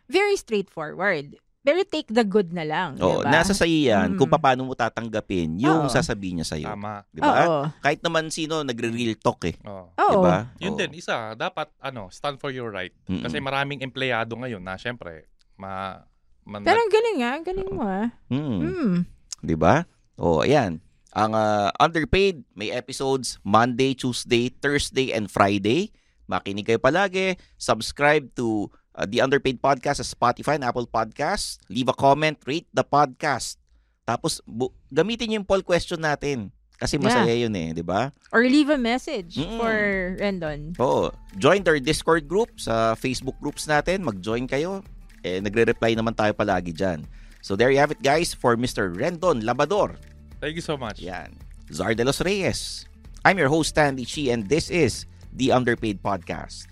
Very 0.08 0.36
straightforward. 0.40 1.36
Pero 1.66 1.82
take 1.82 2.14
the 2.14 2.22
good 2.22 2.54
na 2.54 2.62
lang, 2.62 2.94
Oo, 3.02 3.26
diba? 3.26 3.26
nasa 3.26 3.50
sa 3.50 3.66
yan 3.66 4.14
kung 4.14 4.30
Mm. 4.30 4.38
paano 4.38 4.62
mo 4.62 4.78
tatanggapin 4.78 5.58
yung 5.58 5.90
Oo. 5.90 5.90
sasabihin 5.90 6.38
niya 6.38 6.46
sa'yo. 6.46 6.70
Tama. 6.70 7.02
Di 7.10 7.18
ba? 7.18 7.34
Oo. 7.42 7.60
Kahit 7.82 8.06
naman 8.06 8.30
sino 8.30 8.62
nagre-real 8.62 9.18
talk 9.18 9.42
eh. 9.50 9.58
Oo. 9.66 9.90
Oo. 9.90 10.12
Di 10.14 10.16
ba? 10.22 10.36
Yun 10.62 10.72
Oo. 10.72 10.78
din, 10.78 10.94
isa, 10.94 11.34
dapat 11.34 11.66
ano, 11.82 12.06
stand 12.06 12.38
for 12.38 12.54
your 12.54 12.70
right. 12.70 12.94
Mm-mm. 13.10 13.26
Kasi 13.26 13.42
maraming 13.42 13.82
empleyado 13.82 14.38
ngayon 14.38 14.62
na 14.62 14.78
syempre, 14.78 15.26
ma, 15.58 16.06
man, 16.46 16.62
Pero 16.62 16.78
ang 16.78 16.92
galing 16.94 17.18
ah, 17.18 17.32
ang 17.34 17.44
galing 17.44 17.70
mo 17.74 17.82
ah. 17.82 18.06
Mm. 18.30 18.58
Mm. 18.62 18.94
'Di 19.42 19.56
ba? 19.58 19.82
Oh, 20.14 20.46
ayan. 20.46 20.78
Ang 21.10 21.32
ah, 21.34 21.74
underpaid 21.82 22.46
may 22.54 22.70
episodes 22.70 23.42
Monday, 23.42 23.90
Tuesday, 23.90 24.54
Thursday 24.54 25.10
and 25.10 25.26
Friday. 25.26 25.90
Makinig 26.26 26.66
kayo 26.66 26.78
palagi. 26.78 27.34
Subscribe 27.58 28.30
to 28.34 28.70
uh, 28.96 29.04
the 29.04 29.20
Underpaid 29.20 29.60
Podcast 29.60 30.00
sa 30.00 30.06
Spotify 30.08 30.56
and 30.56 30.64
Apple 30.64 30.88
Podcasts. 30.88 31.60
Leave 31.68 31.86
a 31.86 31.94
comment, 31.94 32.40
rate 32.48 32.66
the 32.72 32.82
podcast. 32.82 33.60
Tapos 34.02 34.40
bu- 34.42 34.72
gamitin 34.88 35.30
niyo 35.30 35.36
yung 35.42 35.48
poll 35.48 35.62
question 35.62 36.00
natin. 36.00 36.50
Kasi 36.76 37.00
masaya 37.00 37.32
yun 37.32 37.56
eh, 37.56 37.72
'di 37.72 37.80
ba? 37.80 38.12
Or 38.36 38.44
leave 38.44 38.68
a 38.68 38.76
message 38.76 39.40
Mm. 39.40 39.56
for 39.56 39.76
Rendon. 40.20 40.60
Oo. 40.76 41.08
Join 41.40 41.64
their 41.64 41.80
Discord 41.80 42.28
group 42.28 42.52
sa 42.60 42.92
Facebook 42.92 43.40
groups 43.40 43.64
natin. 43.64 44.04
Mag-join 44.04 44.44
kayo. 44.44 44.84
Eh, 45.24 45.40
nagre-reply 45.40 45.96
naman 45.96 46.12
tayo 46.12 46.36
palagi 46.36 46.76
dyan. 46.76 47.08
So 47.40 47.56
there 47.56 47.72
you 47.72 47.80
have 47.80 47.90
it 47.90 48.04
guys 48.04 48.36
for 48.36 48.60
Mr. 48.60 48.92
Rendon 48.92 49.40
Labador. 49.40 49.96
Thank 50.36 50.60
you 50.60 50.64
so 50.64 50.76
much. 50.76 51.00
Yan. 51.00 51.32
Zar 51.72 51.96
de 51.96 52.04
los 52.04 52.20
Reyes. 52.20 52.84
I'm 53.24 53.40
your 53.40 53.48
host, 53.48 53.72
Stanley 53.74 54.04
Chi, 54.04 54.28
and 54.28 54.46
this 54.46 54.68
is 54.68 55.08
the 55.32 55.50
Underpaid 55.50 56.04
Podcast. 56.04 56.68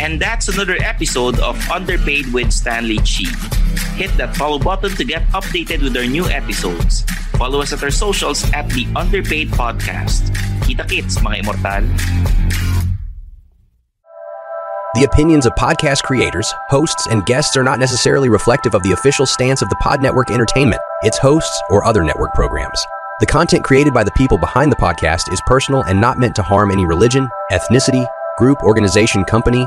And 0.00 0.20
that's 0.20 0.48
another 0.48 0.76
episode 0.80 1.40
of 1.40 1.56
Underpaid 1.70 2.32
with 2.32 2.52
Stanley 2.52 2.98
Chi. 2.98 3.32
Hit 3.96 4.12
that 4.18 4.36
follow 4.36 4.58
button 4.58 4.90
to 4.96 5.04
get 5.04 5.22
updated 5.28 5.82
with 5.82 5.96
our 5.96 6.04
new 6.04 6.26
episodes. 6.26 7.02
Follow 7.38 7.62
us 7.62 7.72
at 7.72 7.82
our 7.82 7.90
socials 7.90 8.44
at 8.52 8.68
the 8.70 8.86
Underpaid 8.94 9.48
Podcast. 9.50 10.28
Kita 10.68 10.88
kits, 10.88 11.18
mga 11.18 11.44
immortal. 11.44 11.84
The 14.96 15.04
opinions 15.04 15.44
of 15.44 15.52
podcast 15.54 16.04
creators, 16.04 16.52
hosts, 16.68 17.06
and 17.08 17.24
guests 17.26 17.56
are 17.56 17.64
not 17.64 17.78
necessarily 17.78 18.28
reflective 18.28 18.74
of 18.74 18.82
the 18.82 18.92
official 18.92 19.26
stance 19.26 19.60
of 19.60 19.68
the 19.68 19.76
Pod 19.76 20.00
Network 20.00 20.30
Entertainment, 20.30 20.80
its 21.02 21.18
hosts, 21.18 21.60
or 21.68 21.84
other 21.84 22.02
network 22.02 22.32
programs. 22.34 22.84
The 23.20 23.26
content 23.26 23.64
created 23.64 23.92
by 23.92 24.04
the 24.04 24.12
people 24.12 24.36
behind 24.38 24.70
the 24.72 24.76
podcast 24.76 25.32
is 25.32 25.40
personal 25.46 25.84
and 25.84 26.00
not 26.00 26.18
meant 26.18 26.36
to 26.36 26.42
harm 26.42 26.70
any 26.70 26.84
religion, 26.84 27.28
ethnicity, 27.50 28.06
group, 28.38 28.62
organization, 28.62 29.24
company, 29.24 29.66